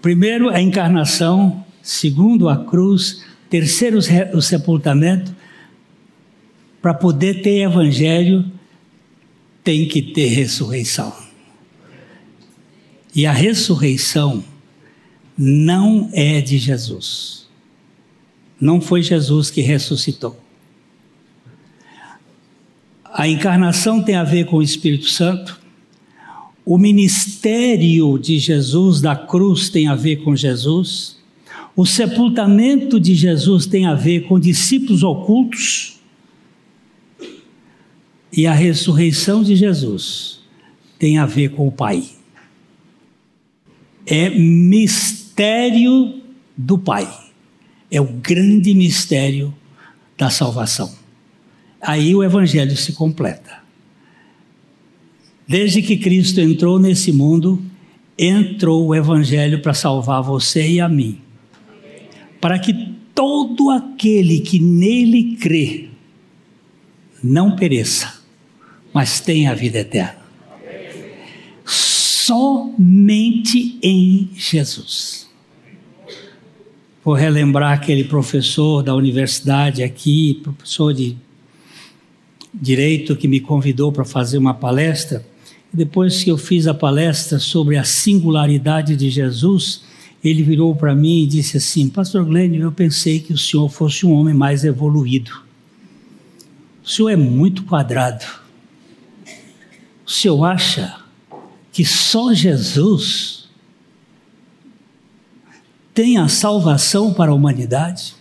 Primeiro, 0.01 0.49
a 0.49 0.61
encarnação. 0.61 1.65
Segundo, 1.81 2.47
a 2.49 2.65
cruz. 2.65 3.25
Terceiro, 3.49 3.99
o 4.33 4.41
sepultamento. 4.41 5.35
Para 6.81 6.93
poder 6.93 7.41
ter 7.41 7.63
evangelho, 7.63 8.45
tem 9.63 9.88
que 9.88 10.01
ter 10.01 10.27
ressurreição. 10.27 11.26
E 13.14 13.26
a 13.26 13.32
ressurreição 13.32 14.43
não 15.38 16.10
é 16.14 16.41
de 16.41 16.58
Jesus. 16.58 17.47
Não 18.60 18.82
foi 18.82 19.01
Jesus 19.01 19.51
que 19.51 19.62
ressuscitou. 19.62 20.39
A 23.05 23.28
encarnação 23.28 24.03
tem 24.03 24.16
a 24.16 24.24
ver 24.24 24.45
com 24.45 24.58
o 24.58 24.62
Espírito 24.62 25.10
Santo. 25.10 25.60
O 26.66 26.78
ministério 26.78 28.18
de 28.18 28.38
Jesus 28.38 28.99
da 28.99 29.16
cruz 29.16 29.70
tem 29.70 29.88
a 29.88 29.95
ver 29.95 30.18
com 30.18 30.36
Jesus. 30.36 31.18
O 31.76 31.86
sepultamento 31.86 32.99
de 32.99 33.16
Jesus 33.16 33.66
tem 33.66 33.86
a 33.86 33.93
ver 33.93 34.28
com 34.28 34.39
discípulos 34.39 35.03
ocultos 35.03 35.99
e 38.32 38.45
a 38.45 38.53
ressurreição 38.53 39.43
de 39.43 39.55
Jesus 39.55 40.39
tem 40.99 41.18
a 41.18 41.26
ver 41.26 41.51
com 41.51 41.68
o 41.68 41.72
Pai. 41.72 42.03
É 44.08 44.30
mistério 44.30 46.22
do 46.55 46.78
Pai. 46.78 47.08
É 47.91 48.01
o 48.01 48.05
grande 48.05 48.74
mistério 48.74 49.53
da 50.18 50.30
salvação. 50.30 50.91
Aí 51.82 52.16
o 52.16 52.24
Evangelho 52.24 52.76
se 52.76 52.93
completa. 52.93 53.60
Desde 55.47 55.82
que 55.82 55.97
Cristo 55.97 56.41
entrou 56.41 56.80
nesse 56.80 57.12
mundo, 57.12 57.62
entrou 58.18 58.88
o 58.88 58.95
Evangelho 58.95 59.62
para 59.62 59.74
salvar 59.74 60.22
você 60.24 60.68
e 60.68 60.82
a 60.82 60.89
mim. 60.89 61.20
Para 62.41 62.60
que 62.60 62.95
todo 63.14 63.70
aquele 63.70 64.41
que 64.41 64.60
nele 64.60 65.38
crê 65.38 65.89
não 67.24 67.55
pereça, 67.55 68.22
mas 68.93 69.20
tem 69.20 69.47
a 69.47 69.53
vida 69.53 69.80
eterna. 69.80 70.26
Somente 72.28 73.80
em 73.82 74.30
Jesus. 74.36 75.30
Vou 77.01 77.13
relembrar 77.13 77.71
aquele 77.71 78.03
professor 78.03 78.84
da 78.84 78.93
universidade 78.93 79.82
aqui, 79.82 80.41
professor 80.43 80.93
de 80.93 81.15
direito, 82.53 83.15
que 83.15 83.30
me 83.30 83.39
convidou 83.39 83.93
para 83.93 84.03
fazer 84.03 84.38
uma 84.38 84.53
palestra. 84.53 85.25
Depois 85.71 86.21
que 86.21 86.30
eu 86.30 86.38
fiz 86.38 86.67
a 86.67 86.73
palestra 86.73 87.39
sobre 87.39 87.78
a 87.78 87.86
singularidade 87.86 88.97
de 88.97 89.09
Jesus, 89.09 89.86
ele 90.21 90.43
virou 90.43 90.75
para 90.75 90.93
mim 90.93 91.23
e 91.23 91.28
disse 91.28 91.55
assim: 91.55 91.88
Pastor 91.88 92.25
Glênio, 92.25 92.61
eu 92.61 92.73
pensei 92.73 93.21
que 93.21 93.32
o 93.32 93.38
senhor 93.38 93.69
fosse 93.69 94.05
um 94.05 94.11
homem 94.11 94.34
mais 94.34 94.65
evoluído. 94.65 95.32
O 96.84 96.89
senhor 96.89 97.07
é 97.07 97.15
muito 97.15 97.63
quadrado. 97.63 98.25
O 100.05 100.11
senhor 100.11 100.43
acha 100.43 100.97
que 101.78 101.86
só 101.86 102.34
Jesus 102.34 103.47
tem 105.93 106.17
a 106.17 106.28
salvação 106.28 107.13
para 107.13 107.30
a 107.30 107.36
humanidade? 107.36 108.15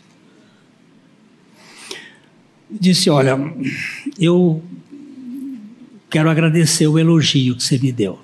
Disse: 2.71 3.09
Olha, 3.09 3.39
eu 4.21 4.63
quero 6.11 6.29
agradecer 6.29 6.87
o 6.87 6.99
elogio 6.99 7.57
que 7.57 7.63
você 7.63 7.79
me 7.79 7.91
deu. 7.91 8.19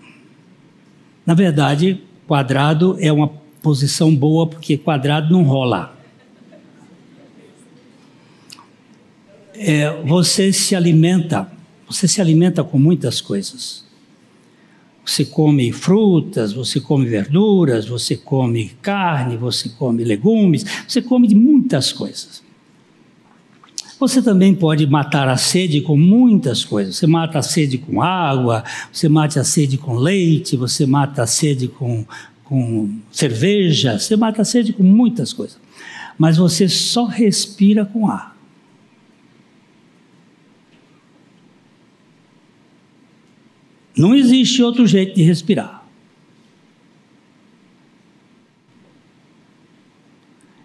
Na 1.25 1.33
verdade, 1.33 2.03
quadrado 2.27 2.99
é 3.01 3.11
uma 3.11 3.29
posição 3.63 4.15
boa, 4.15 4.47
porque 4.47 4.77
quadrado 4.77 5.33
não 5.33 5.45
rola. 5.45 5.99
É, 9.55 9.99
você 10.03 10.53
se 10.53 10.77
alimenta 10.77 11.51
você 11.87 12.07
se 12.07 12.21
alimenta 12.21 12.63
com 12.63 12.79
muitas 12.79 13.23
coisas. 13.23 13.91
Você 15.05 15.25
come 15.25 15.73
frutas, 15.73 16.53
você 16.53 16.81
come 16.81 17.07
verduras, 17.07 17.87
você 17.87 18.17
come 18.17 18.71
carne, 18.81 19.37
você 19.37 19.69
come 19.69 20.05
legumes, 20.05 20.65
você 20.87 21.03
come 21.03 21.27
de 21.27 21.35
muitas 21.35 21.93
coisas. 21.93 22.43
Você 23.99 24.21
também 24.21 24.53
pode 24.53 24.85
matar 24.87 25.29
a 25.29 25.37
sede 25.37 25.81
com 25.81 25.97
muitas 25.97 26.65
coisas. 26.65 26.97
Você 26.97 27.07
mata 27.07 27.39
a 27.39 27.43
sede 27.43 27.79
com 27.79 28.03
água, 28.03 28.65
você 28.93 29.09
mata 29.09 29.41
a 29.41 29.45
sede 29.45 29.79
com 29.79 29.95
leite, 29.95 30.57
você 30.57 30.85
mata 30.87 31.23
a 31.23 31.27
sede 31.27 31.69
com, 31.69 32.05
com 32.43 32.97
cerveja, 33.13 33.99
você 33.99 34.17
mata 34.17 34.43
a 34.43 34.45
sede 34.45 34.73
com 34.73 34.83
muitas 34.83 35.33
coisas. 35.33 35.57
Mas 36.19 36.37
você 36.37 36.69
só 36.69 37.05
respira 37.05 37.85
com 37.85 38.09
ar. 38.09 38.32
Não 43.97 44.15
existe 44.15 44.63
outro 44.63 44.87
jeito 44.87 45.15
de 45.15 45.23
respirar. 45.23 45.83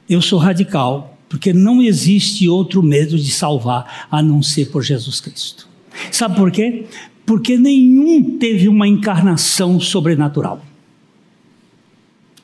Eu 0.09 0.21
sou 0.21 0.39
radical, 0.39 1.17
porque 1.27 1.51
não 1.51 1.81
existe 1.81 2.47
outro 2.47 2.81
medo 2.81 3.17
de 3.17 3.29
salvar 3.31 4.07
a 4.09 4.21
não 4.21 4.41
ser 4.41 4.71
por 4.71 4.81
Jesus 4.81 5.19
Cristo. 5.19 5.67
Sabe 6.11 6.35
por 6.35 6.51
quê? 6.51 6.85
Porque 7.25 7.57
nenhum 7.57 8.37
teve 8.37 8.69
uma 8.69 8.87
encarnação 8.87 9.79
sobrenatural. 9.79 10.63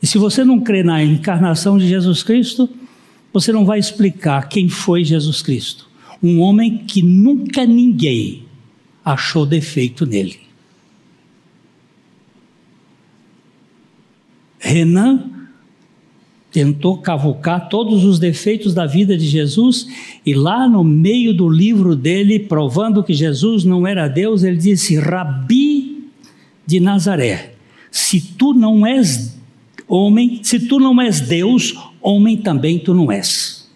E 0.02 0.08
se 0.08 0.18
você 0.18 0.44
não 0.44 0.60
crê 0.60 0.84
na 0.84 1.02
encarnação 1.02 1.78
de 1.78 1.88
Jesus 1.88 2.22
Cristo, 2.22 2.70
você 3.32 3.54
não 3.54 3.66
vai 3.66 3.80
explicar 3.80 4.50
quem 4.50 4.68
foi 4.68 5.06
Jesus 5.06 5.42
Cristo. 5.42 5.88
Um 6.22 6.42
homem 6.42 6.80
que 6.80 7.02
nunca 7.02 7.66
ninguém 7.66 8.44
achou 9.06 9.46
defeito 9.46 10.06
nele. 10.06 10.42
Renan 14.64 15.30
tentou 16.50 17.00
cavocar 17.00 17.68
todos 17.68 18.06
os 18.06 18.18
defeitos 18.18 18.74
da 18.74 18.86
vida 18.86 19.18
de 19.18 19.28
Jesus 19.28 19.88
e 20.26 20.34
lá 20.34 20.70
no 20.70 20.86
meio 20.86 21.34
do 21.34 21.50
livro 21.50 21.98
dele, 21.98 22.40
provando 22.40 23.04
que 23.04 23.14
Jesus 23.14 23.66
não 23.66 23.86
era 23.86 24.08
Deus, 24.08 24.42
ele 24.42 24.56
disse: 24.56 24.98
Rabi 24.98 26.08
de 26.66 26.80
Nazaré, 26.80 27.56
se 27.92 28.22
tu 28.22 28.54
não 28.54 28.88
és 28.88 29.38
homem, 29.86 30.40
se 30.44 30.62
tu 30.62 30.80
não 30.80 31.02
és 31.02 31.20
Deus, 31.20 31.76
homem 32.02 32.38
também 32.38 32.80
tu 32.80 32.94
não 32.94 33.12
és. 33.12 33.70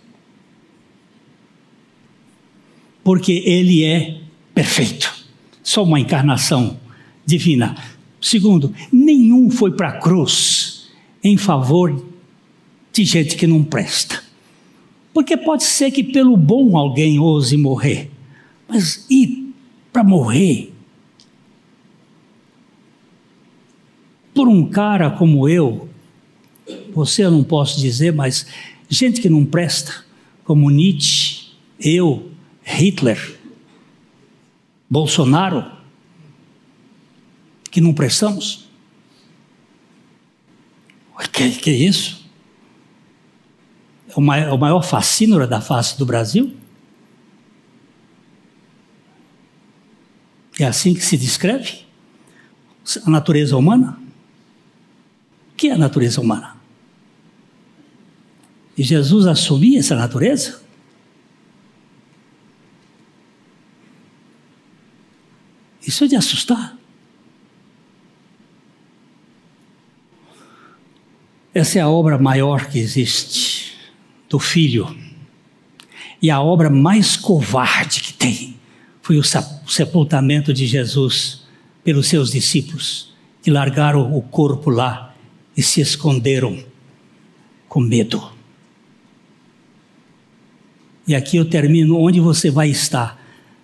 Porque 3.04 3.44
ele 3.46 3.84
é 3.84 4.20
perfeito, 4.56 5.14
só 5.62 5.84
uma 5.84 6.00
encarnação 6.00 6.78
divina. 7.26 7.76
Segundo, 8.22 8.74
nenhum 8.92 9.50
foi 9.50 9.72
para 9.72 9.90
a 9.90 10.00
cruz 10.00 10.67
em 11.24 11.38
favor 11.38 12.06
de 12.92 13.06
gente 13.06 13.36
que 13.36 13.48
não 13.48 13.64
presta. 13.64 14.24
Porque 15.14 15.36
pode 15.36 15.64
ser 15.64 15.92
que 15.92 16.04
pelo 16.04 16.38
bom 16.38 16.78
alguém 16.78 17.20
ouse 17.20 17.58
morrer, 17.58 18.12
mas 18.68 19.06
ir 19.10 19.54
para 19.92 20.04
morrer 20.04 20.74
por 24.38 24.48
um 24.48 24.70
cara 24.70 25.10
como 25.10 25.50
eu, 25.50 25.90
você 26.94 27.26
eu 27.26 27.32
não 27.32 27.44
posso 27.44 27.80
dizer, 27.80 28.14
mas 28.14 28.46
gente 28.88 29.20
que 29.20 29.28
não 29.28 29.44
presta, 29.44 30.06
como 30.44 30.70
Nietzsche, 30.70 31.48
eu, 31.80 32.30
Hitler, 32.64 33.40
Bolsonaro, 34.88 35.66
que 37.72 37.82
não 37.82 37.96
prestamos? 37.96 38.67
O 41.18 41.30
que, 41.30 41.50
que 41.52 41.70
é 41.72 41.74
isso? 41.74 42.26
É 44.08 44.14
o 44.16 44.22
maior, 44.22 44.54
o 44.54 44.58
maior 44.58 44.82
fascínora 44.84 45.48
da 45.48 45.60
face 45.60 45.98
do 45.98 46.06
Brasil? 46.06 46.56
É 50.60 50.66
assim 50.66 50.94
que 50.94 51.02
se 51.02 51.18
descreve 51.18 51.86
a 53.06 53.10
natureza 53.10 53.58
humana? 53.58 54.00
O 55.52 55.56
que 55.56 55.70
é 55.70 55.74
a 55.74 55.78
natureza 55.78 56.22
humana? 56.22 56.56
E 58.78 58.84
Jesus 58.84 59.26
assumia 59.26 59.80
essa 59.80 59.96
natureza? 59.96 60.62
Isso 65.82 66.04
é 66.04 66.08
de 66.08 66.16
assustar. 66.16 66.78
Essa 71.58 71.80
é 71.80 71.82
a 71.82 71.90
obra 71.90 72.20
maior 72.20 72.68
que 72.68 72.78
existe 72.78 73.74
do 74.30 74.38
Filho. 74.38 74.96
E 76.22 76.30
a 76.30 76.40
obra 76.40 76.70
mais 76.70 77.18
covarde 77.18 78.00
que 78.00 78.14
tem 78.14 78.60
foi 79.02 79.18
o 79.18 79.24
sepultamento 79.24 80.54
de 80.54 80.68
Jesus 80.68 81.48
pelos 81.84 82.06
seus 82.10 82.30
discípulos, 82.30 83.12
que 83.42 83.50
largaram 83.50 84.16
o 84.16 84.22
corpo 84.22 84.70
lá 84.70 85.16
e 85.58 85.64
se 85.64 85.82
esconderam 85.82 86.64
com 87.68 87.80
medo. 87.80 88.32
E 91.08 91.16
aqui 91.16 91.38
eu 91.38 91.46
termino 91.46 92.00
onde 92.00 92.20
você 92.20 92.52
vai 92.52 92.70
estar 92.70 93.20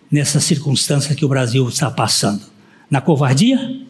nessa 0.09 0.39
circunstância 0.39 1.13
que 1.13 1.25
o 1.25 1.29
Brasil 1.29 1.69
está 1.69 1.91
passando? 1.91 2.41
Na 2.89 2.99
covardia? 3.01 3.82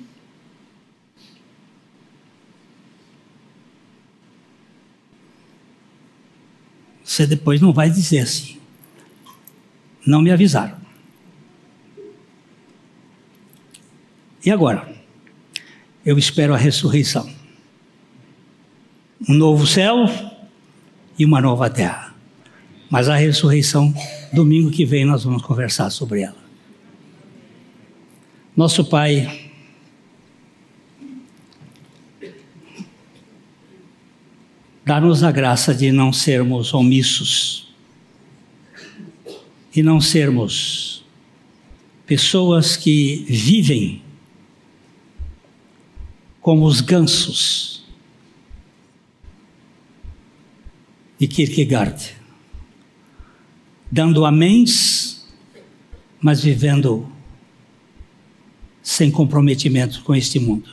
Você 7.13 7.27
depois 7.27 7.61
não 7.61 7.71
vai 7.71 7.91
dizer 7.91 8.21
assim. 8.21 8.57
Não 10.03 10.19
me 10.19 10.31
avisaram. 10.31 10.75
E 14.43 14.49
agora? 14.49 14.91
Eu 16.03 16.17
espero 16.17 16.55
a 16.55 16.57
ressurreição. 16.57 17.31
Um 19.29 19.35
novo 19.35 19.67
céu 19.67 19.95
e 21.17 21.23
uma 21.23 21.39
nova 21.39 21.69
terra. 21.69 22.15
Mas 22.89 23.07
a 23.07 23.15
ressurreição 23.15 23.93
Domingo 24.33 24.71
que 24.71 24.83
vem 24.83 25.05
nós 25.05 25.23
vamos 25.23 25.43
conversar 25.43 25.91
sobre 25.91 26.21
ela. 26.21 26.43
Nosso 28.57 28.83
Pai, 28.85 29.42
dá-nos 34.85 35.23
a 35.23 35.31
graça 35.31 35.73
de 35.73 35.91
não 35.91 36.11
sermos 36.11 36.73
omissos 36.73 37.73
e 39.75 39.81
não 39.81 39.99
sermos 40.01 41.05
pessoas 42.05 42.75
que 42.75 43.25
vivem 43.29 44.01
como 46.41 46.65
os 46.65 46.81
gansos 46.81 47.85
de 51.17 51.27
Kierkegaard 51.27 52.23
dando 53.93 54.25
améns, 54.25 55.23
mas 56.19 56.43
vivendo 56.43 57.07
sem 58.81 59.11
comprometimento 59.11 60.01
com 60.03 60.15
este 60.15 60.39
mundo. 60.39 60.67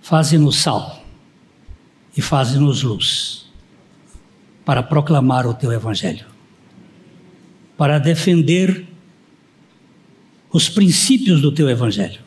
Faze-nos 0.00 0.56
sal 0.56 0.99
e 2.16 2.22
faze-nos 2.22 2.82
luz 2.82 3.46
para 4.64 4.82
proclamar 4.82 5.46
o 5.46 5.54
teu 5.54 5.72
evangelho, 5.72 6.26
para 7.76 7.98
defender 7.98 8.86
os 10.52 10.68
princípios 10.68 11.40
do 11.40 11.52
teu 11.52 11.68
evangelho. 11.68 12.20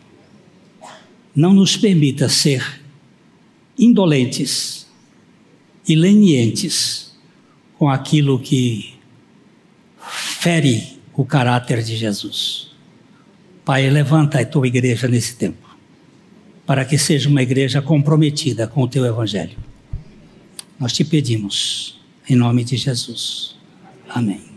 Não 1.35 1.53
nos 1.53 1.75
permita 1.77 2.29
ser 2.29 2.81
indolentes 3.77 4.87
e 5.87 5.95
lenientes 5.95 7.17
com 7.77 7.89
aquilo 7.89 8.39
que 8.39 8.93
fere 9.97 10.99
o 11.13 11.25
caráter 11.25 11.83
de 11.83 11.95
Jesus. 11.95 12.71
Pai, 13.65 13.89
levanta 13.89 14.39
a 14.39 14.45
tua 14.45 14.67
igreja 14.67 15.07
nesse 15.07 15.35
tempo, 15.35 15.75
para 16.65 16.83
que 16.83 16.97
seja 16.97 17.29
uma 17.29 17.41
igreja 17.41 17.81
comprometida 17.81 18.67
com 18.67 18.81
o 18.81 18.87
teu 18.87 19.05
evangelho. 19.05 19.57
Nós 20.83 20.91
te 20.91 21.05
pedimos, 21.05 21.97
em 22.27 22.35
nome 22.35 22.61
de 22.65 22.75
Jesus. 22.75 23.55
Amém. 24.09 24.52